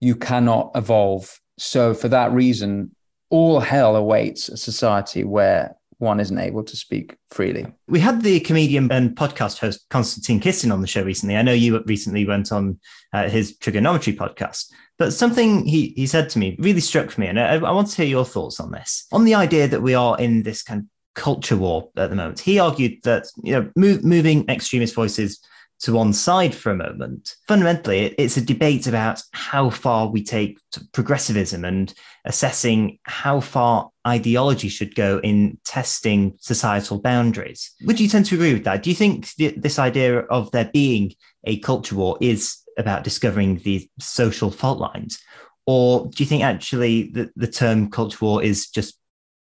you 0.00 0.14
cannot 0.14 0.72
evolve. 0.74 1.40
So 1.58 1.94
for 1.94 2.08
that 2.08 2.32
reason, 2.32 2.94
all 3.30 3.60
hell 3.60 3.96
awaits 3.96 4.50
a 4.50 4.58
society 4.58 5.24
where 5.24 5.76
one 5.98 6.20
isn't 6.20 6.38
able 6.38 6.64
to 6.64 6.76
speak 6.76 7.16
freely. 7.30 7.66
We 7.88 8.00
had 8.00 8.22
the 8.22 8.40
comedian 8.40 8.92
and 8.92 9.16
podcast 9.16 9.58
host 9.58 9.86
Konstantin 9.88 10.40
Kisin 10.40 10.72
on 10.72 10.82
the 10.82 10.86
show 10.86 11.02
recently. 11.02 11.36
I 11.36 11.42
know 11.42 11.52
you 11.52 11.82
recently 11.86 12.26
went 12.26 12.52
on 12.52 12.78
uh, 13.14 13.28
his 13.28 13.56
Triggernometry 13.58 14.16
podcast, 14.16 14.70
but 14.98 15.12
something 15.12 15.64
he, 15.64 15.92
he 15.96 16.06
said 16.06 16.28
to 16.30 16.38
me 16.38 16.56
really 16.58 16.80
struck 16.80 17.18
me, 17.18 17.26
and 17.26 17.38
I, 17.38 17.54
I 17.54 17.72
want 17.72 17.88
to 17.88 17.96
hear 17.96 18.06
your 18.06 18.24
thoughts 18.24 18.60
on 18.60 18.70
this. 18.70 19.06
On 19.12 19.24
the 19.24 19.34
idea 19.34 19.68
that 19.68 19.82
we 19.82 19.94
are 19.94 20.18
in 20.18 20.42
this 20.42 20.62
kind 20.62 20.80
of 20.80 20.86
culture 21.14 21.56
war 21.56 21.88
at 21.96 22.10
the 22.10 22.16
moment, 22.16 22.40
he 22.40 22.58
argued 22.58 23.02
that 23.04 23.26
you 23.42 23.52
know 23.52 23.70
move, 23.76 24.04
moving 24.04 24.48
extremist 24.48 24.94
voices 24.94 25.40
to 25.80 25.92
one 25.92 26.12
side 26.12 26.54
for 26.54 26.70
a 26.70 26.76
moment. 26.76 27.34
Fundamentally, 27.46 28.14
it's 28.16 28.36
a 28.36 28.40
debate 28.40 28.86
about 28.86 29.22
how 29.32 29.68
far 29.68 30.08
we 30.08 30.22
take 30.22 30.58
progressivism 30.92 31.64
and 31.64 31.92
assessing 32.24 32.98
how 33.02 33.40
far 33.40 33.90
ideology 34.06 34.68
should 34.68 34.94
go 34.94 35.20
in 35.22 35.58
testing 35.64 36.36
societal 36.40 37.00
boundaries. 37.00 37.74
Would 37.82 38.00
you 38.00 38.08
tend 38.08 38.26
to 38.26 38.34
agree 38.36 38.54
with 38.54 38.64
that? 38.64 38.82
Do 38.82 38.90
you 38.90 38.96
think 38.96 39.28
th- 39.34 39.56
this 39.56 39.78
idea 39.78 40.20
of 40.20 40.50
there 40.52 40.70
being 40.72 41.12
a 41.44 41.58
culture 41.58 41.96
war 41.96 42.16
is 42.20 42.63
about 42.78 43.04
discovering 43.04 43.58
the 43.58 43.88
social 43.98 44.50
fault 44.50 44.78
lines? 44.78 45.20
Or 45.66 46.06
do 46.06 46.22
you 46.22 46.26
think 46.26 46.42
actually 46.42 47.10
the, 47.10 47.30
the 47.36 47.46
term 47.46 47.90
culture 47.90 48.18
war 48.20 48.42
is 48.42 48.68
just 48.68 48.98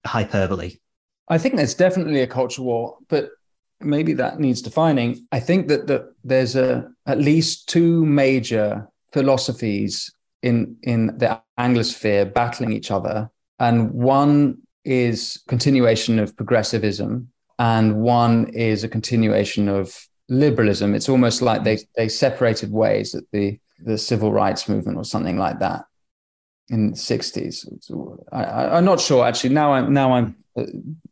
hyperbole? 0.05 0.77
I 1.27 1.37
think 1.37 1.55
there's 1.55 1.75
definitely 1.75 2.21
a 2.21 2.27
culture 2.27 2.61
war, 2.61 2.97
but 3.09 3.29
maybe 3.79 4.13
that 4.13 4.39
needs 4.39 4.61
defining. 4.61 5.27
I 5.31 5.39
think 5.39 5.67
that, 5.67 5.87
that 5.87 6.05
there's 6.23 6.55
a 6.55 6.89
at 7.05 7.19
least 7.19 7.69
two 7.69 8.05
major 8.05 8.87
philosophies 9.11 10.11
in 10.41 10.77
in 10.83 11.07
the 11.17 11.41
Anglosphere 11.59 12.33
battling 12.33 12.71
each 12.71 12.91
other, 12.91 13.29
and 13.59 13.91
one 13.91 14.59
is 14.85 15.41
continuation 15.47 16.19
of 16.19 16.35
progressivism, 16.35 17.29
and 17.59 17.97
one 17.97 18.47
is 18.49 18.83
a 18.83 18.89
continuation 18.89 19.67
of 19.67 20.07
liberalism. 20.29 20.95
It's 20.95 21.09
almost 21.09 21.41
like 21.41 21.63
they 21.63 21.75
mm-hmm. 21.75 21.91
they 21.95 22.09
separated 22.09 22.71
ways 22.71 23.15
at 23.15 23.23
the 23.31 23.59
the 23.83 23.97
civil 23.97 24.31
rights 24.31 24.67
movement 24.67 24.97
or 24.97 25.05
something 25.05 25.37
like 25.37 25.59
that 25.59 25.85
in 26.69 26.91
the 26.91 26.97
60s. 26.97 27.65
I, 28.31 28.77
am 28.77 28.85
not 28.85 28.99
sure 28.99 29.25
actually. 29.25 29.53
Now 29.53 29.73
I'm 29.73 29.93
now 29.93 30.13
I'm 30.13 30.35
uh, 30.57 30.65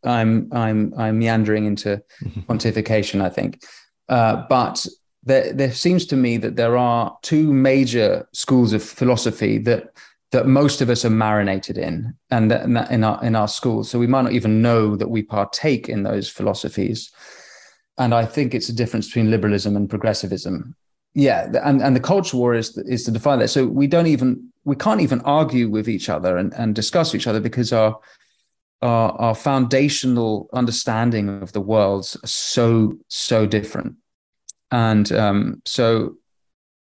I'm 0.04 0.52
I'm 0.52 0.94
I'm 0.96 1.18
meandering 1.18 1.66
into 1.66 2.02
mm-hmm. 2.22 2.40
pontification. 2.40 3.20
I 3.20 3.30
think, 3.30 3.62
uh, 4.08 4.44
but 4.48 4.86
there 5.22 5.52
there 5.52 5.72
seems 5.72 6.06
to 6.06 6.16
me 6.16 6.36
that 6.38 6.56
there 6.56 6.76
are 6.76 7.16
two 7.22 7.52
major 7.52 8.28
schools 8.32 8.72
of 8.72 8.82
philosophy 8.82 9.58
that 9.58 9.92
that 10.32 10.46
most 10.46 10.80
of 10.80 10.90
us 10.90 11.04
are 11.04 11.10
marinated 11.10 11.78
in, 11.78 12.14
and 12.30 12.50
and 12.52 12.76
that 12.76 12.90
in 12.90 13.04
our 13.04 13.22
in 13.24 13.36
our 13.36 13.48
schools. 13.48 13.90
So 13.90 13.98
we 13.98 14.06
might 14.06 14.22
not 14.22 14.32
even 14.32 14.60
know 14.62 14.96
that 14.96 15.10
we 15.10 15.22
partake 15.22 15.88
in 15.88 16.02
those 16.02 16.28
philosophies. 16.28 17.10
And 17.98 18.14
I 18.14 18.26
think 18.26 18.54
it's 18.54 18.68
a 18.68 18.74
difference 18.74 19.06
between 19.06 19.30
liberalism 19.30 19.76
and 19.76 19.88
progressivism. 19.88 20.74
Yeah, 21.14 21.50
and, 21.64 21.80
and 21.80 21.96
the 21.96 22.00
culture 22.00 22.36
war 22.36 22.54
is 22.54 22.76
is 22.76 23.04
to 23.04 23.10
define 23.10 23.38
that. 23.38 23.48
So 23.48 23.66
we 23.66 23.86
don't 23.86 24.06
even 24.06 24.52
we 24.64 24.76
can't 24.76 25.00
even 25.00 25.20
argue 25.22 25.70
with 25.70 25.88
each 25.88 26.10
other 26.10 26.36
and, 26.36 26.52
and 26.54 26.74
discuss 26.74 27.14
each 27.14 27.26
other 27.26 27.40
because 27.40 27.72
our 27.72 27.98
our, 28.82 29.12
our 29.12 29.34
foundational 29.34 30.50
understanding 30.52 31.28
of 31.42 31.52
the 31.52 31.60
world's 31.60 32.16
are 32.16 32.26
so 32.26 32.98
so 33.08 33.46
different 33.46 33.96
and 34.70 35.12
um, 35.12 35.62
so 35.64 36.16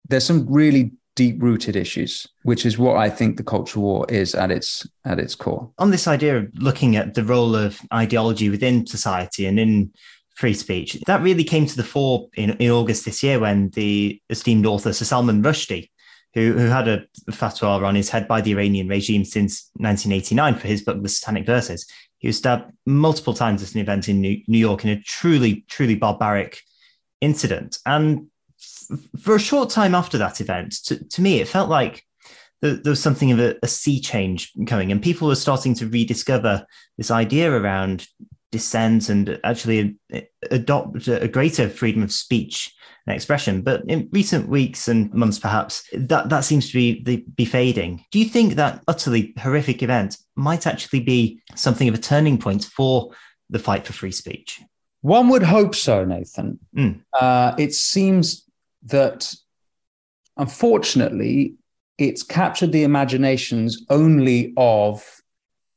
there's 0.07 0.25
some 0.25 0.45
really 0.51 0.91
deep 1.15 1.41
rooted 1.41 1.75
issues 1.75 2.27
which 2.43 2.65
is 2.65 2.77
what 2.77 2.95
i 2.95 3.09
think 3.09 3.35
the 3.35 3.43
culture 3.43 3.79
war 3.79 4.05
is 4.09 4.33
at 4.35 4.51
its 4.51 4.87
at 5.05 5.19
its 5.19 5.35
core 5.35 5.69
on 5.77 5.91
this 5.91 6.07
idea 6.07 6.37
of 6.37 6.47
looking 6.55 6.95
at 6.95 7.13
the 7.13 7.23
role 7.23 7.55
of 7.55 7.79
ideology 7.93 8.49
within 8.49 8.85
society 8.87 9.45
and 9.45 9.59
in 9.59 9.91
free 10.39 10.53
speech 10.53 10.97
that 11.05 11.21
really 11.21 11.43
came 11.43 11.65
to 11.65 11.75
the 11.75 11.83
fore 11.83 12.27
in, 12.35 12.51
in 12.51 12.71
august 12.71 13.03
this 13.05 13.21
year 13.21 13.39
when 13.39 13.69
the 13.71 14.21
esteemed 14.29 14.65
author 14.65 14.93
sir 14.93 15.05
salman 15.05 15.43
rushdie 15.43 15.89
who, 16.33 16.53
who 16.53 16.67
had 16.67 16.87
a 16.87 17.05
fatwa 17.31 17.83
on 17.83 17.95
his 17.95 18.09
head 18.09 18.27
by 18.27 18.41
the 18.41 18.51
Iranian 18.51 18.87
regime 18.87 19.25
since 19.25 19.71
1989 19.77 20.55
for 20.55 20.67
his 20.67 20.83
book, 20.83 21.01
The 21.01 21.09
Satanic 21.09 21.45
Verses. 21.45 21.87
He 22.19 22.27
was 22.27 22.37
stabbed 22.37 22.71
multiple 22.85 23.33
times 23.33 23.63
at 23.63 23.73
an 23.73 23.81
event 23.81 24.09
in 24.09 24.21
New, 24.21 24.41
New 24.47 24.57
York 24.57 24.83
in 24.83 24.91
a 24.91 25.01
truly, 25.01 25.65
truly 25.69 25.95
barbaric 25.95 26.61
incident. 27.21 27.79
And 27.85 28.27
f- 28.59 28.99
for 29.21 29.35
a 29.35 29.39
short 29.39 29.69
time 29.69 29.95
after 29.95 30.17
that 30.17 30.41
event, 30.41 30.73
to, 30.85 31.03
to 31.03 31.21
me, 31.21 31.39
it 31.39 31.47
felt 31.47 31.69
like 31.69 32.03
there, 32.61 32.75
there 32.75 32.91
was 32.91 33.01
something 33.01 33.31
of 33.31 33.39
a, 33.39 33.55
a 33.63 33.67
sea 33.67 33.99
change 34.01 34.51
coming, 34.67 34.91
and 34.91 35.01
people 35.01 35.29
were 35.29 35.35
starting 35.35 35.73
to 35.75 35.87
rediscover 35.87 36.65
this 36.97 37.09
idea 37.09 37.51
around 37.51 38.05
dissent 38.51 39.09
and 39.09 39.39
actually 39.43 39.97
adopt 40.51 41.07
a 41.07 41.27
greater 41.27 41.69
freedom 41.69 42.03
of 42.03 42.11
speech 42.11 42.73
and 43.05 43.15
expression. 43.15 43.61
But 43.61 43.83
in 43.87 44.09
recent 44.11 44.49
weeks 44.49 44.87
and 44.87 45.13
months, 45.13 45.39
perhaps 45.39 45.87
that 45.93 46.29
that 46.29 46.43
seems 46.43 46.67
to 46.67 46.73
be 46.73 47.03
the, 47.03 47.17
be 47.35 47.45
fading. 47.45 48.05
Do 48.11 48.19
you 48.19 48.25
think 48.25 48.55
that 48.55 48.83
utterly 48.87 49.33
horrific 49.37 49.83
event 49.83 50.17
might 50.35 50.67
actually 50.67 51.01
be 51.01 51.41
something 51.55 51.87
of 51.87 51.95
a 51.95 51.99
turning 51.99 52.37
point 52.37 52.65
for 52.65 53.11
the 53.49 53.59
fight 53.59 53.85
for 53.85 53.93
free 53.93 54.11
speech? 54.11 54.61
One 55.01 55.29
would 55.29 55.43
hope 55.43 55.75
so, 55.75 56.03
Nathan. 56.03 56.59
Mm. 56.75 57.01
Uh, 57.13 57.55
it 57.57 57.73
seems 57.73 58.45
that, 58.83 59.33
unfortunately, 60.37 61.55
it's 61.97 62.23
captured 62.23 62.71
the 62.71 62.83
imaginations 62.83 63.85
only 63.89 64.53
of 64.57 65.05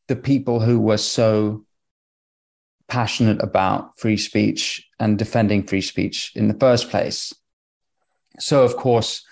the 0.09 0.17
people 0.17 0.61
who 0.61 0.81
were 0.81 0.99
so 0.99 1.65
passionate 2.93 3.43
about 3.43 3.99
free 3.99 4.19
speech 4.19 4.87
and 5.01 5.19
defending 5.19 5.63
free 5.67 5.81
speech 5.81 6.31
in 6.35 6.49
the 6.49 6.59
first 6.61 6.91
place. 6.91 7.33
So, 8.39 8.65
of 8.65 8.77
course, 8.77 9.25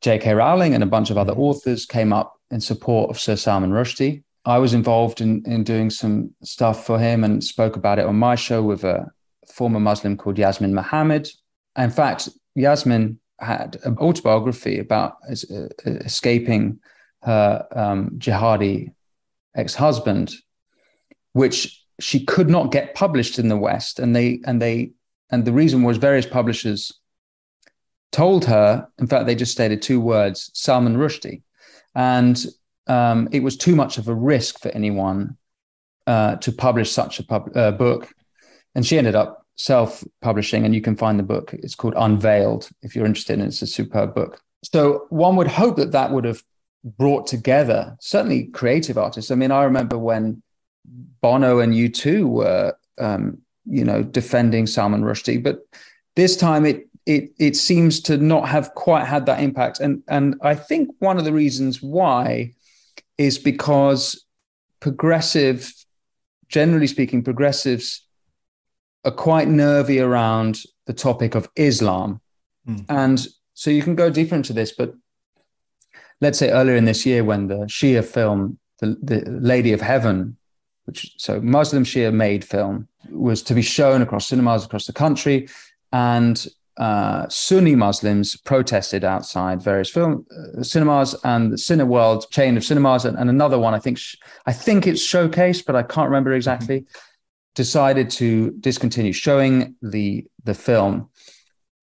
J.K. 0.00 0.32
Rowling 0.32 0.72
and 0.72 0.82
a 0.82 0.86
bunch 0.86 1.10
of 1.10 1.18
other 1.18 1.34
mm-hmm. 1.34 1.42
authors 1.42 1.84
came 1.84 2.14
up 2.14 2.40
in 2.50 2.58
support 2.58 3.10
of 3.10 3.20
Sir 3.20 3.36
Salman 3.36 3.70
Rushdie. 3.70 4.22
I 4.46 4.56
was 4.58 4.72
involved 4.72 5.20
in, 5.20 5.42
in 5.44 5.62
doing 5.62 5.90
some 5.90 6.34
stuff 6.42 6.86
for 6.86 6.98
him 6.98 7.22
and 7.22 7.44
spoke 7.44 7.76
about 7.76 7.98
it 7.98 8.06
on 8.06 8.16
my 8.16 8.34
show 8.34 8.62
with 8.62 8.82
a 8.82 9.10
former 9.52 9.80
Muslim 9.80 10.16
called 10.16 10.38
Yasmin 10.38 10.72
Mohammed. 10.72 11.28
In 11.76 11.90
fact, 11.90 12.30
Yasmin 12.54 13.20
had 13.40 13.76
an 13.84 13.98
autobiography 13.98 14.78
about 14.78 15.16
uh, 15.30 15.68
escaping 15.84 16.80
her 17.24 17.66
um, 17.72 18.12
jihadi 18.16 18.94
ex 19.54 19.74
husband, 19.74 20.32
which 21.34 21.85
she 22.00 22.24
could 22.24 22.50
not 22.50 22.72
get 22.72 22.94
published 22.94 23.38
in 23.38 23.48
the 23.48 23.56
West, 23.56 23.98
and 23.98 24.14
they 24.14 24.40
and 24.44 24.60
they 24.60 24.92
and 25.30 25.44
the 25.44 25.52
reason 25.52 25.82
was 25.82 25.96
various 25.96 26.26
publishers 26.26 26.92
told 28.12 28.44
her. 28.44 28.88
In 28.98 29.06
fact, 29.06 29.26
they 29.26 29.34
just 29.34 29.52
stated 29.52 29.82
two 29.82 30.00
words: 30.00 30.50
Salman 30.54 30.96
Rushdie, 30.96 31.42
and 31.94 32.44
um, 32.86 33.28
it 33.32 33.42
was 33.42 33.56
too 33.56 33.74
much 33.74 33.98
of 33.98 34.08
a 34.08 34.14
risk 34.14 34.60
for 34.60 34.68
anyone 34.68 35.36
uh, 36.06 36.36
to 36.36 36.52
publish 36.52 36.90
such 36.92 37.18
a 37.18 37.24
pub- 37.24 37.56
uh, 37.56 37.72
book. 37.72 38.12
And 38.74 38.86
she 38.86 38.98
ended 38.98 39.14
up 39.14 39.46
self-publishing, 39.56 40.64
and 40.64 40.74
you 40.74 40.82
can 40.82 40.96
find 40.96 41.18
the 41.18 41.22
book. 41.22 41.54
It's 41.54 41.74
called 41.74 41.94
Unveiled 41.96 42.68
if 42.82 42.94
you're 42.94 43.06
interested. 43.06 43.38
And 43.38 43.48
it's 43.48 43.62
a 43.62 43.66
superb 43.66 44.14
book. 44.14 44.40
So 44.62 45.06
one 45.08 45.36
would 45.36 45.46
hope 45.46 45.76
that 45.76 45.92
that 45.92 46.12
would 46.12 46.24
have 46.24 46.42
brought 46.84 47.26
together 47.26 47.96
certainly 48.00 48.44
creative 48.48 48.98
artists. 48.98 49.30
I 49.30 49.34
mean, 49.34 49.50
I 49.50 49.64
remember 49.64 49.98
when 49.98 50.42
Bono 51.20 51.60
and 51.60 51.72
U2 51.72 52.24
were, 52.26 52.76
um, 52.98 53.38
you 53.64 53.84
know, 53.84 54.02
defending 54.02 54.66
Salman 54.66 55.02
Rushdie, 55.02 55.42
but 55.42 55.60
this 56.14 56.36
time 56.36 56.64
it 56.64 56.88
it 57.04 57.30
it 57.38 57.56
seems 57.56 58.00
to 58.02 58.16
not 58.16 58.48
have 58.48 58.74
quite 58.74 59.06
had 59.06 59.26
that 59.26 59.40
impact, 59.40 59.80
and 59.80 60.02
and 60.08 60.36
I 60.42 60.54
think 60.54 60.90
one 60.98 61.18
of 61.18 61.24
the 61.24 61.32
reasons 61.32 61.82
why 61.82 62.52
is 63.18 63.38
because 63.38 64.24
progressive, 64.80 65.72
generally 66.48 66.86
speaking, 66.86 67.22
progressives 67.22 68.02
are 69.04 69.12
quite 69.12 69.48
nervy 69.48 70.00
around 70.00 70.62
the 70.86 70.92
topic 70.92 71.34
of 71.34 71.48
Islam, 71.56 72.20
mm. 72.68 72.84
and 72.88 73.26
so 73.54 73.70
you 73.70 73.82
can 73.82 73.94
go 73.94 74.10
deeper 74.10 74.34
into 74.34 74.52
this, 74.52 74.72
but 74.72 74.94
let's 76.20 76.38
say 76.38 76.50
earlier 76.50 76.76
in 76.76 76.84
this 76.84 77.06
year 77.06 77.24
when 77.24 77.46
the 77.46 77.66
Shia 77.66 78.04
film, 78.04 78.58
the, 78.80 78.96
the 79.02 79.24
Lady 79.30 79.72
of 79.72 79.80
Heaven, 79.80 80.36
which 80.86 81.12
so 81.18 81.40
Muslim 81.40 81.84
Shia 81.84 82.12
made 82.12 82.44
film 82.44 82.88
was 83.10 83.42
to 83.42 83.54
be 83.54 83.62
shown 83.62 84.02
across 84.02 84.26
cinemas 84.26 84.64
across 84.64 84.86
the 84.86 84.92
country, 84.92 85.48
and 85.92 86.46
uh, 86.76 87.26
Sunni 87.28 87.74
Muslims 87.74 88.36
protested 88.36 89.04
outside 89.04 89.62
various 89.62 89.90
film 89.90 90.26
uh, 90.30 90.62
cinemas 90.62 91.14
and 91.24 91.52
the 91.52 91.56
Cineworld 91.56 92.30
chain 92.30 92.56
of 92.56 92.64
cinemas, 92.64 93.04
and, 93.04 93.18
and 93.18 93.30
another 93.30 93.58
one 93.58 93.74
I 93.74 93.78
think 93.78 93.98
sh- 93.98 94.16
I 94.46 94.52
think 94.52 94.86
it's 94.86 95.02
Showcase, 95.02 95.62
but 95.62 95.76
I 95.76 95.82
can't 95.82 96.08
remember 96.08 96.32
exactly. 96.32 96.80
Mm-hmm. 96.80 97.00
Decided 97.54 98.10
to 98.10 98.50
discontinue 98.60 99.12
showing 99.12 99.76
the 99.80 100.26
the 100.44 100.54
film. 100.54 101.08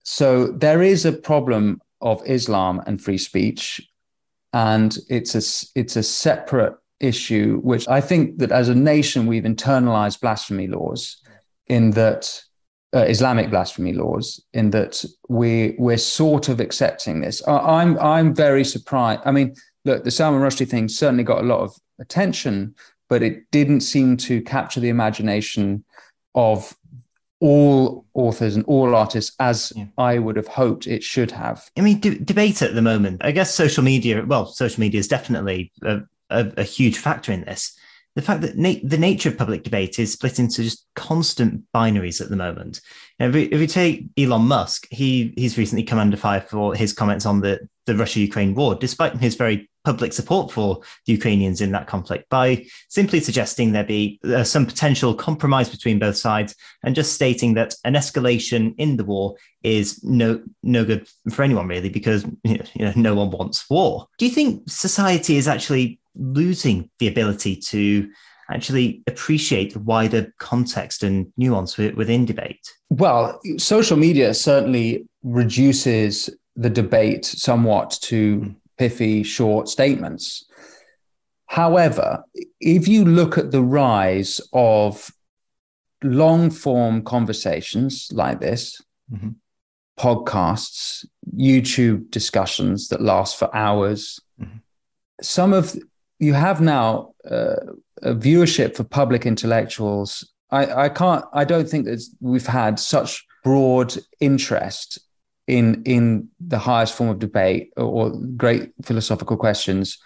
So 0.04 0.48
there 0.48 0.84
is 0.84 1.06
a 1.06 1.14
problem 1.14 1.82
of 2.00 2.22
Islam 2.28 2.82
and 2.86 3.02
free 3.02 3.18
speech, 3.18 3.82
and 4.52 4.96
it's 5.10 5.34
a 5.34 5.42
it's 5.80 5.96
a 5.96 6.04
separate 6.04 6.76
issue, 7.04 7.60
which 7.64 7.88
I 7.88 8.02
think 8.02 8.40
that 8.40 8.52
as 8.52 8.70
a 8.70 8.76
nation 8.76 9.28
we've 9.28 9.44
internalized 9.44 10.22
blasphemy 10.22 10.68
laws, 10.68 11.18
in 11.68 11.92
that 11.92 12.42
uh, 12.96 13.00
Islamic 13.00 13.50
blasphemy 13.50 13.94
laws, 13.94 14.44
in 14.54 14.70
that 14.72 15.04
we 15.30 15.76
we're 15.78 15.98
sort 15.98 16.50
of 16.50 16.60
accepting 16.60 17.22
this. 17.22 17.46
I, 17.48 17.82
I'm 17.82 18.00
I'm 18.00 18.34
very 18.34 18.64
surprised. 18.64 19.22
I 19.26 19.32
mean, 19.32 19.56
look, 19.86 20.04
the 20.04 20.12
Salman 20.12 20.42
Rushdie 20.42 20.70
thing 20.70 20.88
certainly 20.88 21.24
got 21.24 21.42
a 21.42 21.48
lot 21.48 21.62
of 21.62 21.76
attention, 22.00 22.76
but 23.10 23.24
it 23.24 23.50
didn't 23.52 23.82
seem 23.82 24.18
to 24.18 24.42
capture 24.42 24.80
the 24.80 24.90
imagination 24.90 25.84
of 26.36 26.76
all 27.40 28.06
authors 28.14 28.56
and 28.56 28.64
all 28.66 28.96
artists 28.96 29.36
as 29.40 29.74
yeah. 29.76 29.86
I 29.98 30.18
would 30.18 30.38
have 30.38 30.48
hoped 30.48 30.88
it 30.88 31.04
should 31.04 31.30
have. 31.32 31.70
I 31.78 31.82
mean, 31.82 32.00
d- 32.00 32.20
debate 32.20 32.62
at 32.62 32.74
the 32.74 32.82
moment. 32.82 33.22
I 33.26 33.32
guess 33.32 33.54
social 33.54 33.84
media. 33.84 34.24
Well, 34.26 34.46
social 34.46 34.80
media 34.80 35.00
is 35.00 35.10
definitely 35.10 35.72
a, 35.84 36.00
a, 36.34 36.54
a 36.58 36.64
huge 36.64 36.98
factor 36.98 37.32
in 37.32 37.42
this. 37.42 37.78
The 38.16 38.22
fact 38.22 38.42
that 38.42 38.58
na- 38.58 38.76
the 38.84 38.98
nature 38.98 39.30
of 39.30 39.38
public 39.38 39.64
debate 39.64 39.98
is 39.98 40.14
split 40.14 40.38
into 40.38 40.64
just 40.64 40.86
constant 40.96 41.64
binaries 41.74 42.22
at 42.22 42.30
the 42.30 42.36
moment. 42.36 42.80
If 43.20 43.34
we, 43.34 43.44
if 43.44 43.60
you 43.60 43.68
take 43.68 44.06
Elon 44.18 44.44
Musk, 44.44 44.88
he 44.92 45.34
he's 45.36 45.58
recently 45.58 45.84
come 45.84 46.00
under 46.00 46.18
fire 46.18 46.42
for 46.42 46.76
his 46.76 46.94
comments 46.94 47.26
on 47.26 47.42
the 47.42 47.68
the 47.86 47.96
Russia 47.96 48.20
Ukraine 48.20 48.54
war, 48.54 48.76
despite 48.76 49.18
his 49.18 49.36
very 49.36 49.70
public 49.84 50.14
support 50.14 50.52
for 50.52 50.82
the 51.06 51.14
Ukrainians 51.14 51.62
in 51.62 51.72
that 51.72 51.88
conflict 51.88 52.30
by 52.30 52.66
simply 52.90 53.20
suggesting 53.20 53.72
there 53.72 53.84
be 53.84 54.20
uh, 54.24 54.44
some 54.44 54.66
potential 54.66 55.14
compromise 55.14 55.70
between 55.70 56.00
both 56.00 56.18
sides 56.18 56.56
and 56.84 56.96
just 56.96 57.14
stating 57.14 57.54
that 57.56 57.76
an 57.84 57.94
escalation 57.94 58.74
in 58.78 58.98
the 58.98 59.04
war 59.04 59.36
is 59.64 60.04
no 60.04 60.42
no 60.62 60.84
good 60.86 61.08
for 61.32 61.44
anyone 61.44 61.68
really 61.68 61.90
because 61.90 62.26
you 62.44 62.60
know, 62.80 62.94
no 62.96 63.16
one 63.16 63.30
wants 63.32 63.70
war. 63.70 64.08
Do 64.18 64.26
you 64.26 64.32
think 64.32 64.64
society 64.70 65.38
is 65.38 65.48
actually 65.48 66.00
losing 66.16 66.90
the 67.00 67.08
ability 67.08 67.56
to 67.56 68.10
actually 68.50 69.02
appreciate 69.08 69.74
the 69.74 69.80
wider 69.80 70.34
context 70.40 71.04
and 71.04 71.32
nuance 71.38 71.78
within 71.78 72.26
debate? 72.26 72.60
Well, 72.90 73.40
social 73.58 73.98
media 73.98 74.34
certainly 74.34 75.08
reduces 75.24 76.30
the 76.56 76.70
debate 76.70 77.26
somewhat 77.26 77.98
to 78.04 78.54
pithy, 78.78 79.24
short 79.24 79.70
statements. 79.70 80.46
However, 81.46 82.24
if 82.60 82.88
you 82.88 83.06
look 83.06 83.38
at 83.38 83.52
the 83.52 83.62
rise 83.62 84.42
of 84.54 85.12
long 86.04 86.50
form 86.50 87.04
conversations 87.04 88.10
like 88.12 88.40
this, 88.40 88.82
mm-hmm. 89.12 89.30
podcasts, 90.00 91.06
YouTube 91.38 92.10
discussions 92.10 92.88
that 92.90 93.02
last 93.02 93.38
for 93.38 93.56
hours, 93.56 94.20
mm-hmm. 94.42 94.58
some 95.22 95.54
of 95.54 95.76
you 96.20 96.34
have 96.34 96.62
now 96.62 97.14
uh, 97.30 97.56
a 98.02 98.14
viewership 98.16 98.76
for 98.76 98.84
public 98.84 99.26
intellectuals. 99.26 100.28
I, 100.50 100.86
I 100.86 100.90
can't, 100.90 101.26
I 101.34 101.46
don't 101.46 101.70
think 101.70 101.86
that 101.86 102.04
we've 102.20 102.48
had 102.48 102.80
such 102.80 103.26
broad 103.44 103.96
interest 104.20 105.00
in 105.48 105.84
in 105.84 106.30
the 106.40 106.58
highest 106.58 106.96
form 106.96 107.10
of 107.10 107.20
debate 107.20 107.72
or, 107.78 108.12
great 108.38 108.72
philosophical 108.84 109.38
questions 109.38 109.98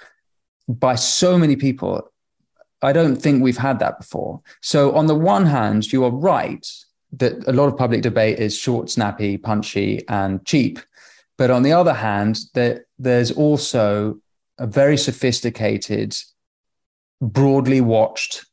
by 0.67 0.95
so 0.95 1.37
many 1.37 1.55
people. 1.55 2.11
I 2.81 2.93
don't 2.93 3.15
think 3.15 3.41
we've 3.41 3.57
had 3.57 3.79
that 3.79 3.99
before. 3.99 4.41
So 4.61 4.95
on 4.95 5.07
the 5.07 5.15
one 5.15 5.45
hand 5.45 5.91
you 5.91 6.03
are 6.03 6.11
right 6.11 6.65
that 7.13 7.33
a 7.47 7.53
lot 7.53 7.67
of 7.67 7.77
public 7.77 8.01
debate 8.01 8.39
is 8.39 8.57
short 8.57 8.89
snappy 8.89 9.37
punchy 9.37 10.03
and 10.07 10.43
cheap. 10.45 10.79
But 11.37 11.51
on 11.51 11.63
the 11.63 11.73
other 11.73 11.93
hand 11.93 12.39
there, 12.53 12.85
there's 12.99 13.31
also 13.31 14.19
a 14.57 14.67
very 14.67 14.97
sophisticated 14.97 16.15
broadly 17.21 17.81
watched 17.81 18.45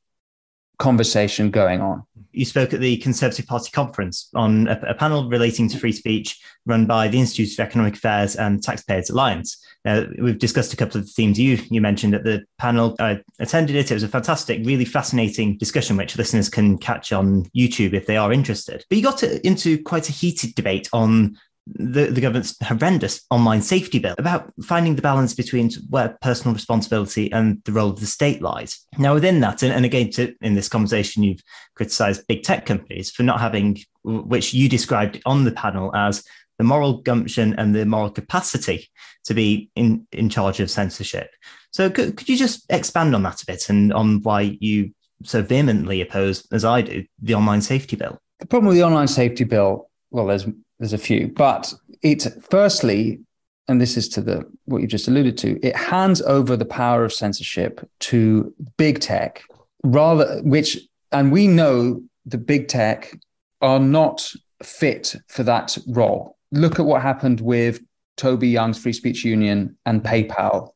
conversation 0.78 1.50
going 1.50 1.80
on. 1.80 2.04
You 2.34 2.44
spoke 2.44 2.72
at 2.72 2.80
the 2.80 2.96
Conservative 2.98 3.46
Party 3.46 3.70
conference 3.70 4.28
on 4.34 4.68
a, 4.68 4.80
a, 4.88 4.94
panel 4.94 5.28
relating 5.28 5.68
to 5.68 5.78
free 5.78 5.92
speech 5.92 6.40
run 6.66 6.86
by 6.86 7.08
the 7.08 7.20
Institute 7.20 7.52
of 7.52 7.60
Economic 7.60 7.94
Affairs 7.94 8.36
and 8.36 8.62
Taxpayers 8.62 9.10
Alliance. 9.10 9.64
Now, 9.84 10.06
we've 10.18 10.38
discussed 10.38 10.72
a 10.72 10.76
couple 10.76 10.98
of 10.98 11.06
the 11.06 11.12
themes 11.12 11.38
you, 11.38 11.58
you 11.70 11.80
mentioned 11.80 12.14
at 12.14 12.24
the 12.24 12.44
panel. 12.58 12.96
I 12.98 13.20
attended 13.38 13.76
it. 13.76 13.90
It 13.90 13.94
was 13.94 14.02
a 14.02 14.08
fantastic, 14.08 14.64
really 14.64 14.84
fascinating 14.84 15.58
discussion, 15.58 15.96
which 15.96 16.16
listeners 16.16 16.48
can 16.48 16.78
catch 16.78 17.12
on 17.12 17.44
YouTube 17.56 17.92
if 17.92 18.06
they 18.06 18.16
are 18.16 18.32
interested. 18.32 18.84
But 18.88 18.96
you 18.96 19.04
got 19.04 19.18
to, 19.18 19.46
into 19.46 19.82
quite 19.82 20.08
a 20.08 20.12
heated 20.12 20.54
debate 20.54 20.88
on 20.92 21.36
the, 21.66 22.06
the 22.06 22.20
government's 22.20 22.56
horrendous 22.62 23.22
online 23.30 23.62
safety 23.62 23.98
bill 23.98 24.14
about 24.18 24.52
finding 24.64 24.96
the 24.96 25.02
balance 25.02 25.34
between 25.34 25.70
where 25.88 26.16
personal 26.20 26.54
responsibility 26.54 27.32
and 27.32 27.62
the 27.64 27.72
role 27.72 27.90
of 27.90 28.00
the 28.00 28.06
state 28.06 28.42
lies. 28.42 28.86
Now, 28.98 29.14
within 29.14 29.40
that, 29.40 29.62
and, 29.62 29.72
and 29.72 29.84
again, 29.84 30.10
to, 30.12 30.34
in 30.42 30.54
this 30.54 30.68
conversation, 30.68 31.22
you've 31.22 31.42
criticized 31.74 32.26
big 32.26 32.42
tech 32.42 32.66
companies 32.66 33.10
for 33.10 33.22
not 33.22 33.40
having, 33.40 33.78
which 34.04 34.52
you 34.52 34.68
described 34.68 35.20
on 35.24 35.44
the 35.44 35.52
panel 35.52 35.94
as 35.96 36.22
the 36.58 36.64
moral 36.64 36.98
gumption 36.98 37.54
and 37.58 37.74
the 37.74 37.86
moral 37.86 38.10
capacity 38.10 38.88
to 39.24 39.34
be 39.34 39.70
in, 39.74 40.06
in 40.12 40.28
charge 40.28 40.60
of 40.60 40.70
censorship. 40.70 41.30
So, 41.72 41.90
could, 41.90 42.16
could 42.16 42.28
you 42.28 42.36
just 42.36 42.64
expand 42.68 43.14
on 43.14 43.22
that 43.22 43.42
a 43.42 43.46
bit 43.46 43.68
and 43.70 43.92
on 43.92 44.22
why 44.22 44.56
you 44.60 44.92
so 45.24 45.42
vehemently 45.42 46.02
oppose, 46.02 46.46
as 46.52 46.64
I 46.64 46.82
do, 46.82 47.04
the 47.22 47.34
online 47.34 47.62
safety 47.62 47.96
bill? 47.96 48.18
The 48.40 48.46
problem 48.46 48.68
with 48.68 48.76
the 48.76 48.84
online 48.84 49.08
safety 49.08 49.44
bill, 49.44 49.90
well, 50.10 50.26
there's 50.26 50.46
there's 50.78 50.92
a 50.92 50.98
few, 50.98 51.28
but 51.28 51.72
it 52.02 52.26
firstly, 52.50 53.20
and 53.68 53.80
this 53.80 53.96
is 53.96 54.08
to 54.10 54.20
the 54.20 54.44
what 54.66 54.82
you 54.82 54.86
just 54.86 55.08
alluded 55.08 55.38
to, 55.38 55.58
it 55.66 55.76
hands 55.76 56.20
over 56.22 56.56
the 56.56 56.64
power 56.64 57.04
of 57.04 57.12
censorship 57.12 57.88
to 58.00 58.54
big 58.76 59.00
tech, 59.00 59.42
rather 59.82 60.40
which, 60.42 60.78
and 61.12 61.32
we 61.32 61.46
know 61.46 62.02
the 62.26 62.38
big 62.38 62.68
tech 62.68 63.16
are 63.60 63.80
not 63.80 64.30
fit 64.62 65.16
for 65.28 65.42
that 65.42 65.76
role. 65.86 66.36
Look 66.52 66.78
at 66.78 66.86
what 66.86 67.02
happened 67.02 67.40
with 67.40 67.80
Toby 68.16 68.48
Young's 68.48 68.78
Free 68.78 68.92
Speech 68.92 69.24
Union 69.24 69.76
and 69.86 70.02
PayPal 70.02 70.70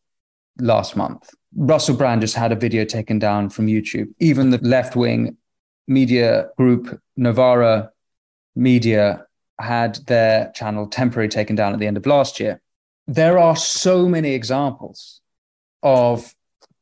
last 0.59 0.97
month. 0.97 1.31
Russell 1.57 1.97
Brand 1.97 2.21
just 2.21 2.35
had 2.35 2.53
a 2.53 2.57
video 2.57 2.85
taken 2.85 3.19
down 3.19 3.49
from 3.49 3.67
YouTube. 3.67 4.13
Even 4.19 4.51
the 4.51 4.59
left 4.59 4.97
wing 4.97 5.37
media 5.87 6.49
group 6.57 7.01
Novara 7.17 7.91
Media 8.55 9.25
had 9.61 9.97
their 10.07 10.53
channel 10.55 10.87
temporarily 10.87 11.29
taken 11.29 11.57
down 11.57 11.73
at 11.73 11.79
the 11.79 11.87
end 11.87 11.97
of 11.97 12.07
last 12.07 12.39
year. 12.39 12.61
There 13.07 13.39
are 13.39 13.57
so 13.57 14.09
many 14.09 14.33
examples 14.33 15.21
of 15.83 16.35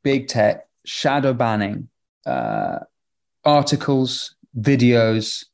big 0.03 0.29
tech 0.29 0.67
shadow 0.85 1.33
banning 1.33 1.89
uh, 2.27 2.81
articles, 3.45 4.35
videos. 4.59 5.45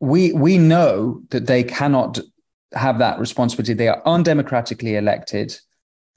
We 0.00 0.32
we 0.32 0.58
know 0.58 1.22
that 1.30 1.46
they 1.46 1.64
cannot 1.64 2.18
have 2.74 2.98
that 2.98 3.18
responsibility. 3.18 3.72
They 3.72 3.88
are 3.88 4.02
undemocratically 4.04 4.96
elected, 4.96 5.58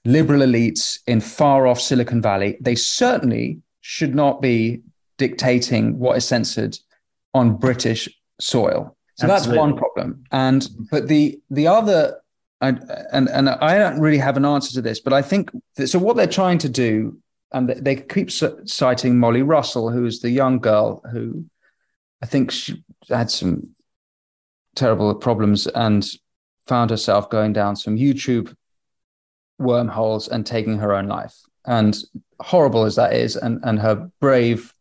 liberal 0.06 0.42
elites 0.42 1.00
in 1.08 1.22
far 1.22 1.68
off 1.68 1.80
Silicon 1.80 2.22
Valley. 2.22 2.58
They 2.60 2.76
certainly 2.76 3.62
should 3.80 4.14
not 4.14 4.42
be 4.42 4.82
dictating 5.18 5.98
what 6.00 6.18
is 6.18 6.26
censored 6.26 6.78
on 7.34 7.58
British 7.58 8.10
soil. 8.40 8.96
So 9.22 9.28
Absolutely. 9.28 9.52
that's 9.52 9.60
one 9.60 9.78
problem. 9.78 10.24
And 10.32 10.68
but 10.90 11.08
the 11.08 11.40
the 11.52 11.68
other 11.68 12.20
and, 12.60 12.84
and 13.12 13.30
and 13.30 13.50
I 13.50 13.78
don't 13.78 14.00
really 14.00 14.18
have 14.18 14.36
an 14.36 14.46
answer 14.46 14.74
to 14.74 14.82
this, 14.82 15.00
but 15.00 15.14
I 15.14 15.22
think 15.22 15.52
that, 15.76 15.88
so. 15.88 16.00
What 16.00 16.16
they're 16.16 16.26
trying 16.26 16.58
to 16.60 16.70
do, 16.70 17.20
and 17.52 17.70
they 17.70 17.98
keep 17.98 18.32
citing 18.32 19.20
Molly 19.20 19.44
Russell, 19.44 19.92
who 19.92 20.06
is 20.06 20.22
the 20.22 20.32
young 20.32 20.60
girl 20.60 21.04
who 21.12 21.46
I 22.24 22.26
think 22.26 22.52
she 22.52 22.84
had 23.10 23.30
some 23.30 23.70
terrible 24.76 25.14
problems 25.14 25.68
and 25.68 26.08
found 26.66 26.90
herself 26.90 27.30
going 27.30 27.54
down 27.54 27.76
some 27.76 27.96
YouTube 27.96 28.56
wormholes 29.60 30.28
and 30.28 30.46
taking 30.46 30.80
her 30.80 30.94
own 30.94 31.08
life. 31.08 31.36
And 31.66 31.96
horrible 32.40 32.86
as 32.86 32.96
that 32.96 33.14
is, 33.14 33.36
and 33.36 33.60
and 33.64 33.78
her 33.80 34.10
brave 34.20 34.74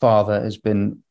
father 0.00 0.40
has 0.40 0.56
been 0.56 1.02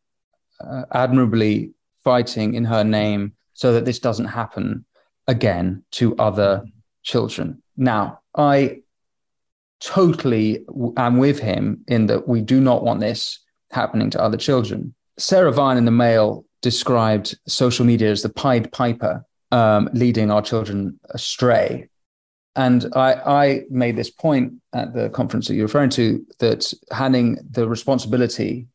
uh, 0.60 0.86
admirably 0.92 1.74
fighting 2.04 2.54
in 2.54 2.66
her 2.66 2.84
name 2.84 3.34
so 3.54 3.74
that 3.74 3.86
this 3.86 4.00
doesn't 4.00 4.26
happen 4.26 4.86
again 5.28 5.84
to 5.92 6.16
other 6.18 6.64
children. 7.04 7.62
Now, 7.78 8.20
I 8.36 8.82
totally 9.80 10.66
am 10.98 11.18
with 11.18 11.40
him 11.40 11.84
in 11.88 12.08
that 12.08 12.28
we 12.28 12.42
do 12.42 12.60
not 12.60 12.84
want 12.84 13.00
this 13.00 13.40
happening 13.72 14.10
to 14.12 14.22
other 14.22 14.38
children. 14.38 14.94
Sarah 15.18 15.52
Vine 15.52 15.78
in 15.78 15.86
the 15.86 15.92
Mail 15.92 16.46
described 16.62 17.38
social 17.48 17.86
media 17.86 18.10
as 18.10 18.22
the 18.22 18.30
Pied 18.30 18.72
Piper 18.72 19.26
um, 19.52 19.90
leading 19.94 20.32
our 20.32 20.42
children 20.42 21.00
astray. 21.10 21.90
And 22.56 22.86
I, 22.96 23.14
I 23.14 23.62
made 23.70 23.96
this 23.96 24.10
point 24.10 24.54
at 24.74 24.94
the 24.94 25.10
conference 25.10 25.48
that 25.48 25.56
you're 25.56 25.66
referring 25.66 25.90
to 25.92 26.26
that 26.40 26.72
handing 26.92 27.38
the 27.50 27.68
responsibility 27.68 28.68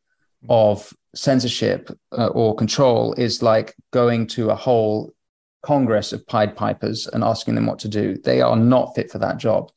of 0.47 0.93
censorship 1.15 1.89
uh, 2.17 2.27
or 2.27 2.55
control 2.55 3.13
is 3.13 3.41
like 3.41 3.75
going 3.91 4.27
to 4.27 4.49
a 4.49 4.55
whole 4.55 5.13
congress 5.63 6.13
of 6.13 6.25
Pied 6.27 6.55
Pipers 6.55 7.07
and 7.07 7.23
asking 7.23 7.55
them 7.55 7.65
what 7.65 7.79
to 7.79 7.87
do. 7.87 8.17
They 8.17 8.41
are 8.41 8.55
not 8.55 8.95
fit 8.95 9.11
for 9.11 9.19
that 9.19 9.37
job. 9.37 9.71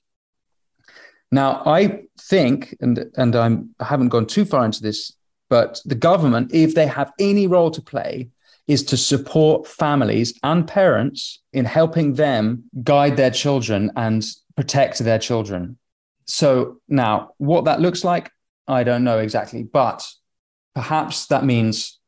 Now, 1.30 1.62
I 1.64 2.02
think, 2.20 2.76
and 2.80 3.10
and 3.16 3.34
I'm 3.34 3.74
I 3.80 3.84
haven't 3.86 4.10
gone 4.10 4.26
too 4.26 4.44
far 4.44 4.64
into 4.64 4.82
this, 4.82 5.12
but 5.48 5.80
the 5.86 5.94
government, 5.94 6.52
if 6.52 6.74
they 6.74 6.86
have 6.86 7.12
any 7.18 7.46
role 7.46 7.70
to 7.70 7.80
play, 7.80 8.28
is 8.66 8.84
to 8.84 8.96
support 8.96 9.66
families 9.66 10.38
and 10.42 10.68
parents 10.68 11.40
in 11.52 11.64
helping 11.64 12.14
them 12.14 12.64
guide 12.82 13.16
their 13.16 13.30
children 13.30 13.90
and 13.96 14.24
protect 14.56 14.98
their 14.98 15.18
children. 15.18 15.78
So 16.26 16.80
now, 16.86 17.30
what 17.38 17.64
that 17.64 17.80
looks 17.80 18.04
like, 18.04 18.30
I 18.68 18.84
don't 18.84 19.04
know 19.04 19.18
exactly, 19.18 19.62
but 19.62 20.06
perhaps 20.74 21.26
that 21.26 21.44
means 21.44 21.98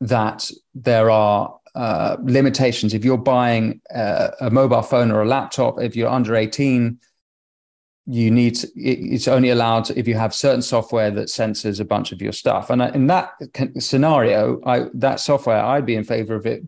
that 0.00 0.50
there 0.74 1.10
are 1.10 1.58
uh, 1.74 2.16
limitations. 2.22 2.94
If 2.94 3.04
you're 3.04 3.18
buying 3.18 3.80
a, 3.90 4.30
a 4.42 4.50
mobile 4.50 4.82
phone 4.82 5.10
or 5.10 5.22
a 5.22 5.26
laptop, 5.26 5.80
if 5.80 5.96
you're 5.96 6.10
under 6.10 6.36
18, 6.36 6.98
you 8.06 8.30
need 8.30 8.56
to, 8.56 8.68
it's 8.76 9.28
only 9.28 9.50
allowed 9.50 9.90
if 9.90 10.06
you 10.06 10.14
have 10.14 10.34
certain 10.34 10.60
software 10.60 11.10
that 11.10 11.30
censors 11.30 11.80
a 11.80 11.84
bunch 11.84 12.12
of 12.12 12.20
your 12.20 12.32
stuff. 12.32 12.68
And 12.68 12.82
in 12.82 13.06
that 13.06 13.32
scenario 13.78 14.60
I, 14.66 14.86
that 14.94 15.20
software 15.20 15.56
i'd 15.56 15.86
be 15.86 15.94
in 15.94 16.04
favor 16.04 16.34
of 16.34 16.44
it 16.46 16.62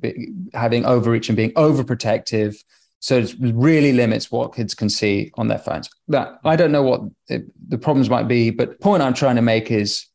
having 0.55 0.87
overreach 0.87 1.29
and 1.29 1.37
being 1.37 1.53
overprotective. 1.53 2.57
So 3.01 3.19
it 3.19 3.35
really 3.39 3.93
limits 3.93 4.33
what 4.33 4.55
kids 4.55 4.75
can 4.75 4.89
see 4.89 5.31
on 5.35 5.49
their 5.49 5.59
phones. 5.59 5.91
That 6.09 6.41
i 6.45 6.57
don't 6.57 6.73
know 6.73 6.83
what 6.83 7.03
it, 7.29 7.45
the 7.69 7.79
problems 7.79 8.09
might 8.09 8.29
be 8.29 8.51
but 8.51 8.71
the 8.71 8.77
point 8.77 9.03
i'm 9.03 9.15
trying 9.15 9.37
to 9.37 9.43
make 9.43 9.71
is 9.71 10.07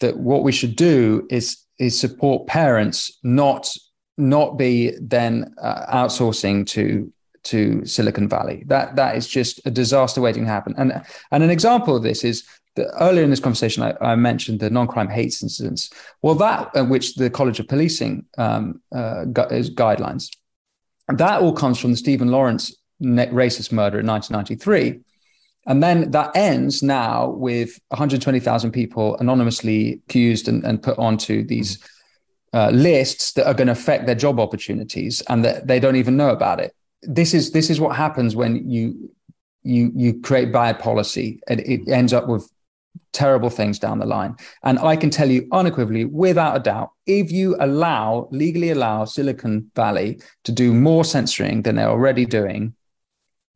that 0.00 0.16
what 0.18 0.42
we 0.42 0.52
should 0.52 0.76
do 0.76 1.26
is 1.30 1.58
is 1.78 1.98
support 1.98 2.46
parents 2.46 3.18
not 3.22 3.74
not 4.16 4.58
be 4.58 4.92
then 5.00 5.54
uh, 5.62 5.86
outsourcing 5.92 6.66
to 6.66 7.12
to 7.44 7.84
Silicon 7.86 8.28
Valley. 8.28 8.64
That 8.66 8.96
that 8.96 9.16
is 9.16 9.26
just 9.26 9.60
a 9.64 9.70
disaster 9.70 10.20
waiting 10.20 10.44
to 10.44 10.50
happen. 10.50 10.74
And 10.76 11.02
and 11.30 11.42
an 11.42 11.50
example 11.50 11.96
of 11.96 12.02
this 12.02 12.24
is 12.24 12.44
that 12.76 12.92
earlier 13.00 13.24
in 13.24 13.30
this 13.30 13.40
conversation, 13.40 13.82
I, 13.82 13.94
I 14.00 14.16
mentioned 14.16 14.60
the 14.60 14.70
non-crime 14.70 15.08
hate 15.08 15.36
incidents. 15.42 15.90
Well, 16.22 16.34
that 16.36 16.70
uh, 16.76 16.84
which 16.84 17.14
the 17.14 17.30
College 17.30 17.60
of 17.60 17.68
Policing 17.68 18.26
um, 18.36 18.80
uh, 18.92 19.24
guidelines. 19.26 20.30
That 21.08 21.40
all 21.40 21.54
comes 21.54 21.78
from 21.78 21.92
the 21.92 21.96
Stephen 21.96 22.28
Lawrence 22.28 22.76
racist 23.02 23.72
murder 23.72 24.00
in 24.00 24.06
1993. 24.06 25.00
And 25.68 25.82
then 25.82 26.10
that 26.12 26.34
ends 26.34 26.82
now 26.82 27.28
with 27.28 27.78
120,000 27.88 28.72
people 28.72 29.18
anonymously 29.18 30.00
accused 30.08 30.48
and, 30.48 30.64
and 30.64 30.82
put 30.82 30.98
onto 30.98 31.44
these 31.44 31.78
uh, 32.54 32.70
lists 32.70 33.32
that 33.34 33.46
are 33.46 33.52
going 33.52 33.66
to 33.66 33.72
affect 33.72 34.06
their 34.06 34.14
job 34.14 34.40
opportunities 34.40 35.20
and 35.28 35.44
that 35.44 35.66
they 35.66 35.78
don't 35.78 35.96
even 35.96 36.16
know 36.16 36.30
about 36.30 36.58
it. 36.58 36.74
This 37.02 37.34
is 37.34 37.52
this 37.52 37.68
is 37.68 37.78
what 37.78 37.94
happens 37.94 38.34
when 38.34 38.68
you 38.68 39.12
you 39.62 39.92
you 39.94 40.20
create 40.20 40.52
bad 40.52 40.78
policy. 40.78 41.40
And 41.48 41.60
it 41.60 41.86
ends 41.88 42.14
up 42.14 42.28
with 42.28 42.50
terrible 43.12 43.50
things 43.50 43.78
down 43.78 43.98
the 43.98 44.06
line. 44.06 44.36
And 44.62 44.78
i 44.78 44.96
can 44.96 45.10
tell 45.10 45.30
you 45.30 45.46
unequivocally 45.52 46.06
without 46.06 46.56
a 46.56 46.60
doubt 46.60 46.90
if 47.06 47.30
you 47.30 47.56
allow 47.60 48.28
legally 48.30 48.70
allow 48.70 49.04
silicon 49.04 49.70
valley 49.76 50.20
to 50.44 50.52
do 50.52 50.72
more 50.72 51.04
censoring 51.04 51.62
than 51.62 51.76
they're 51.76 51.90
already 51.90 52.24
doing 52.24 52.74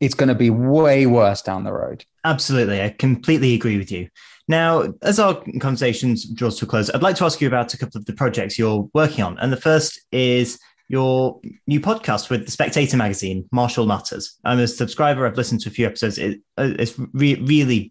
it's 0.02 0.14
going 0.14 0.28
to 0.28 0.34
be 0.34 0.50
way 0.50 1.06
worse 1.06 1.40
down 1.40 1.64
the 1.64 1.72
road 1.72 2.04
absolutely 2.24 2.82
i 2.82 2.90
completely 2.90 3.54
agree 3.54 3.78
with 3.78 3.90
you 3.90 4.08
now 4.48 4.84
as 5.02 5.18
our 5.18 5.42
conversation 5.60 6.16
draws 6.34 6.58
to 6.58 6.64
a 6.64 6.68
close 6.68 6.90
i'd 6.90 7.02
like 7.02 7.16
to 7.16 7.24
ask 7.24 7.40
you 7.40 7.48
about 7.48 7.72
a 7.72 7.78
couple 7.78 7.98
of 7.98 8.04
the 8.04 8.12
projects 8.12 8.58
you're 8.58 8.88
working 8.92 9.24
on 9.24 9.38
and 9.38 9.52
the 9.52 9.56
first 9.56 10.00
is 10.12 10.58
your 10.92 11.40
new 11.66 11.80
podcast 11.80 12.28
with 12.28 12.44
the 12.44 12.50
Spectator 12.50 12.98
magazine, 12.98 13.48
Marshall 13.50 13.86
Matters. 13.86 14.38
I'm 14.44 14.58
a 14.58 14.68
subscriber. 14.68 15.26
I've 15.26 15.38
listened 15.38 15.62
to 15.62 15.70
a 15.70 15.72
few 15.72 15.86
episodes. 15.86 16.18
It, 16.18 16.42
uh, 16.58 16.74
it's 16.78 16.98
re- 17.14 17.40
really, 17.40 17.90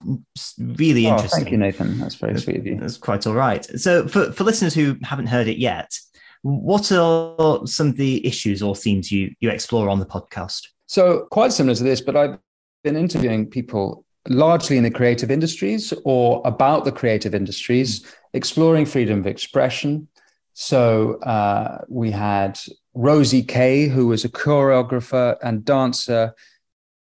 really 0.60 1.08
oh, 1.08 1.14
interesting. 1.14 1.46
Thank 1.46 1.52
you, 1.52 1.58
Nathan. 1.58 2.00
That's 2.00 2.14
very 2.14 2.40
sweet 2.40 2.58
of 2.58 2.68
you. 2.68 2.76
That's 2.80 2.98
quite 2.98 3.26
all 3.26 3.34
right. 3.34 3.66
So, 3.80 4.08
for, 4.08 4.32
for 4.32 4.44
listeners 4.44 4.76
who 4.76 4.98
haven't 5.02 5.26
heard 5.26 5.48
it 5.48 5.58
yet, 5.58 5.98
what 6.44 6.92
are 6.92 7.66
some 7.66 7.88
of 7.88 7.98
the 7.98 8.26
issues 8.26 8.62
or 8.62 8.76
themes 8.76 9.12
you, 9.12 9.34
you 9.40 9.50
explore 9.50 9.90
on 9.90 10.00
the 10.00 10.06
podcast? 10.06 10.68
So, 10.92 11.26
quite 11.32 11.54
similar 11.54 11.74
to 11.76 11.86
this, 11.86 12.02
but 12.02 12.18
I've 12.18 12.38
been 12.84 12.98
interviewing 12.98 13.50
people 13.50 14.04
largely 14.28 14.76
in 14.76 14.84
the 14.84 14.92
creative 14.92 15.32
industries 15.32 15.94
or 16.04 16.42
about 16.44 16.84
the 16.84 16.92
creative 16.92 17.34
industries, 17.34 18.06
exploring 18.34 18.86
freedom 18.86 19.20
of 19.20 19.26
expression. 19.26 20.10
So, 20.52 21.14
uh, 21.22 21.86
we 21.88 22.12
had 22.12 22.60
Rosie 22.94 23.42
Kay, 23.42 23.88
who 23.88 24.08
was 24.08 24.26
a 24.26 24.30
choreographer 24.30 25.38
and 25.42 25.64
dancer 25.64 26.36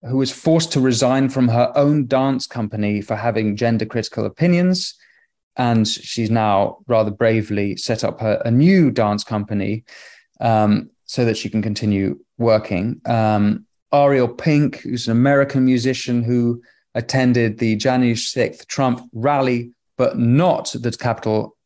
who 0.00 0.16
was 0.16 0.32
forced 0.32 0.72
to 0.72 0.80
resign 0.80 1.28
from 1.28 1.48
her 1.48 1.70
own 1.76 2.06
dance 2.06 2.46
company 2.46 3.02
for 3.02 3.16
having 3.16 3.54
gender 3.54 3.84
critical 3.84 4.24
opinions. 4.24 4.94
And 5.56 5.86
she's 5.86 6.30
now 6.30 6.78
rather 6.86 7.10
bravely 7.10 7.76
set 7.76 8.02
up 8.02 8.20
her, 8.20 8.40
a 8.46 8.50
new 8.50 8.90
dance 8.90 9.24
company 9.24 9.84
um, 10.40 10.88
so 11.04 11.26
that 11.26 11.36
she 11.36 11.50
can 11.50 11.60
continue 11.60 12.18
working. 12.38 13.02
Um, 13.04 13.66
Ariel 13.94 14.28
Pink, 14.28 14.78
who's 14.78 15.06
an 15.06 15.12
American 15.12 15.64
musician 15.64 16.22
who 16.22 16.62
attended 16.94 17.58
the 17.58 17.76
January 17.76 18.16
6th 18.16 18.66
Trump 18.66 19.08
rally, 19.12 19.72
but 19.96 20.18
not 20.18 20.74
the 20.78 20.90
Capitol 20.90 21.56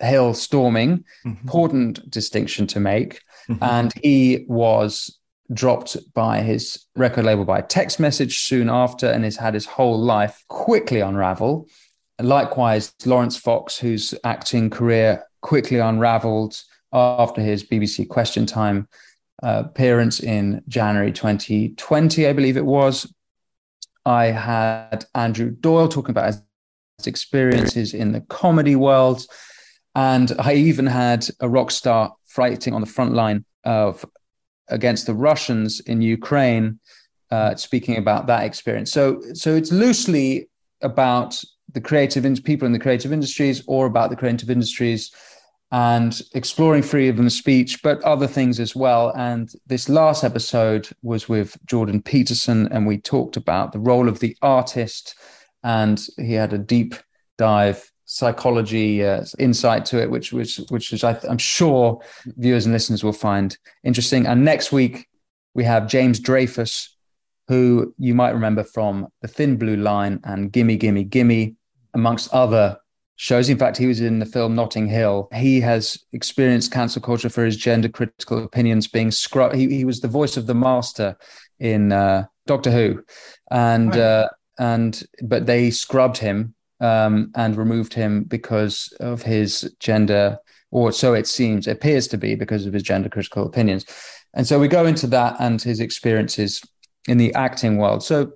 Hill 0.00 0.34
storming. 0.34 1.04
Mm-hmm. 1.24 1.40
Important 1.42 2.10
distinction 2.10 2.66
to 2.68 2.80
make. 2.80 3.20
Mm-hmm. 3.48 3.64
And 3.64 3.92
he 4.02 4.44
was 4.48 5.18
dropped 5.52 5.96
by 6.14 6.40
his 6.40 6.86
record 6.96 7.24
label 7.24 7.44
by 7.44 7.60
text 7.60 8.00
message 8.00 8.40
soon 8.40 8.70
after 8.70 9.06
and 9.06 9.24
has 9.24 9.36
had 9.36 9.54
his 9.54 9.66
whole 9.66 9.98
life 9.98 10.44
quickly 10.48 11.00
unravel. 11.00 11.66
likewise, 12.20 12.94
Laurence 13.04 13.36
Fox, 13.36 13.78
whose 13.78 14.14
acting 14.24 14.70
career 14.70 15.24
quickly 15.40 15.78
unraveled 15.78 16.62
after 16.92 17.40
his 17.40 17.64
BBC 17.64 18.08
Question 18.08 18.46
Time 18.46 18.88
uh, 19.42 19.64
appearance 19.66 20.20
in 20.20 20.62
January 20.68 21.12
2020, 21.12 22.26
I 22.26 22.32
believe 22.32 22.56
it 22.56 22.64
was. 22.64 23.12
I 24.04 24.26
had 24.26 25.04
Andrew 25.14 25.50
Doyle 25.50 25.88
talking 25.88 26.10
about 26.10 26.34
his 26.98 27.06
experiences 27.06 27.94
in 27.94 28.12
the 28.12 28.20
comedy 28.22 28.76
world. 28.76 29.26
And 29.94 30.32
I 30.38 30.54
even 30.54 30.86
had 30.86 31.28
a 31.40 31.48
rock 31.48 31.70
star 31.70 32.14
fighting 32.24 32.74
on 32.74 32.80
the 32.80 32.86
front 32.86 33.12
line 33.12 33.44
of 33.64 34.04
against 34.68 35.06
the 35.06 35.14
Russians 35.14 35.80
in 35.80 36.00
Ukraine, 36.00 36.80
uh, 37.30 37.54
speaking 37.56 37.98
about 37.98 38.26
that 38.28 38.44
experience. 38.44 38.90
So, 38.90 39.20
so 39.34 39.54
it's 39.54 39.70
loosely 39.70 40.48
about 40.80 41.42
the 41.72 41.80
creative 41.80 42.24
in- 42.24 42.36
people 42.36 42.66
in 42.66 42.72
the 42.72 42.78
creative 42.78 43.12
industries 43.12 43.62
or 43.66 43.86
about 43.86 44.10
the 44.10 44.16
creative 44.16 44.50
industries 44.50 45.10
and 45.72 46.20
exploring 46.34 46.82
freedom 46.82 47.24
of 47.24 47.32
speech, 47.32 47.82
but 47.82 48.02
other 48.02 48.26
things 48.26 48.60
as 48.60 48.76
well. 48.76 49.10
And 49.16 49.50
this 49.66 49.88
last 49.88 50.22
episode 50.22 50.86
was 51.02 51.30
with 51.30 51.56
Jordan 51.64 52.02
Peterson, 52.02 52.68
and 52.70 52.86
we 52.86 52.98
talked 52.98 53.38
about 53.38 53.72
the 53.72 53.80
role 53.80 54.06
of 54.06 54.20
the 54.20 54.36
artist, 54.42 55.14
and 55.64 56.00
he 56.18 56.34
had 56.34 56.52
a 56.52 56.58
deep 56.58 56.94
dive 57.38 57.90
psychology 58.04 59.02
uh, 59.02 59.24
insight 59.38 59.86
to 59.86 60.02
it, 60.02 60.10
which 60.10 60.30
which 60.30 60.60
which 60.68 60.92
is 60.92 61.02
I 61.02 61.18
am 61.26 61.38
sure 61.38 62.02
viewers 62.36 62.66
and 62.66 62.74
listeners 62.74 63.02
will 63.02 63.14
find 63.14 63.56
interesting. 63.82 64.26
And 64.26 64.44
next 64.44 64.72
week 64.72 65.08
we 65.54 65.64
have 65.64 65.88
James 65.88 66.20
Dreyfus, 66.20 66.94
who 67.48 67.94
you 67.98 68.14
might 68.14 68.32
remember 68.32 68.62
from 68.62 69.08
The 69.22 69.28
Thin 69.28 69.56
Blue 69.56 69.76
Line 69.76 70.20
and 70.24 70.52
Gimme 70.52 70.76
Gimme 70.76 71.04
Gimme, 71.04 71.56
amongst 71.94 72.30
other 72.34 72.76
shows. 73.22 73.48
In 73.48 73.56
fact, 73.56 73.76
he 73.76 73.86
was 73.86 74.00
in 74.00 74.18
the 74.18 74.26
film 74.26 74.56
Notting 74.56 74.88
Hill. 74.88 75.28
He 75.32 75.60
has 75.60 75.96
experienced 76.12 76.72
cancel 76.72 77.00
culture 77.00 77.28
for 77.28 77.44
his 77.44 77.56
gender 77.56 77.88
critical 77.88 78.42
opinions 78.42 78.88
being 78.88 79.12
scrubbed. 79.12 79.54
He, 79.54 79.68
he 79.68 79.84
was 79.84 80.00
the 80.00 80.08
voice 80.08 80.36
of 80.36 80.48
the 80.48 80.56
master 80.56 81.16
in 81.60 81.92
uh, 81.92 82.24
Doctor 82.46 82.72
Who, 82.72 83.04
and 83.48 83.96
uh, 83.96 84.28
and 84.58 85.00
but 85.22 85.46
they 85.46 85.70
scrubbed 85.70 86.18
him 86.18 86.56
um, 86.80 87.30
and 87.36 87.56
removed 87.56 87.94
him 87.94 88.24
because 88.24 88.92
of 88.98 89.22
his 89.22 89.72
gender, 89.78 90.38
or 90.72 90.90
so 90.90 91.14
it 91.14 91.28
seems, 91.28 91.68
it 91.68 91.76
appears 91.76 92.08
to 92.08 92.18
be 92.18 92.34
because 92.34 92.66
of 92.66 92.72
his 92.72 92.82
gender 92.82 93.08
critical 93.08 93.46
opinions. 93.46 93.86
And 94.34 94.48
so 94.48 94.58
we 94.58 94.66
go 94.66 94.84
into 94.84 95.06
that 95.08 95.36
and 95.38 95.62
his 95.62 95.78
experiences 95.78 96.60
in 97.06 97.18
the 97.18 97.32
acting 97.34 97.76
world. 97.76 98.02
So 98.02 98.32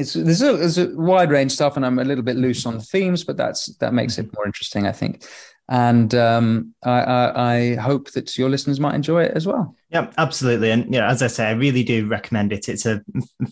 it's 0.00 0.14
there's 0.14 0.42
a, 0.42 0.56
there's 0.56 0.78
a 0.78 0.88
wide 0.96 1.30
range 1.30 1.52
stuff, 1.52 1.76
and 1.76 1.86
I'm 1.86 1.98
a 1.98 2.04
little 2.04 2.24
bit 2.24 2.36
loose 2.36 2.66
on 2.66 2.78
the 2.78 2.84
themes, 2.84 3.24
but 3.24 3.36
that's 3.36 3.66
that 3.76 3.94
makes 3.94 4.18
it 4.18 4.34
more 4.34 4.46
interesting, 4.46 4.86
I 4.86 4.92
think 4.92 5.24
and 5.70 6.16
um, 6.16 6.74
I, 6.82 7.00
I, 7.00 7.54
I, 7.54 7.74
hope 7.76 8.10
that 8.10 8.36
your 8.36 8.50
listeners 8.50 8.80
might 8.80 8.96
enjoy 8.96 9.22
it 9.22 9.36
as 9.36 9.46
well. 9.46 9.76
Yeah, 9.90 10.10
absolutely. 10.18 10.72
And 10.72 10.92
yeah, 10.92 11.08
as 11.08 11.22
I 11.22 11.28
say, 11.28 11.46
I 11.46 11.52
really 11.52 11.84
do 11.84 12.08
recommend 12.08 12.52
it. 12.52 12.68
It's 12.68 12.86
a 12.86 13.00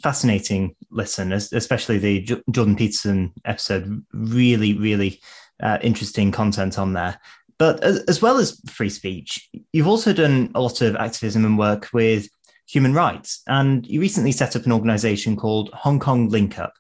fascinating 0.03 0.75
listen, 0.91 1.31
especially 1.33 1.99
the 1.99 2.43
Jordan 2.51 2.75
Peterson 2.75 3.33
episode. 3.45 4.05
Really, 4.13 4.77
really 4.77 5.21
uh, 5.63 5.79
interesting 5.81 6.33
content 6.33 6.77
on 6.77 6.93
there. 6.93 7.21
But 7.57 7.85
as, 7.85 8.01
as 8.05 8.21
well 8.21 8.39
as 8.39 8.61
free 8.69 8.91
speech, 8.91 9.49
you've 9.73 9.87
also 9.87 10.13
done 10.13 10.51
a 10.57 10.61
lot 10.61 10.81
of 10.81 10.97
activism 10.97 11.45
and 11.45 11.57
work 11.57 11.89
with 11.93 12.29
human 12.69 12.95
rights. 12.95 13.43
And 13.47 13.87
you 13.87 14.01
recently 14.01 14.33
set 14.33 14.55
up 14.55 14.67
an 14.67 14.73
organization 14.73 15.37
called 15.37 15.71
Hong 15.73 15.99
Kong 15.99 16.29
Link 16.29 16.59
Up. 16.59 16.75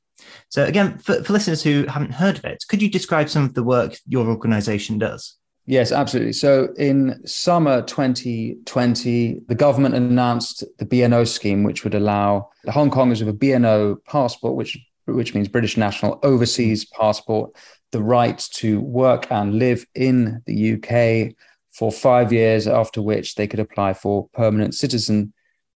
So, 0.49 0.65
again, 0.65 0.99
for, 0.99 1.23
for 1.23 1.33
listeners 1.33 1.63
who 1.63 1.87
haven't 1.87 2.15
heard 2.15 2.39
of 2.39 2.45
it, 2.45 2.65
could 2.69 2.83
you 2.83 2.91
describe 2.91 3.29
some 3.29 3.45
of 3.45 3.55
the 3.55 3.63
work 3.63 3.97
your 4.07 4.29
organization 4.29 4.99
does? 4.99 5.37
Yes, 5.69 5.93
absolutely. 5.93 6.33
So 6.33 6.73
in 6.79 7.21
summer 7.27 7.83
2020, 7.83 9.43
the 9.49 9.55
government 9.55 9.95
announced 9.95 10.65
the 10.79 10.87
BNO 10.87 11.29
scheme, 11.29 11.63
which 11.63 11.85
would 11.85 11.95
allow 11.95 12.49
the 12.65 12.73
Hong 12.73 12.91
Kongers 12.91 13.23
with 13.23 13.29
a 13.29 13.39
BNO 13.39 14.03
passport, 14.07 14.55
which 14.55 14.79
which 15.05 15.35
means 15.35 15.47
British 15.47 15.77
national 15.77 16.21
overseas 16.23 16.87
passport, 16.87 17.55
the 17.93 18.03
right 18.03 18.39
to 18.55 18.81
work 18.81 19.31
and 19.31 19.59
live 19.59 19.85
in 19.95 20.43
the 20.47 20.75
UK 20.75 21.35
for 21.71 21.93
five 21.93 22.33
years, 22.33 22.67
after 22.67 23.03
which 23.03 23.35
they 23.35 23.47
could 23.47 23.61
apply 23.61 23.93
for 23.93 24.29
permanent 24.33 24.75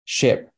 citizenship. 0.09 0.51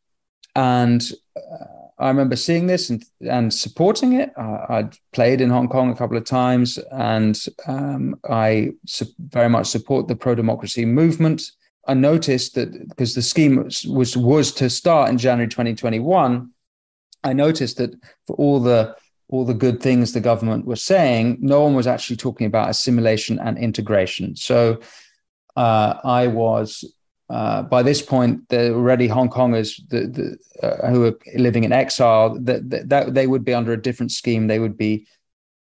And 0.55 1.01
uh, 1.35 1.65
I 1.97 2.07
remember 2.07 2.35
seeing 2.35 2.67
this 2.67 2.89
and, 2.89 3.03
and 3.21 3.53
supporting 3.53 4.13
it. 4.13 4.31
Uh, 4.37 4.65
I'd 4.69 4.97
played 5.13 5.41
in 5.41 5.49
Hong 5.49 5.67
Kong 5.69 5.91
a 5.91 5.95
couple 5.95 6.17
of 6.17 6.25
times, 6.25 6.77
and 6.91 7.37
um, 7.67 8.15
I 8.29 8.71
su- 8.85 9.05
very 9.19 9.49
much 9.49 9.67
support 9.67 10.07
the 10.07 10.15
pro 10.15 10.35
democracy 10.35 10.85
movement. 10.85 11.43
I 11.87 11.93
noticed 11.93 12.55
that 12.55 12.89
because 12.89 13.15
the 13.15 13.21
scheme 13.21 13.63
was, 13.63 13.85
was, 13.85 14.17
was 14.17 14.51
to 14.53 14.69
start 14.69 15.09
in 15.09 15.17
January 15.17 15.47
2021, 15.47 16.51
I 17.23 17.33
noticed 17.33 17.77
that 17.77 17.93
for 18.27 18.35
all 18.35 18.59
the 18.59 18.95
all 19.29 19.45
the 19.45 19.53
good 19.53 19.81
things 19.81 20.11
the 20.11 20.19
government 20.19 20.65
was 20.65 20.83
saying, 20.83 21.37
no 21.39 21.61
one 21.61 21.73
was 21.73 21.87
actually 21.87 22.17
talking 22.17 22.47
about 22.47 22.69
assimilation 22.69 23.39
and 23.39 23.57
integration. 23.57 24.35
So 24.35 24.81
uh, 25.55 25.93
I 26.03 26.27
was 26.27 26.83
uh, 27.31 27.61
by 27.61 27.81
this 27.81 28.01
point, 28.01 28.41
were 28.51 28.73
already 28.73 29.07
Hong 29.07 29.29
Kongers 29.29 29.79
the, 29.87 30.37
the, 30.61 30.67
uh, 30.67 30.91
who 30.91 30.99
were 30.99 31.17
living 31.35 31.63
in 31.63 31.71
exile. 31.71 32.37
That, 32.37 32.69
that, 32.69 32.89
that 32.89 33.13
they 33.13 33.25
would 33.25 33.45
be 33.45 33.53
under 33.53 33.71
a 33.71 33.81
different 33.81 34.11
scheme. 34.11 34.47
They 34.47 34.59
would 34.59 34.77
be 34.77 35.07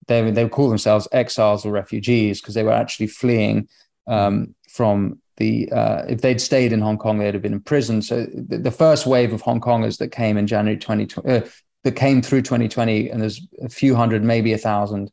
they 0.07 0.23
would, 0.23 0.35
they 0.35 0.43
would 0.43 0.53
call 0.53 0.69
themselves 0.69 1.09
exiles 1.11 1.65
or 1.65 1.71
refugees 1.71 2.41
because 2.41 2.53
they 2.53 2.63
were 2.63 2.71
actually 2.71 3.07
fleeing 3.07 3.67
um, 4.07 4.55
from 4.69 5.19
the. 5.37 5.69
Uh, 5.71 6.05
if 6.07 6.21
they'd 6.21 6.39
stayed 6.39 6.71
in 6.71 6.79
Hong 6.79 6.97
Kong, 6.97 7.19
they'd 7.19 7.33
have 7.33 7.43
been 7.43 7.53
imprisoned. 7.53 8.05
So 8.05 8.27
the, 8.33 8.57
the 8.57 8.71
first 8.71 9.05
wave 9.05 9.33
of 9.33 9.41
Hong 9.41 9.59
Kongers 9.59 9.97
that 9.97 10.09
came 10.09 10.37
in 10.37 10.47
January 10.47 10.77
2020, 10.77 11.29
uh, 11.29 11.49
that 11.83 11.97
came 11.97 12.21
through 12.21 12.43
2020, 12.43 13.09
and 13.09 13.21
there's 13.21 13.45
a 13.61 13.67
few 13.67 13.93
hundred, 13.93 14.23
maybe 14.23 14.53
a 14.53 14.57
thousand, 14.57 15.11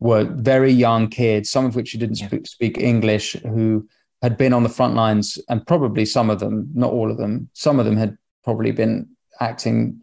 were 0.00 0.24
very 0.24 0.70
young 0.70 1.08
kids, 1.08 1.50
some 1.50 1.64
of 1.64 1.76
which 1.76 1.92
didn't 1.92 2.20
yeah. 2.20 2.26
speak, 2.26 2.46
speak 2.46 2.78
English, 2.78 3.32
who 3.42 3.88
had 4.22 4.36
been 4.36 4.52
on 4.52 4.62
the 4.62 4.68
front 4.68 4.94
lines, 4.94 5.38
and 5.48 5.66
probably 5.66 6.04
some 6.04 6.30
of 6.30 6.40
them, 6.40 6.70
not 6.74 6.92
all 6.92 7.10
of 7.10 7.18
them, 7.18 7.48
some 7.52 7.78
of 7.78 7.86
them 7.86 7.96
had 7.96 8.16
probably 8.44 8.72
been 8.72 9.08
acting 9.40 10.02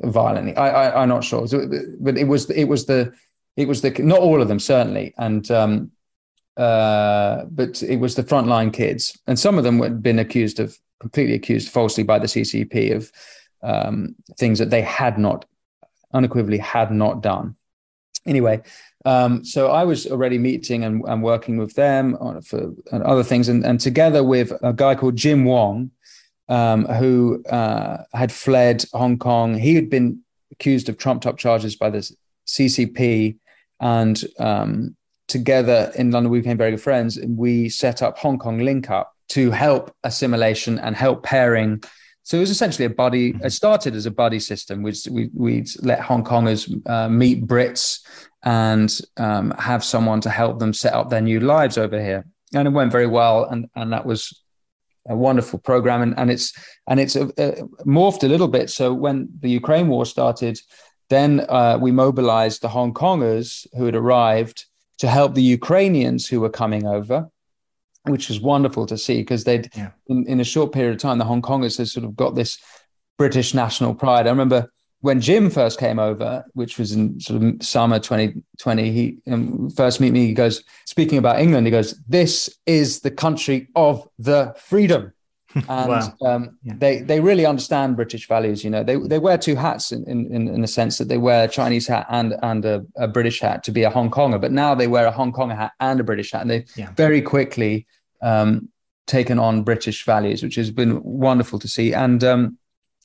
violently. 0.00 0.56
I, 0.56 1.02
am 1.02 1.08
not 1.08 1.24
sure, 1.24 1.46
but 2.00 2.18
it 2.18 2.24
was 2.24 2.50
it 2.50 2.64
was 2.64 2.86
the 2.86 3.12
it 3.56 3.68
was 3.68 3.82
the 3.82 3.90
not 4.02 4.18
all 4.18 4.42
of 4.42 4.48
them 4.48 4.58
certainly, 4.58 5.14
and 5.18 5.48
um, 5.50 5.90
uh, 6.56 7.44
but 7.50 7.82
it 7.82 7.96
was 7.96 8.14
the 8.14 8.24
frontline 8.24 8.72
kids, 8.72 9.18
and 9.26 9.38
some 9.38 9.58
of 9.58 9.64
them 9.64 9.80
had 9.80 10.02
been 10.02 10.18
accused 10.18 10.58
of 10.60 10.76
completely 11.00 11.34
accused 11.34 11.68
falsely 11.68 12.04
by 12.04 12.18
the 12.18 12.26
CCP 12.26 12.94
of 12.94 13.12
um, 13.62 14.14
things 14.38 14.58
that 14.58 14.70
they 14.70 14.82
had 14.82 15.18
not 15.18 15.44
unequivocally 16.12 16.58
had 16.58 16.90
not 16.92 17.22
done. 17.22 17.56
Anyway, 18.26 18.62
um, 19.04 19.44
so 19.44 19.70
I 19.70 19.84
was 19.84 20.06
already 20.06 20.38
meeting 20.38 20.84
and, 20.84 21.02
and 21.06 21.22
working 21.22 21.56
with 21.56 21.74
them 21.74 22.16
on, 22.20 22.40
for 22.42 22.72
and 22.92 23.02
other 23.02 23.24
things, 23.24 23.48
and, 23.48 23.64
and 23.64 23.80
together 23.80 24.22
with 24.22 24.52
a 24.62 24.72
guy 24.72 24.94
called 24.94 25.16
Jim 25.16 25.44
Wong, 25.44 25.90
um, 26.48 26.84
who 26.84 27.42
uh, 27.50 28.04
had 28.12 28.30
fled 28.30 28.84
Hong 28.92 29.18
Kong. 29.18 29.58
He 29.58 29.74
had 29.74 29.90
been 29.90 30.20
accused 30.52 30.88
of 30.88 30.98
trumped 30.98 31.26
up 31.26 31.36
charges 31.36 31.76
by 31.76 31.90
the 31.90 32.08
CCP, 32.46 33.36
and 33.80 34.24
um, 34.38 34.96
together 35.26 35.90
in 35.96 36.10
London 36.10 36.30
we 36.30 36.40
became 36.40 36.58
very 36.58 36.70
good 36.70 36.80
friends, 36.80 37.16
and 37.16 37.36
we 37.36 37.68
set 37.68 38.02
up 38.02 38.18
Hong 38.18 38.38
Kong 38.38 38.58
Link 38.58 38.90
Up 38.90 39.12
to 39.30 39.50
help 39.50 39.94
assimilation 40.04 40.78
and 40.78 40.94
help 40.94 41.22
pairing. 41.22 41.82
So 42.24 42.36
it 42.36 42.40
was 42.40 42.50
essentially 42.50 42.86
a 42.86 42.90
buddy. 42.90 43.34
It 43.42 43.50
started 43.50 43.94
as 43.94 44.06
a 44.06 44.10
buddy 44.10 44.38
system, 44.38 44.82
which 44.82 45.06
we 45.10 45.30
we 45.34 45.64
let 45.80 46.00
Hong 46.00 46.24
Kongers 46.24 46.70
uh, 46.88 47.08
meet 47.08 47.46
Brits 47.46 48.00
and 48.44 48.96
um, 49.16 49.52
have 49.58 49.84
someone 49.84 50.20
to 50.22 50.30
help 50.30 50.58
them 50.58 50.72
set 50.72 50.94
up 50.94 51.10
their 51.10 51.20
new 51.20 51.40
lives 51.40 51.78
over 51.78 52.00
here. 52.00 52.24
And 52.54 52.68
it 52.68 52.70
went 52.72 52.92
very 52.92 53.06
well, 53.06 53.44
and 53.44 53.68
and 53.74 53.92
that 53.92 54.06
was 54.06 54.42
a 55.08 55.16
wonderful 55.16 55.58
program. 55.58 56.02
And 56.02 56.14
and 56.16 56.30
it's 56.30 56.52
and 56.86 57.00
it's 57.00 57.16
uh, 57.16 57.28
uh, 57.38 57.52
morphed 57.84 58.22
a 58.22 58.28
little 58.28 58.48
bit. 58.48 58.70
So 58.70 58.94
when 58.94 59.28
the 59.40 59.50
Ukraine 59.50 59.88
war 59.88 60.06
started, 60.06 60.60
then 61.10 61.44
uh, 61.48 61.78
we 61.80 61.90
mobilized 61.90 62.62
the 62.62 62.68
Hong 62.68 62.94
Kongers 62.94 63.66
who 63.76 63.84
had 63.86 63.96
arrived 63.96 64.66
to 64.98 65.08
help 65.08 65.34
the 65.34 65.42
Ukrainians 65.42 66.28
who 66.28 66.40
were 66.40 66.50
coming 66.50 66.86
over. 66.86 67.28
Which 68.04 68.28
was 68.28 68.40
wonderful 68.40 68.86
to 68.86 68.98
see 68.98 69.18
because 69.18 69.44
they'd, 69.44 69.70
yeah. 69.76 69.90
in, 70.08 70.26
in 70.26 70.40
a 70.40 70.44
short 70.44 70.72
period 70.72 70.94
of 70.94 71.00
time, 71.00 71.18
the 71.18 71.24
Hong 71.24 71.42
Kongers 71.42 71.78
had 71.78 71.88
sort 71.88 72.04
of 72.04 72.16
got 72.16 72.34
this 72.34 72.58
British 73.16 73.54
national 73.54 73.94
pride. 73.94 74.26
I 74.26 74.30
remember 74.30 74.72
when 75.02 75.20
Jim 75.20 75.50
first 75.50 75.78
came 75.78 75.98
over, 75.98 76.44
which 76.54 76.78
was 76.78 76.92
in 76.92 77.20
sort 77.20 77.42
of 77.42 77.62
summer 77.62 77.98
2020, 77.98 78.92
he 78.92 79.18
um, 79.30 79.68
first 79.70 80.00
meet 80.00 80.12
me. 80.12 80.26
He 80.26 80.32
goes, 80.32 80.62
speaking 80.86 81.18
about 81.18 81.40
England, 81.40 81.66
he 81.66 81.70
goes, 81.70 82.00
"This 82.08 82.58
is 82.66 83.00
the 83.00 83.10
country 83.10 83.68
of 83.74 84.08
the 84.18 84.54
freedom." 84.58 85.12
And 85.68 85.88
wow. 85.88 86.16
um, 86.22 86.58
yeah. 86.62 86.74
they 86.78 87.02
they 87.02 87.20
really 87.20 87.46
understand 87.46 87.96
British 87.96 88.26
values. 88.26 88.64
You 88.64 88.70
know, 88.70 88.82
they 88.82 88.96
they 88.96 89.18
wear 89.18 89.38
two 89.38 89.56
hats 89.56 89.92
in 89.92 90.04
in, 90.06 90.48
in 90.48 90.60
the 90.60 90.68
sense 90.68 90.98
that 90.98 91.08
they 91.08 91.18
wear 91.18 91.44
a 91.44 91.48
Chinese 91.48 91.86
hat 91.86 92.06
and 92.08 92.34
and 92.42 92.64
a, 92.64 92.84
a, 92.96 93.06
British 93.06 93.40
hat 93.40 93.62
to 93.64 93.72
be 93.72 93.82
a 93.82 93.90
Hong 93.90 94.10
Konger, 94.10 94.40
but 94.40 94.52
now 94.52 94.74
they 94.74 94.86
wear 94.86 95.06
a 95.06 95.12
Hong 95.12 95.32
Konger 95.32 95.56
hat 95.56 95.72
and 95.80 96.00
a 96.00 96.04
British 96.04 96.32
hat, 96.32 96.42
and 96.42 96.50
they 96.50 96.64
yeah. 96.76 96.90
very 96.92 97.20
quickly 97.20 97.86
um, 98.22 98.68
taken 99.06 99.38
on 99.38 99.62
British 99.62 100.04
values, 100.04 100.42
which 100.42 100.54
has 100.54 100.70
been 100.70 101.02
wonderful 101.02 101.58
to 101.58 101.68
see. 101.68 101.92
And 101.92 102.24
um, 102.24 102.58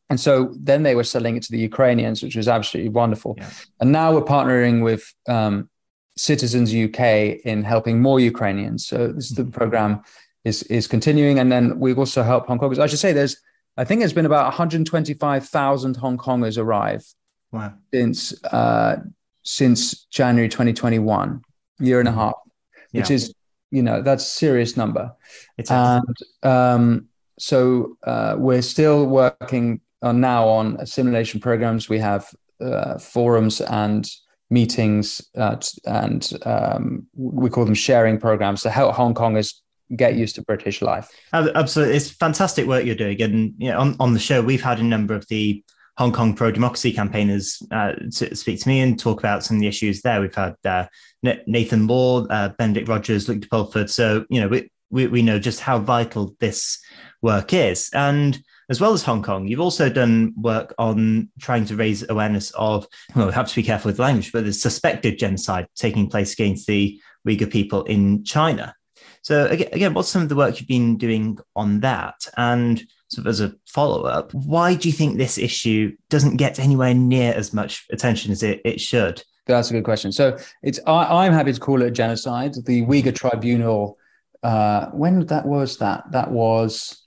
and 0.10 0.20
so 0.20 0.54
then 0.58 0.84
they 0.84 0.96
were 0.96 1.04
selling 1.04 1.36
it 1.36 1.44
to 1.44 1.52
the 1.52 1.60
Ukrainians, 1.60 2.24
which 2.24 2.36
was 2.36 2.48
absolutely 2.48 2.90
wonderful. 2.90 3.36
Yeah. 3.38 3.50
And 3.80 3.92
now 3.92 4.14
we're 4.14 4.22
partnering 4.22 4.84
with 4.84 5.14
um, 5.28 5.70
Citizens 6.16 6.74
UK 6.74 7.00
in 7.46 7.64
helping 7.64 8.02
more 8.02 8.20
Ukrainians. 8.20 8.88
So 8.88 9.12
this 9.12 9.32
mm-hmm. 9.32 9.44
the 9.44 9.52
program 9.52 10.02
is 10.48 10.64
is 10.64 10.88
continuing, 10.88 11.40
and 11.40 11.52
then 11.52 11.80
we 11.80 11.94
also 11.94 12.24
help 12.24 12.48
Hong 12.48 12.60
Kongers. 12.60 12.80
I 12.80 12.88
should 12.88 13.00
say 13.00 13.14
there's 13.14 13.38
I 13.78 13.84
think 13.84 14.00
there's 14.00 14.14
been 14.14 14.26
about 14.26 14.46
125,000 14.46 15.98
Hong 15.98 16.18
Kongers 16.18 16.58
arrive 16.58 17.06
wow. 17.52 17.74
since 17.94 18.44
uh, 18.46 18.98
since 19.44 20.06
January 20.06 20.50
2021, 20.50 21.42
year 21.80 22.00
and 22.00 22.08
a 22.08 22.12
mm-hmm. 22.12 22.20
half, 22.20 22.34
yeah. 22.92 23.02
which 23.02 23.12
is 23.12 23.34
you 23.70 23.84
know 23.84 24.02
that's 24.02 24.24
a 24.24 24.30
serious 24.30 24.76
number. 24.76 25.12
It's 25.58 25.70
and 25.70 26.18
um, 26.44 27.08
so 27.38 27.98
uh, 28.04 28.36
we're 28.38 28.64
still 28.64 29.06
working 29.06 29.82
on 30.02 30.20
now 30.22 30.48
on 30.48 30.78
assimilation 30.80 31.40
programs. 31.40 31.88
We 31.88 32.00
have 32.00 32.34
uh, 32.60 32.98
forums 32.98 33.62
and 33.62 34.10
meetings, 34.50 35.22
uh, 35.38 35.58
and 35.86 36.32
um, 36.46 37.08
we 37.16 37.50
call 37.52 37.66
them 37.66 37.76
sharing 37.76 38.18
programs 38.18 38.64
to 38.64 38.72
help 38.72 38.96
Hong 38.96 39.14
Kongers 39.14 39.62
get 39.96 40.16
used 40.16 40.36
to 40.36 40.42
British 40.42 40.82
life. 40.82 41.10
Absolutely, 41.34 41.96
it's 41.96 42.10
fantastic 42.10 42.68
work 42.68 42.86
you're 42.86 42.96
doing, 42.96 43.22
and 43.22 43.54
you 43.58 43.70
know, 43.70 43.80
on 43.80 43.96
on 44.00 44.14
the 44.14 44.20
show 44.20 44.42
we've 44.42 44.64
had 44.64 44.80
a 44.80 44.84
number 44.84 45.14
of 45.14 45.28
the 45.28 45.64
Hong 45.98 46.12
Kong 46.12 46.36
pro 46.36 46.52
democracy 46.52 46.94
campaigners 46.94 47.62
uh, 47.72 47.94
to 48.16 48.36
speak 48.36 48.62
to 48.62 48.70
me 48.70 48.82
and 48.82 49.00
talk 49.00 49.20
about 49.20 49.44
some 49.44 49.58
of 49.58 49.62
the 49.62 49.68
issues 49.68 50.02
there. 50.02 50.22
We've 50.22 50.36
had 50.36 50.56
uh, 50.66 50.86
Nathan 51.24 51.88
Law, 51.88 52.26
uh, 52.28 52.50
Benedict 52.50 52.88
Rogers, 52.88 53.28
Luke 53.28 53.42
de 53.42 53.48
Pulford. 53.48 53.90
So 53.90 54.26
you 54.30 54.42
know 54.42 54.48
we, 54.48 54.72
we 54.90 55.08
we 55.08 55.22
know 55.22 55.40
just 55.40 55.60
how 55.60 55.80
vital 55.80 56.36
this 56.40 56.80
work 57.22 57.54
is, 57.54 57.90
and 57.94 58.40
as 58.70 58.82
well 58.82 58.94
as 58.94 59.04
Hong 59.04 59.24
Kong, 59.24 59.48
you've 59.48 59.62
also 59.62 59.90
done 59.90 60.34
work 60.36 60.74
on 60.78 61.30
trying 61.40 61.66
to 61.66 61.76
raise 61.76 62.08
awareness 62.10 62.52
of, 62.52 62.86
well, 63.16 63.28
we 63.28 63.34
have 63.34 63.48
to 63.48 63.56
be 63.56 63.64
careful 63.64 63.90
with 63.90 64.00
language, 64.00 64.32
but 64.34 64.44
the 64.44 64.52
suspected 64.52 65.18
genocide 65.18 65.68
taking 65.76 66.10
place 66.10 66.34
against 66.34 66.68
the 66.68 67.00
Uyghur 67.26 67.50
people 67.50 67.84
in 67.84 68.24
China. 68.24 68.74
So 69.28 69.46
again, 69.48 69.68
again, 69.74 69.94
what's 69.94 70.08
some 70.08 70.22
of 70.22 70.30
the 70.30 70.38
work 70.38 70.58
you've 70.58 70.70
been 70.70 70.96
doing 70.96 71.38
on 71.54 71.82
that? 71.82 72.26
And 72.38 72.82
sort 73.10 73.26
of 73.26 73.30
as 73.30 73.42
a 73.42 73.54
follow 73.66 74.04
up, 74.04 74.34
why 74.34 74.74
do 74.74 74.88
you 74.88 74.94
think 74.94 75.18
this 75.18 75.38
issue 75.38 75.98
doesn't 76.10 76.38
get 76.38 76.60
anywhere 76.60 76.94
near 76.94 77.34
as 77.34 77.52
much 77.52 77.86
attention 77.92 78.32
as 78.32 78.42
it, 78.42 78.62
it 78.64 78.80
should? 78.80 79.22
That's 79.46 79.70
a 79.70 79.74
good 79.74 79.84
question. 79.84 80.14
So 80.14 80.38
it's 80.64 80.80
I, 80.88 81.26
am 81.26 81.34
happy 81.34 81.52
to 81.52 81.60
call 81.60 81.82
it 81.82 81.92
genocide. 81.92 82.54
The 82.54 82.86
Uyghur 82.86 83.14
Tribunal, 83.14 83.98
uh, 84.44 84.86
when 84.92 85.26
that 85.26 85.46
was 85.46 85.76
that 85.80 86.06
that 86.14 86.32
was 86.32 86.98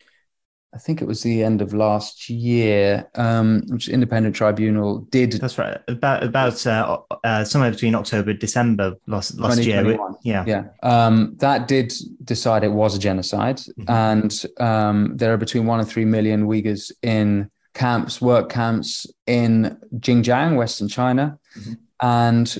I 0.72 0.78
think 0.78 1.02
it 1.02 1.08
was 1.08 1.22
the 1.22 1.42
end 1.42 1.60
of 1.62 1.74
last 1.74 2.30
year, 2.30 3.10
um, 3.16 3.62
which 3.68 3.88
independent 3.88 4.36
tribunal 4.36 5.00
did. 5.10 5.32
That's 5.32 5.58
right. 5.58 5.78
About 5.88 6.22
about 6.22 6.64
uh, 6.66 6.98
uh, 7.24 7.44
somewhere 7.44 7.72
between 7.72 7.94
October 7.96 8.32
December 8.32 8.94
last 9.06 9.38
last 9.38 9.62
year. 9.62 9.98
Yeah, 10.22 10.44
yeah. 10.46 10.64
Um, 10.82 11.34
that 11.38 11.66
did 11.66 11.92
decide 12.22 12.62
it 12.62 12.72
was 12.72 12.94
a 12.94 13.00
genocide, 13.00 13.56
mm-hmm. 13.56 13.90
and 13.90 14.46
um, 14.60 15.16
there 15.16 15.32
are 15.32 15.36
between 15.36 15.66
one 15.66 15.80
and 15.80 15.88
three 15.88 16.04
million 16.04 16.46
Uyghurs 16.46 16.92
in 17.02 17.50
camps, 17.74 18.20
work 18.20 18.48
camps 18.48 19.06
in 19.26 19.76
Xinjiang, 19.96 20.56
Western 20.56 20.88
China. 20.88 21.38
Mm-hmm. 21.58 21.72
And 22.02 22.58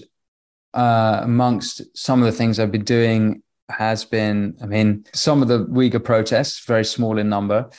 uh, 0.75 1.21
amongst 1.23 1.97
some 1.97 2.21
of 2.21 2.27
the 2.27 2.37
things 2.37 2.59
I've 2.59 2.73
been 2.73 2.85
doing 2.85 3.43
has 3.69 4.05
been, 4.05 4.57
I 4.63 4.67
mean, 4.67 5.05
some 5.15 5.43
of 5.43 5.49
the 5.49 5.65
Uyghur 5.67 6.03
protests, 6.03 6.65
very 6.67 6.85
small 6.85 7.19
in 7.19 7.29
number. 7.29 7.71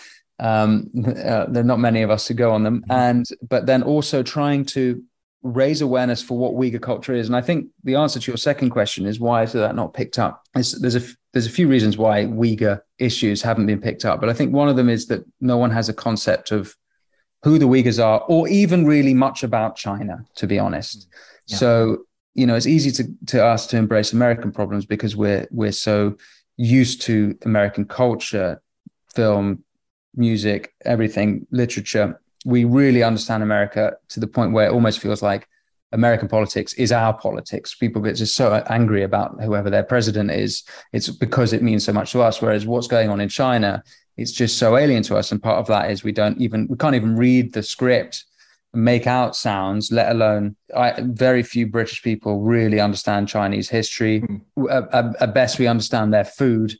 Um, 0.41 0.89
uh, 0.97 1.45
there 1.47 1.61
are 1.61 1.63
not 1.63 1.79
many 1.79 2.01
of 2.01 2.09
us 2.09 2.27
who 2.27 2.33
go 2.33 2.51
on 2.51 2.63
them, 2.63 2.81
mm-hmm. 2.81 2.91
and 2.91 3.25
but 3.47 3.65
then 3.67 3.83
also 3.83 4.23
trying 4.23 4.65
to 4.65 5.03
raise 5.43 5.81
awareness 5.81 6.21
for 6.21 6.37
what 6.37 6.53
Uyghur 6.53 6.81
culture 6.81 7.13
is. 7.13 7.27
And 7.27 7.35
I 7.35 7.41
think 7.41 7.67
the 7.83 7.95
answer 7.95 8.19
to 8.19 8.31
your 8.31 8.37
second 8.37 8.69
question 8.71 9.05
is 9.05 9.19
why 9.19 9.43
is 9.43 9.53
that 9.53 9.75
not 9.75 9.93
picked 9.93 10.19
up? 10.19 10.43
It's, 10.55 10.79
there's 10.79 10.95
a 10.95 11.01
there's 11.33 11.47
a 11.47 11.51
few 11.51 11.67
reasons 11.67 11.97
why 11.97 12.25
Uyghur 12.25 12.81
issues 12.97 13.41
haven't 13.41 13.67
been 13.67 13.79
picked 13.79 14.03
up, 14.03 14.19
but 14.19 14.29
I 14.29 14.33
think 14.33 14.53
one 14.53 14.67
of 14.67 14.75
them 14.75 14.89
is 14.89 15.07
that 15.07 15.23
no 15.39 15.57
one 15.57 15.71
has 15.71 15.89
a 15.89 15.93
concept 15.93 16.51
of 16.51 16.75
who 17.43 17.57
the 17.57 17.67
Uyghurs 17.67 18.03
are, 18.03 18.21
or 18.27 18.47
even 18.47 18.85
really 18.85 19.13
much 19.13 19.43
about 19.43 19.75
China, 19.75 20.25
to 20.35 20.47
be 20.47 20.59
honest. 20.59 21.07
Yeah. 21.47 21.57
So 21.57 21.97
you 22.33 22.45
know, 22.47 22.55
it's 22.55 22.67
easy 22.67 22.91
to 22.91 23.13
to 23.27 23.45
us 23.45 23.67
to 23.67 23.77
embrace 23.77 24.13
American 24.13 24.51
problems 24.51 24.85
because 24.85 25.15
we're 25.15 25.47
we're 25.51 25.71
so 25.71 26.17
used 26.57 27.01
to 27.03 27.37
American 27.43 27.85
culture, 27.85 28.61
film, 29.13 29.63
music, 30.15 30.73
everything, 30.85 31.47
literature. 31.51 32.19
We 32.45 32.63
really 32.65 33.03
understand 33.03 33.43
America 33.43 33.97
to 34.09 34.19
the 34.19 34.27
point 34.27 34.53
where 34.53 34.67
it 34.67 34.73
almost 34.73 34.99
feels 34.99 35.21
like 35.21 35.47
American 35.91 36.27
politics 36.27 36.73
is 36.73 36.91
our 36.91 37.13
politics. 37.13 37.75
People 37.75 38.01
get 38.01 38.15
just 38.15 38.35
so 38.35 38.53
angry 38.69 39.03
about 39.03 39.41
whoever 39.41 39.69
their 39.69 39.83
president 39.83 40.31
is. 40.31 40.63
It's 40.93 41.09
because 41.09 41.53
it 41.53 41.61
means 41.61 41.83
so 41.85 41.93
much 41.93 42.11
to 42.13 42.21
us. 42.21 42.41
Whereas 42.41 42.65
what's 42.65 42.87
going 42.87 43.09
on 43.09 43.19
in 43.19 43.29
China, 43.29 43.83
it's 44.17 44.31
just 44.31 44.57
so 44.57 44.77
alien 44.77 45.03
to 45.03 45.17
us. 45.17 45.31
And 45.31 45.43
part 45.43 45.57
of 45.57 45.67
that 45.67 45.91
is 45.91 46.03
we 46.03 46.11
don't 46.11 46.39
even 46.39 46.67
we 46.69 46.77
can't 46.77 46.95
even 46.95 47.17
read 47.17 47.53
the 47.53 47.63
script, 47.63 48.23
make 48.73 49.05
out 49.05 49.35
sounds, 49.35 49.91
let 49.91 50.11
alone 50.11 50.55
I, 50.75 51.01
very 51.01 51.43
few 51.43 51.67
British 51.67 52.01
people 52.01 52.41
really 52.41 52.79
understand 52.79 53.27
Chinese 53.27 53.69
history. 53.69 54.21
Mm. 54.21 54.93
At, 54.93 55.21
at, 55.21 55.33
best, 55.33 55.59
we 55.59 55.67
understand 55.67 56.13
their 56.13 56.25
food, 56.25 56.73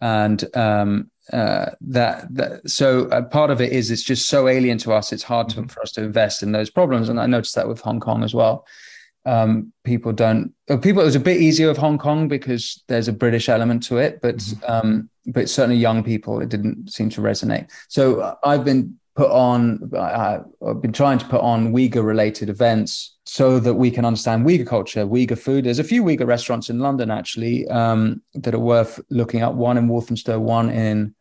and 0.00 0.44
um, 0.56 1.10
uh, 1.32 1.70
that, 1.80 2.26
that 2.34 2.68
so 2.68 3.08
uh, 3.08 3.22
part 3.22 3.50
of 3.50 3.60
it 3.60 3.72
is 3.72 3.90
it's 3.90 4.02
just 4.02 4.28
so 4.28 4.48
alien 4.48 4.78
to 4.78 4.92
us. 4.92 5.12
It's 5.12 5.22
hard 5.22 5.48
to, 5.50 5.56
mm-hmm. 5.56 5.68
for 5.68 5.82
us 5.82 5.92
to 5.92 6.02
invest 6.02 6.42
in 6.42 6.52
those 6.52 6.70
problems, 6.70 7.08
and 7.08 7.20
I 7.20 7.26
noticed 7.26 7.54
that 7.54 7.68
with 7.68 7.80
Hong 7.80 8.00
Kong 8.00 8.22
as 8.22 8.34
well. 8.34 8.66
Um, 9.26 9.72
people 9.84 10.12
don't. 10.12 10.52
Uh, 10.68 10.76
people 10.76 11.00
it 11.00 11.06
was 11.06 11.16
a 11.16 11.20
bit 11.20 11.40
easier 11.40 11.68
with 11.68 11.78
Hong 11.78 11.96
Kong 11.96 12.28
because 12.28 12.82
there's 12.88 13.08
a 13.08 13.12
British 13.12 13.48
element 13.48 13.82
to 13.84 13.96
it, 13.96 14.20
but 14.20 14.36
mm-hmm. 14.36 14.70
um, 14.70 15.10
but 15.26 15.48
certainly 15.48 15.76
young 15.76 16.04
people 16.04 16.40
it 16.40 16.50
didn't 16.50 16.92
seem 16.92 17.08
to 17.10 17.22
resonate. 17.22 17.70
So 17.88 18.20
uh, 18.20 18.34
I've 18.44 18.64
been 18.64 18.98
put 19.14 19.30
on. 19.30 19.90
I, 19.96 20.40
I've 20.66 20.82
been 20.82 20.92
trying 20.92 21.18
to 21.18 21.26
put 21.26 21.40
on 21.40 21.72
Uyghur 21.72 22.04
related 22.04 22.48
events 22.48 23.16
so 23.24 23.58
that 23.60 23.74
we 23.74 23.90
can 23.90 24.04
understand 24.04 24.44
Uyghur 24.44 24.66
culture, 24.66 25.06
Uyghur 25.06 25.38
food. 25.38 25.64
There's 25.64 25.78
a 25.78 25.84
few 25.84 26.02
Uyghur 26.02 26.26
restaurants 26.26 26.70
in 26.70 26.78
London 26.78 27.10
actually 27.10 27.66
um, 27.68 28.22
that 28.34 28.54
are 28.54 28.58
worth 28.58 29.00
looking 29.10 29.42
up. 29.42 29.54
One 29.54 29.78
in 29.78 29.88
Walthamstow, 29.88 30.38
one 30.38 30.70
in 30.70 31.14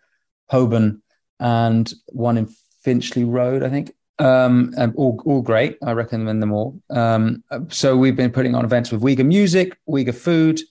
Holborn, 0.50 1.02
and 1.40 1.92
one 2.08 2.38
in 2.38 2.50
Finchley 2.84 3.24
Road, 3.24 3.64
I 3.64 3.70
think. 3.70 3.94
Um, 4.20 4.74
all, 4.96 5.22
all 5.26 5.42
great. 5.42 5.78
I 5.84 5.92
recommend 5.94 6.42
them 6.42 6.52
all. 6.52 6.80
Um, 6.90 7.44
so 7.70 7.98
we've 7.98 8.16
been 8.16 8.32
putting 8.32 8.56
on 8.56 8.66
events 8.66 8.92
with 8.92 9.02
Uyghur 9.02 9.26
music, 9.26 9.78
Uyghur 9.90 10.16
food, 10.16 10.62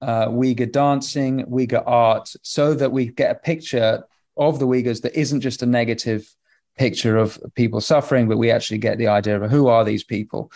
uh, 0.00 0.28
Uyghur 0.28 0.70
dancing, 0.70 1.44
Uyghur 1.46 1.82
art, 1.86 2.32
so 2.42 2.74
that 2.74 2.92
we 2.92 3.06
get 3.06 3.30
a 3.30 3.38
picture 3.38 4.04
of 4.36 4.58
the 4.58 4.66
Uyghurs 4.66 5.02
that 5.02 5.18
isn't 5.18 5.40
just 5.40 5.62
a 5.62 5.66
negative 5.66 6.32
picture 6.76 7.16
of 7.16 7.38
people 7.54 7.80
suffering, 7.80 8.28
but 8.28 8.38
we 8.38 8.50
actually 8.50 8.78
get 8.78 8.98
the 8.98 9.08
idea 9.08 9.40
of 9.40 9.50
who 9.50 9.68
are 9.68 9.84
these 9.84 10.04
people. 10.04 10.50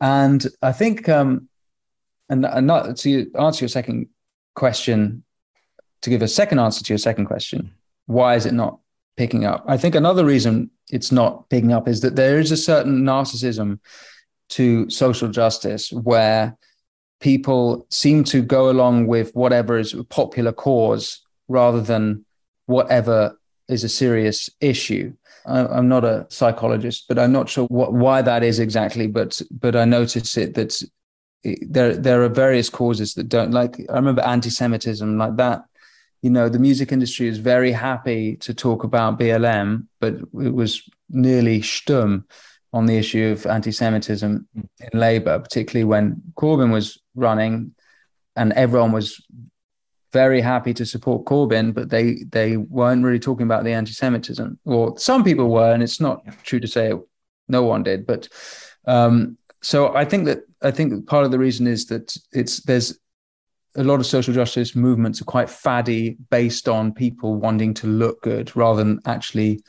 And 0.00 0.46
I 0.62 0.72
think, 0.72 1.08
um, 1.08 1.48
and, 2.28 2.44
and 2.44 2.66
not 2.66 2.96
to 2.98 3.30
answer 3.38 3.64
your 3.64 3.68
second 3.68 4.08
question, 4.54 5.22
to 6.02 6.10
give 6.10 6.22
a 6.22 6.28
second 6.28 6.58
answer 6.58 6.84
to 6.84 6.92
your 6.92 6.98
second 6.98 7.26
question, 7.26 7.72
why 8.06 8.34
is 8.34 8.46
it 8.46 8.54
not 8.54 8.78
picking 9.16 9.44
up? 9.44 9.64
I 9.66 9.76
think 9.76 9.94
another 9.94 10.24
reason 10.24 10.70
it's 10.90 11.12
not 11.12 11.48
picking 11.50 11.72
up 11.72 11.88
is 11.88 12.00
that 12.02 12.16
there 12.16 12.38
is 12.38 12.52
a 12.52 12.56
certain 12.56 13.02
narcissism 13.02 13.78
to 14.50 14.88
social 14.90 15.28
justice 15.28 15.90
where 15.92 16.56
people 17.20 17.86
seem 17.90 18.22
to 18.24 18.42
go 18.42 18.70
along 18.70 19.06
with 19.06 19.34
whatever 19.34 19.78
is 19.78 19.94
a 19.94 20.04
popular 20.04 20.52
cause 20.52 21.22
rather 21.48 21.80
than 21.80 22.24
whatever 22.66 23.38
is 23.68 23.84
a 23.84 23.88
serious 23.88 24.50
issue. 24.60 25.12
I, 25.46 25.78
am 25.78 25.88
not 25.88 26.04
a 26.04 26.26
psychologist, 26.28 27.06
but 27.08 27.18
I'm 27.18 27.32
not 27.32 27.48
sure 27.48 27.66
what, 27.66 27.92
why 27.92 28.22
that 28.22 28.42
is 28.42 28.58
exactly. 28.58 29.06
But 29.06 29.40
but 29.50 29.76
I 29.76 29.84
notice 29.84 30.36
it 30.36 30.54
that 30.54 30.82
it, 31.42 31.58
there 31.72 31.96
there 31.96 32.22
are 32.22 32.28
various 32.28 32.68
causes 32.68 33.14
that 33.14 33.28
don't 33.28 33.52
like. 33.52 33.80
I 33.88 33.94
remember 33.94 34.22
anti-Semitism 34.22 35.18
like 35.18 35.36
that. 35.36 35.62
You 36.22 36.30
know, 36.30 36.48
the 36.48 36.58
music 36.58 36.92
industry 36.92 37.28
is 37.28 37.38
very 37.38 37.72
happy 37.72 38.36
to 38.36 38.54
talk 38.54 38.82
about 38.84 39.18
BLM, 39.18 39.86
but 40.00 40.14
it 40.14 40.54
was 40.54 40.82
nearly 41.08 41.60
stum 41.60 42.24
on 42.72 42.86
the 42.86 42.98
issue 42.98 43.28
of 43.28 43.46
anti-Semitism 43.46 44.48
in 44.54 44.98
Labour, 44.98 45.38
particularly 45.38 45.84
when 45.84 46.22
Corbyn 46.34 46.72
was 46.72 46.98
running, 47.14 47.74
and 48.34 48.52
everyone 48.54 48.92
was 48.92 49.24
very 50.12 50.40
happy 50.40 50.72
to 50.74 50.86
support 50.86 51.26
Corbyn, 51.26 51.74
but 51.74 51.90
they 51.90 52.24
they 52.30 52.56
weren't 52.56 53.04
really 53.04 53.18
talking 53.18 53.44
about 53.44 53.64
the 53.64 53.72
anti-Semitism, 53.72 54.58
or 54.64 54.98
some 54.98 55.24
people 55.24 55.48
were, 55.50 55.72
and 55.72 55.82
it's 55.82 56.00
not 56.00 56.24
true 56.42 56.60
to 56.60 56.68
say 56.68 56.92
no 57.48 57.62
one 57.62 57.82
did. 57.82 58.06
But 58.06 58.28
um, 58.86 59.36
so 59.62 59.94
I 59.94 60.04
think 60.04 60.26
that 60.26 60.40
I 60.62 60.70
think 60.70 61.06
part 61.06 61.24
of 61.24 61.30
the 61.30 61.38
reason 61.38 61.66
is 61.66 61.86
that 61.86 62.16
it's 62.32 62.62
there's 62.62 62.98
a 63.76 63.84
lot 63.84 64.00
of 64.00 64.06
social 64.06 64.32
justice 64.32 64.74
movements 64.74 65.20
are 65.20 65.26
quite 65.26 65.50
faddy, 65.50 66.16
based 66.30 66.68
on 66.68 66.92
people 66.92 67.36
wanting 67.36 67.74
to 67.74 67.86
look 67.86 68.22
good 68.22 68.56
rather 68.56 68.82
than 68.82 69.00
actually 69.04 69.62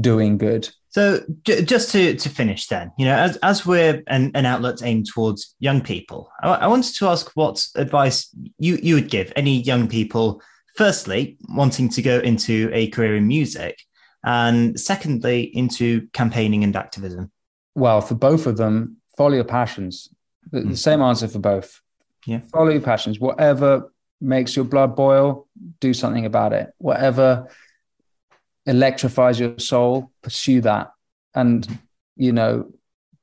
doing 0.00 0.36
good. 0.36 0.68
So 0.90 1.20
j- 1.44 1.62
just 1.62 1.92
to, 1.92 2.16
to 2.16 2.28
finish 2.28 2.66
then, 2.66 2.90
you 2.98 3.06
know, 3.06 3.16
as, 3.16 3.36
as 3.38 3.64
we're 3.64 4.02
an, 4.08 4.32
an 4.34 4.44
outlet 4.44 4.82
aimed 4.82 5.06
towards 5.06 5.54
young 5.60 5.80
people, 5.80 6.30
I, 6.42 6.48
I 6.48 6.66
wanted 6.66 6.94
to 6.96 7.06
ask 7.06 7.30
what 7.34 7.64
advice 7.76 8.28
you, 8.58 8.78
you 8.82 8.96
would 8.96 9.08
give 9.08 9.32
any 9.36 9.62
young 9.62 9.88
people, 9.88 10.42
firstly, 10.76 11.36
wanting 11.48 11.88
to 11.90 12.02
go 12.02 12.18
into 12.18 12.70
a 12.72 12.88
career 12.88 13.16
in 13.16 13.28
music, 13.28 13.78
and 14.24 14.78
secondly, 14.78 15.42
into 15.56 16.08
campaigning 16.12 16.64
and 16.64 16.74
activism. 16.74 17.30
Well, 17.74 18.00
for 18.00 18.16
both 18.16 18.46
of 18.46 18.56
them, 18.56 18.96
follow 19.16 19.34
your 19.34 19.44
passions. 19.44 20.08
The, 20.50 20.60
mm. 20.60 20.70
the 20.70 20.76
same 20.76 21.00
answer 21.02 21.28
for 21.28 21.38
both. 21.38 21.80
Yeah. 22.26 22.40
Follow 22.52 22.70
your 22.70 22.82
passions. 22.82 23.20
Whatever 23.20 23.92
makes 24.20 24.56
your 24.56 24.64
blood 24.64 24.96
boil, 24.96 25.46
do 25.78 25.94
something 25.94 26.26
about 26.26 26.52
it. 26.52 26.72
Whatever 26.78 27.48
electrifies 28.66 29.40
your 29.40 29.58
soul, 29.58 30.12
pursue 30.22 30.60
that, 30.62 30.92
and 31.34 31.66
you 32.16 32.32
know, 32.32 32.70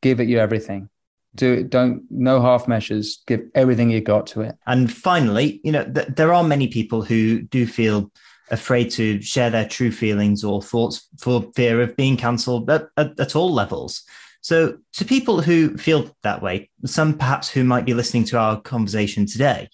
give 0.01 0.19
it 0.19 0.27
your 0.27 0.41
everything. 0.41 0.89
Do 1.35 1.53
it. 1.53 1.69
Don't 1.69 2.03
no 2.09 2.41
half 2.41 2.67
measures. 2.67 3.23
Give 3.27 3.41
everything 3.53 3.91
you 3.91 4.01
got 4.01 4.27
to 4.27 4.41
it. 4.41 4.55
And 4.65 4.91
finally, 4.91 5.61
you 5.63 5.71
know, 5.71 5.85
th- 5.85 6.07
there 6.07 6.33
are 6.33 6.43
many 6.43 6.67
people 6.67 7.03
who 7.03 7.41
do 7.41 7.67
feel 7.67 8.11
afraid 8.49 8.89
to 8.91 9.21
share 9.21 9.49
their 9.49 9.67
true 9.67 9.91
feelings 9.91 10.43
or 10.43 10.61
thoughts 10.61 11.07
for 11.19 11.51
fear 11.55 11.81
of 11.81 11.95
being 11.95 12.17
cancelled 12.17 12.69
at, 12.69 12.87
at, 12.97 13.19
at 13.19 13.35
all 13.35 13.53
levels. 13.53 14.03
So, 14.41 14.77
to 14.93 15.05
people 15.05 15.41
who 15.41 15.77
feel 15.77 16.15
that 16.23 16.41
way, 16.41 16.69
some 16.85 17.17
perhaps 17.17 17.49
who 17.49 17.63
might 17.63 17.85
be 17.85 17.93
listening 17.93 18.23
to 18.25 18.39
our 18.39 18.61
conversation 18.61 19.25
today, 19.25 19.69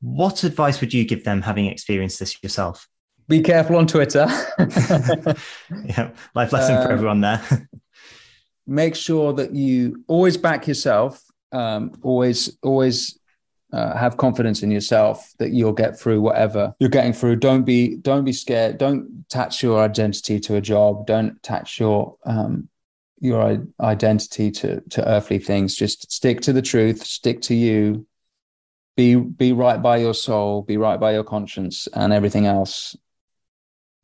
what 0.00 0.44
advice 0.44 0.80
would 0.80 0.92
you 0.92 1.04
give 1.04 1.24
them 1.24 1.42
having 1.42 1.66
experienced 1.66 2.20
this 2.20 2.42
yourself? 2.42 2.86
Be 3.28 3.40
careful 3.40 3.76
on 3.76 3.86
Twitter. 3.86 4.26
yeah, 4.58 6.10
life 6.34 6.52
lesson 6.52 6.76
uh, 6.76 6.82
for 6.84 6.92
everyone 6.92 7.20
there. 7.20 7.42
make 8.66 8.94
sure 8.94 9.32
that 9.34 9.54
you 9.54 10.04
always 10.08 10.36
back 10.36 10.66
yourself. 10.66 11.22
Um, 11.52 11.92
always, 12.02 12.56
always 12.62 13.18
uh, 13.72 13.96
have 13.96 14.16
confidence 14.16 14.62
in 14.62 14.70
yourself 14.70 15.32
that 15.38 15.50
you'll 15.50 15.72
get 15.72 15.98
through 15.98 16.20
whatever 16.20 16.74
you're 16.78 16.90
getting 16.90 17.12
through. 17.12 17.36
Don't 17.36 17.64
be, 17.64 17.96
don't 17.96 18.24
be 18.24 18.32
scared. 18.32 18.78
Don't 18.78 19.24
attach 19.26 19.62
your 19.62 19.80
identity 19.82 20.40
to 20.40 20.56
a 20.56 20.60
job. 20.60 21.06
Don't 21.06 21.36
attach 21.36 21.78
your 21.78 22.16
um, 22.24 22.68
your 23.20 23.64
identity 23.80 24.50
to 24.50 24.80
to 24.90 25.08
earthly 25.08 25.38
things. 25.38 25.74
Just 25.74 26.10
stick 26.12 26.40
to 26.42 26.52
the 26.52 26.62
truth. 26.62 27.04
Stick 27.04 27.40
to 27.42 27.54
you. 27.54 28.06
Be 28.96 29.14
be 29.16 29.52
right 29.52 29.80
by 29.80 29.96
your 29.96 30.14
soul. 30.14 30.62
Be 30.62 30.76
right 30.76 31.00
by 31.00 31.12
your 31.12 31.24
conscience, 31.24 31.88
and 31.94 32.12
everything 32.12 32.46
else 32.46 32.96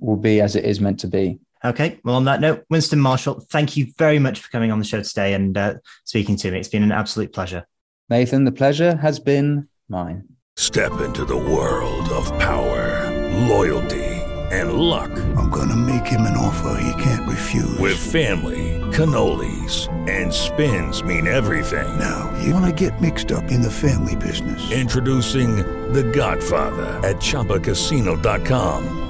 will 0.01 0.17
be 0.17 0.41
as 0.41 0.57
it 0.57 0.65
is 0.65 0.81
meant 0.81 1.01
to 1.01 1.07
be. 1.07 1.39
Okay. 1.65 2.01
Well, 2.05 2.17
on 2.17 2.25
that 2.25 2.41
note, 2.41 2.65
Winston 2.71 3.01
Marshall, 3.01 3.41
thank 3.51 3.77
you 3.77 3.87
very 3.99 4.19
much 4.19 4.41
for 4.41 4.49
coming 4.49 4.73
on 4.73 4.79
the 4.79 4.85
show 4.85 5.03
today 5.03 5.35
and 5.35 5.57
uh, 5.57 5.75
speaking 6.05 6.37
to 6.37 6.51
me. 6.51 6.59
It's 6.59 6.69
been 6.69 6.83
an 6.83 6.93
absolute 6.93 7.33
pleasure. 7.33 7.67
Nathan, 8.09 8.45
the 8.45 8.53
pleasure 8.53 8.97
has 8.97 9.21
been 9.21 9.69
mine. 9.89 10.25
Step 10.57 11.01
into 11.01 11.25
the 11.25 11.37
world 11.37 12.09
of 12.09 12.27
power, 12.39 13.11
loyalty 13.47 14.11
and 14.51 14.73
luck. 14.73 15.11
I'm 15.37 15.49
going 15.49 15.69
to 15.69 15.77
make 15.77 16.07
him 16.07 16.23
an 16.23 16.37
offer 16.37 16.83
he 16.83 17.03
can't 17.03 17.29
refuse. 17.29 17.79
With 17.79 17.97
family, 17.97 18.81
cannolis, 18.93 19.89
and 20.09 20.33
spins 20.33 21.03
mean 21.03 21.27
everything. 21.27 21.99
Now, 21.99 22.37
you 22.43 22.53
want 22.53 22.67
to 22.67 22.89
get 22.89 23.01
mixed 23.01 23.33
up 23.33 23.45
in 23.51 23.63
the 23.63 23.71
family 23.71 24.17
business. 24.17 24.71
Introducing 24.73 25.57
The 25.93 26.03
Godfather 26.03 26.87
at 27.07 27.17
ChumbaCasino.com. 27.17 29.10